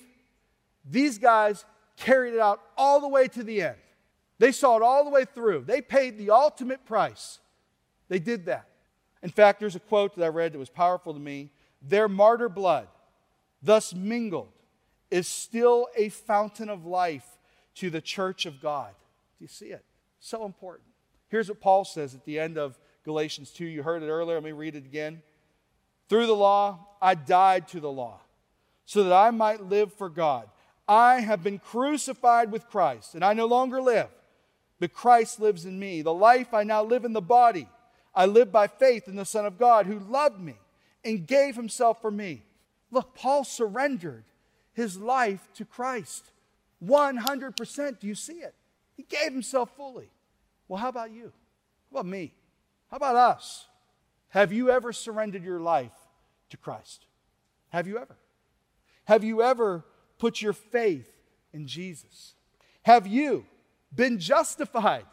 These 0.90 1.18
guys 1.18 1.66
carried 1.98 2.34
it 2.34 2.40
out 2.40 2.62
all 2.78 3.02
the 3.02 3.08
way 3.08 3.28
to 3.30 3.44
the 3.44 3.62
end. 3.62 3.76
They 4.40 4.52
saw 4.52 4.78
it 4.78 4.84
all 4.84 5.04
the 5.04 5.10
way 5.10 5.26
through. 5.26 5.64
They 5.66 5.82
paid 5.82 6.18
the 6.18 6.32
ultimate 6.32 6.86
price. 6.86 7.40
They 8.08 8.20
did 8.20 8.46
that. 8.46 8.68
In 9.24 9.30
fact, 9.30 9.60
there's 9.60 9.76
a 9.76 9.80
quote 9.80 10.16
that 10.16 10.24
I 10.24 10.28
read 10.28 10.54
that 10.54 10.60
was 10.60 10.70
powerful 10.70 11.14
to 11.14 11.20
me. 11.20 11.52
Their 11.82 12.08
martyr 12.08 12.50
blood, 12.50 12.88
thus 13.62 13.94
mingled, 13.94 14.52
is 15.10 15.28
still 15.28 15.88
a 15.96 16.10
fountain 16.10 16.70
of 16.70 16.86
life 16.86 17.26
to 17.76 17.90
the 17.90 18.02
church 18.02 18.46
of 18.46 18.62
God. 18.62 18.94
Do 19.38 19.44
you 19.44 19.48
see 19.48 19.68
it? 19.68 19.84
So 20.20 20.46
important. 20.46 20.88
Here's 21.30 21.50
what 21.50 21.60
Paul 21.60 21.86
says 21.86 22.14
at 22.14 22.26
the 22.26 22.40
end 22.40 22.58
of 22.58 22.80
Galatians 23.04 23.52
2. 23.52 23.66
You 23.66 23.84
heard 23.84 24.04
it 24.04 24.08
earlier. 24.08 24.36
Let 24.36 24.44
me 24.44 24.52
read 24.52 24.76
it 24.76 24.86
again. 24.86 25.22
Through 26.10 26.28
the 26.28 26.36
law, 26.36 26.88
I 27.02 27.16
died 27.16 27.68
to 27.70 27.80
the 27.80 27.92
law, 27.92 28.22
so 28.86 29.04
that 29.04 29.14
I 29.14 29.32
might 29.32 29.64
live 29.64 29.94
for 29.94 30.10
God. 30.10 30.50
I 30.88 31.20
have 31.20 31.44
been 31.44 31.60
crucified 31.60 32.52
with 32.52 32.70
Christ, 32.70 33.14
and 33.14 33.26
I 33.26 33.34
no 33.34 33.46
longer 33.46 33.82
live 33.82 34.08
but 34.80 34.94
Christ 34.94 35.40
lives 35.40 35.66
in 35.66 35.80
me. 35.80 36.02
The 36.02 36.14
life 36.14 36.54
I 36.54 36.64
now 36.64 36.84
live 36.84 37.06
in 37.06 37.14
the 37.14 37.22
body, 37.22 37.68
I 38.14 38.26
live 38.26 38.52
by 38.52 38.68
faith 38.68 39.08
in 39.08 39.16
the 39.16 39.26
Son 39.26 39.46
of 39.46 39.58
God 39.58 39.86
who 39.86 40.00
loved 40.00 40.40
me 40.40 40.56
and 41.04 41.28
gave 41.28 41.56
himself 41.56 42.02
for 42.02 42.12
me. 42.12 42.44
Look, 42.92 43.16
Paul 43.16 43.44
surrendered 43.44 44.26
his 44.74 44.98
life 44.98 45.48
to 45.56 45.66
Christ 45.66 46.32
100%. 46.84 48.00
Do 48.00 48.08
you 48.08 48.16
see 48.16 48.34
it? 48.34 48.54
He 48.96 49.04
gave 49.04 49.32
himself 49.32 49.72
fully. 49.76 50.10
Well, 50.68 50.80
how 50.80 50.90
about 50.90 51.12
you? 51.12 51.32
How 51.92 52.00
about 52.00 52.06
me? 52.06 52.34
How 52.90 52.98
about 52.98 53.16
us? 53.16 53.66
Have 54.30 54.52
you 54.52 54.70
ever 54.70 54.92
surrendered 54.94 55.44
your 55.44 55.60
life 55.60 55.94
to 56.50 56.58
Christ? 56.58 57.06
Have 57.70 57.88
you 57.88 57.98
ever? 57.98 58.18
Have 59.06 59.24
you 59.24 59.42
ever 59.42 59.86
put 60.18 60.42
your 60.42 60.54
faith 60.54 61.12
in 61.54 61.68
Jesus? 61.68 62.34
Have 62.84 63.08
you 63.08 63.46
been 63.94 64.20
justified, 64.20 65.06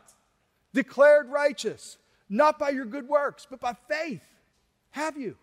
declared 0.73 1.31
righteous, 1.31 1.99
not 2.29 2.59
by 2.59 2.71
your 2.71 2.85
good 2.85 3.09
works, 3.09 3.47
but 3.49 3.61
by 3.61 3.75
faith. 3.89 4.25
Have 4.91 5.17
you? 5.17 5.37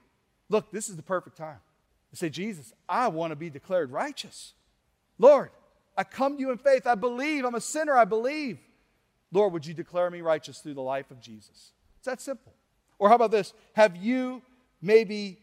Look, 0.50 0.72
this 0.72 0.90
is 0.90 0.96
the 0.96 1.04
perfect 1.04 1.38
time 1.38 1.60
to 2.12 2.16
say, 2.16 2.30
Jesus, 2.30 2.74
I 2.88 3.08
want 3.08 3.32
to 3.32 3.36
be 3.36 3.50
declared 3.50 3.92
righteous. 3.92 4.54
Lord, 5.18 5.50
I 5.98 6.04
come 6.04 6.36
to 6.36 6.40
you 6.40 6.52
in 6.52 6.58
faith. 6.58 6.86
I 6.86 6.96
believe. 6.96 7.46
I'm 7.46 7.56
a 7.56 7.62
sinner. 7.62 7.96
I 7.96 8.06
believe. 8.06 8.60
Lord, 9.32 9.54
would 9.54 9.66
you 9.66 9.74
declare 9.74 10.10
me 10.10 10.22
righteous 10.22 10.60
through 10.60 10.74
the 10.74 10.82
life 10.82 11.10
of 11.12 11.22
Jesus? 11.22 11.72
It's 11.98 12.06
that 12.06 12.22
simple. 12.22 12.54
Or 13.00 13.10
how 13.10 13.16
about 13.16 13.32
this? 13.32 13.54
Have 13.74 13.96
you 13.96 14.42
maybe 14.82 15.40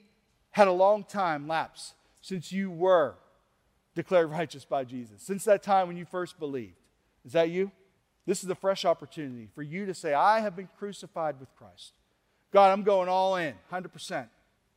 had 0.50 0.68
a 0.68 0.72
long 0.72 1.04
time 1.04 1.48
lapse 1.48 1.94
since 2.20 2.52
you 2.52 2.70
were 2.70 3.14
declared 3.94 4.30
righteous 4.30 4.64
by 4.64 4.84
Jesus? 4.84 5.22
Since 5.22 5.44
that 5.44 5.62
time 5.62 5.88
when 5.88 5.96
you 5.96 6.04
first 6.04 6.38
believed? 6.38 6.74
Is 7.24 7.32
that 7.32 7.50
you? 7.50 7.70
This 8.26 8.44
is 8.44 8.50
a 8.50 8.54
fresh 8.54 8.84
opportunity 8.84 9.48
for 9.54 9.62
you 9.62 9.86
to 9.86 9.94
say, 9.94 10.12
I 10.12 10.40
have 10.40 10.54
been 10.54 10.68
crucified 10.78 11.40
with 11.40 11.48
Christ. 11.56 11.92
God, 12.52 12.72
I'm 12.72 12.82
going 12.82 13.08
all 13.08 13.36
in, 13.36 13.54
100%. 13.72 14.28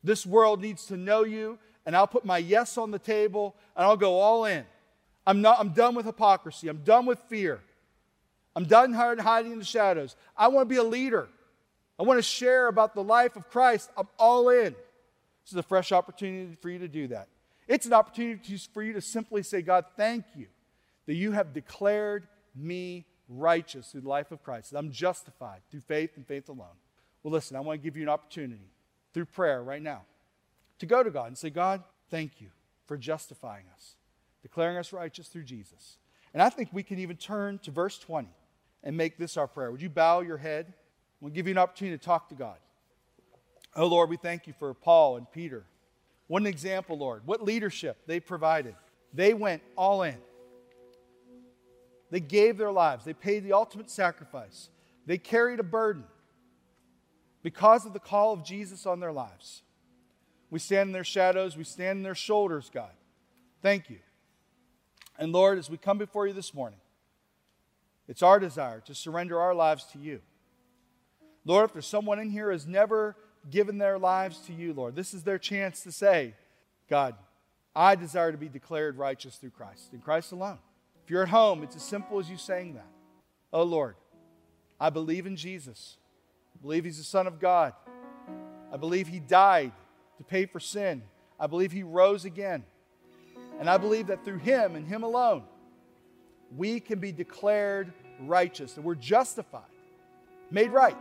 This 0.04 0.26
world 0.26 0.62
needs 0.62 0.86
to 0.88 0.96
know 0.96 1.24
you, 1.24 1.60
and 1.86 1.96
I'll 1.96 2.08
put 2.08 2.24
my 2.24 2.38
yes 2.38 2.78
on 2.78 2.92
the 2.92 3.00
table, 3.00 3.56
and 3.76 3.86
I'll 3.86 3.98
go 3.98 4.20
all 4.20 4.46
in. 4.46 4.66
I'm, 5.28 5.42
not, 5.42 5.60
I'm 5.60 5.70
done 5.70 5.96
with 5.96 6.06
hypocrisy. 6.06 6.70
I'm 6.70 6.84
done 6.84 7.06
with 7.06 7.20
fear. 7.28 7.60
I'm 8.56 8.64
done 8.66 8.94
hiding 8.94 9.52
in 9.52 9.60
the 9.60 9.66
shadows. 9.66 10.16
I 10.36 10.48
want 10.48 10.68
to 10.68 10.74
be 10.74 10.80
a 10.80 10.84
leader. 10.84 11.28
I 12.00 12.04
want 12.04 12.18
to 12.18 12.24
share 12.24 12.68
about 12.68 12.96
the 12.96 13.04
life 13.04 13.36
of 13.36 13.50
Christ. 13.50 13.89
I'm 13.98 14.08
all 14.18 14.50
in. 14.50 14.74
This 15.44 15.52
is 15.52 15.58
a 15.58 15.64
fresh 15.64 15.92
opportunity 15.92 16.56
for 16.62 16.70
you 16.70 16.80
to 16.80 16.88
do 16.88 17.08
that. 17.08 17.28
It's 17.68 17.86
an 17.86 17.92
opportunity 17.94 18.58
for 18.74 18.82
you 18.82 18.94
to 18.94 19.02
simply 19.02 19.44
say, 19.44 19.62
God, 19.62 19.86
thank 19.98 20.24
you 20.36 20.48
that 21.12 21.18
you 21.18 21.34
have 21.34 21.51
declared 21.51 22.26
me 22.55 23.05
righteous 23.28 23.91
through 23.91 23.99
the 23.99 24.07
life 24.07 24.32
of 24.32 24.41
Christ, 24.41 24.72
that 24.72 24.78
I'm 24.78 24.91
justified 24.91 25.59
through 25.70 25.82
faith 25.82 26.12
and 26.16 26.26
faith 26.26 26.47
alone. 26.47 26.78
Well, 27.22 27.34
listen, 27.34 27.57
I 27.57 27.59
want 27.59 27.82
to 27.82 27.84
give 27.84 27.97
you 27.97 28.03
an 28.03 28.07
opportunity 28.07 28.72
through 29.14 29.26
prayer 29.26 29.62
right 29.62 29.82
now 29.82 30.03
to 30.80 30.86
go 30.86 31.03
to 31.03 31.12
God 31.12 31.28
and 31.28 31.38
say, 31.38 31.49
God, 31.49 31.84
thank 32.09 32.39
you 32.39 32.47
for 32.86 32.95
justifying 32.95 33.66
us. 33.76 33.95
declaring 34.41 34.78
us 34.78 34.93
righteous 34.93 35.28
through 35.28 35.43
Jesus. 35.43 35.97
And 36.34 36.41
I 36.41 36.47
think 36.47 36.70
we 36.72 36.82
can 36.82 36.97
even 36.97 37.18
turn 37.18 37.59
to 37.64 37.72
verse 37.72 37.99
20 37.99 38.30
and 38.82 38.95
make 38.95 39.18
this 39.18 39.36
our 39.36 39.47
prayer. 39.47 39.70
Would 39.70 39.82
you 39.82 39.89
bow 39.89 40.22
your 40.22 40.38
head? 40.38 40.74
We'll 41.20 41.34
give 41.34 41.45
you 41.45 41.51
an 41.51 41.57
opportunity 41.57 41.97
to 41.97 42.05
talk 42.05 42.30
to 42.30 42.36
God. 42.36 42.55
Oh 43.76 43.88
Lord, 43.88 44.09
we 44.09 44.16
thank 44.16 44.47
you 44.47 44.53
for 44.57 44.74
Paul 44.74 45.18
and 45.18 45.30
Peter. 45.30 45.66
What 46.28 46.41
an 46.41 46.47
example, 46.47 46.97
Lord. 46.97 47.24
What 47.26 47.43
leadership 47.43 47.97
they 48.07 48.22
provided. 48.22 48.76
They 49.14 49.34
went 49.34 49.62
all 49.76 50.03
in. 50.03 50.16
They 52.12 52.20
gave 52.20 52.57
their 52.57 52.72
lives. 52.72 53.05
They 53.05 53.14
paid 53.14 53.43
the 53.43 53.53
ultimate 53.53 53.89
sacrifice. 53.89 54.70
They 55.05 55.18
carried 55.18 55.59
a 55.59 55.64
burden 55.64 56.03
because 57.41 57.86
of 57.86 57.93
the 57.93 57.99
call 57.99 58.34
of 58.34 58.43
Jesus 58.43 58.86
on 58.86 58.99
their 58.99 59.14
lives. 59.14 59.64
We 60.51 60.59
stand 60.59 60.89
in 60.89 60.93
their 60.93 61.05
shadows, 61.05 61.55
we 61.57 61.64
stand 61.64 61.97
in 61.97 62.03
their 62.03 62.14
shoulders, 62.14 62.70
God. 62.72 62.91
Thank 63.62 63.89
you. 63.89 63.99
And 65.18 65.32
Lord, 65.32 65.57
as 65.57 65.70
we 65.70 65.78
come 65.78 65.97
before 65.97 66.28
you 66.28 66.34
this 66.34 66.53
morning, 66.53 66.80
it's 68.07 68.22
our 68.22 68.39
desire 68.39 68.82
to 68.82 68.93
surrender 68.93 69.39
our 69.39 69.55
lives 69.55 69.86
to 69.93 69.97
you. 69.97 70.20
Lord, 71.45 71.66
if 71.66 71.74
there's 71.74 71.88
someone 71.88 72.20
in 72.20 72.30
here 72.30 72.51
has 72.51 72.68
never 72.68 73.16
given 73.49 73.78
their 73.78 73.97
lives 73.97 74.39
to 74.47 74.53
you, 74.53 74.74
Lord, 74.74 74.95
this 74.95 75.14
is 75.14 75.24
their 75.24 75.38
chance 75.38 75.82
to 75.84 75.91
say, 75.91 76.36
God, 76.89 77.16
I 77.74 77.95
desire 77.95 78.32
to 78.32 78.38
be 78.38 78.49
declared 78.49 78.97
righteous 78.97 79.38
through 79.38 79.51
Christ, 79.51 79.93
in 79.93 79.99
Christ 79.99 80.34
alone. 80.34 80.59
You're 81.12 81.24
at 81.24 81.28
home, 81.28 81.62
it's 81.62 81.76
as 81.76 81.84
simple 81.84 82.20
as 82.20 82.30
you 82.30 82.38
saying 82.38 82.76
that. 82.76 82.88
Oh 83.51 83.64
Lord, 83.64 83.95
I 84.80 84.89
believe 84.89 85.26
in 85.26 85.36
Jesus. 85.36 85.97
I 86.55 86.62
believe 86.62 86.86
He's 86.86 86.99
the 86.99 87.03
Son 87.03 87.28
of 87.28 87.38
God. 87.38 87.74
I 88.72 88.78
believe 88.78 89.09
He 89.09 89.20
died 89.20 89.74
to 90.20 90.24
pay 90.24 90.45
for 90.45 90.62
sin. 90.62 91.03
I 91.38 91.47
believe 91.47 91.74
He 91.74 91.84
rose 91.84 92.24
again. 92.24 92.64
And 93.59 93.70
I 93.70 93.76
believe 93.76 94.07
that 94.07 94.24
through 94.24 94.38
Him 94.38 94.78
and 94.78 94.88
Him 94.88 95.03
alone, 95.03 95.43
we 96.55 96.80
can 96.80 96.99
be 96.99 97.12
declared 97.12 97.91
righteous, 98.22 98.78
and 98.78 98.86
we're 98.86 98.95
justified, 98.95 99.64
made 100.49 100.72
right 100.72 100.95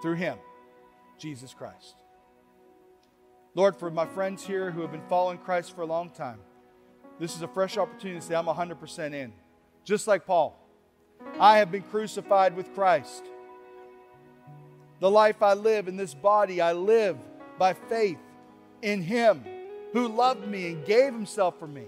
through 0.00 0.14
Him, 0.14 0.38
Jesus 1.18 1.52
Christ. 1.52 1.96
Lord, 3.56 3.74
for 3.74 3.90
my 3.90 4.06
friends 4.06 4.46
here 4.46 4.70
who 4.70 4.82
have 4.82 4.92
been 4.92 5.08
following 5.08 5.38
Christ 5.38 5.74
for 5.74 5.82
a 5.82 5.86
long 5.86 6.10
time, 6.10 6.38
this 7.18 7.34
is 7.34 7.42
a 7.42 7.48
fresh 7.48 7.76
opportunity 7.76 8.20
to 8.20 8.26
say, 8.26 8.34
I'm 8.34 8.46
100% 8.46 9.14
in. 9.14 9.32
Just 9.84 10.06
like 10.06 10.26
Paul. 10.26 10.58
I 11.38 11.58
have 11.58 11.70
been 11.70 11.82
crucified 11.82 12.56
with 12.56 12.74
Christ. 12.74 13.24
The 15.00 15.10
life 15.10 15.42
I 15.42 15.54
live 15.54 15.88
in 15.88 15.96
this 15.96 16.14
body, 16.14 16.60
I 16.60 16.72
live 16.72 17.16
by 17.58 17.74
faith 17.74 18.18
in 18.82 19.02
Him 19.02 19.44
who 19.92 20.08
loved 20.08 20.46
me 20.46 20.72
and 20.72 20.84
gave 20.84 21.12
Himself 21.12 21.58
for 21.58 21.66
me. 21.66 21.86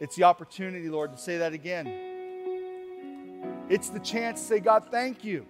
It's 0.00 0.16
the 0.16 0.24
opportunity, 0.24 0.88
Lord, 0.88 1.12
to 1.12 1.18
say 1.18 1.38
that 1.38 1.52
again. 1.52 1.86
It's 3.68 3.88
the 3.88 4.00
chance 4.00 4.40
to 4.40 4.46
say, 4.46 4.60
God, 4.60 4.88
thank 4.90 5.24
you 5.24 5.46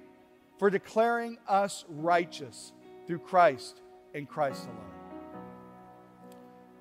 for 0.59 0.70
declaring 0.70 1.39
us 1.49 1.85
righteous 1.89 2.72
through 3.07 3.20
Christ 3.20 3.80
and 4.14 4.28
Christ 4.28 4.64
alone. 4.66 5.01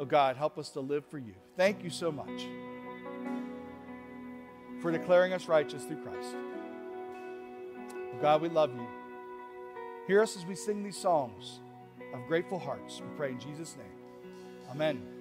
Oh 0.01 0.05
God, 0.05 0.35
help 0.35 0.57
us 0.57 0.71
to 0.71 0.79
live 0.79 1.05
for 1.05 1.19
you. 1.19 1.35
Thank 1.55 1.83
you 1.83 1.91
so 1.91 2.11
much 2.11 2.47
for 4.81 4.91
declaring 4.91 5.31
us 5.31 5.47
righteous 5.47 5.83
through 5.83 6.01
Christ. 6.01 6.35
Oh 7.85 8.17
God, 8.19 8.41
we 8.41 8.49
love 8.49 8.71
you. 8.73 8.87
Hear 10.07 10.23
us 10.23 10.35
as 10.35 10.43
we 10.43 10.55
sing 10.55 10.83
these 10.83 10.97
songs 10.97 11.59
of 12.15 12.25
grateful 12.27 12.57
hearts. 12.57 12.99
We 12.99 13.15
pray 13.15 13.29
in 13.29 13.39
Jesus' 13.39 13.77
name. 13.77 14.33
Amen. 14.71 15.20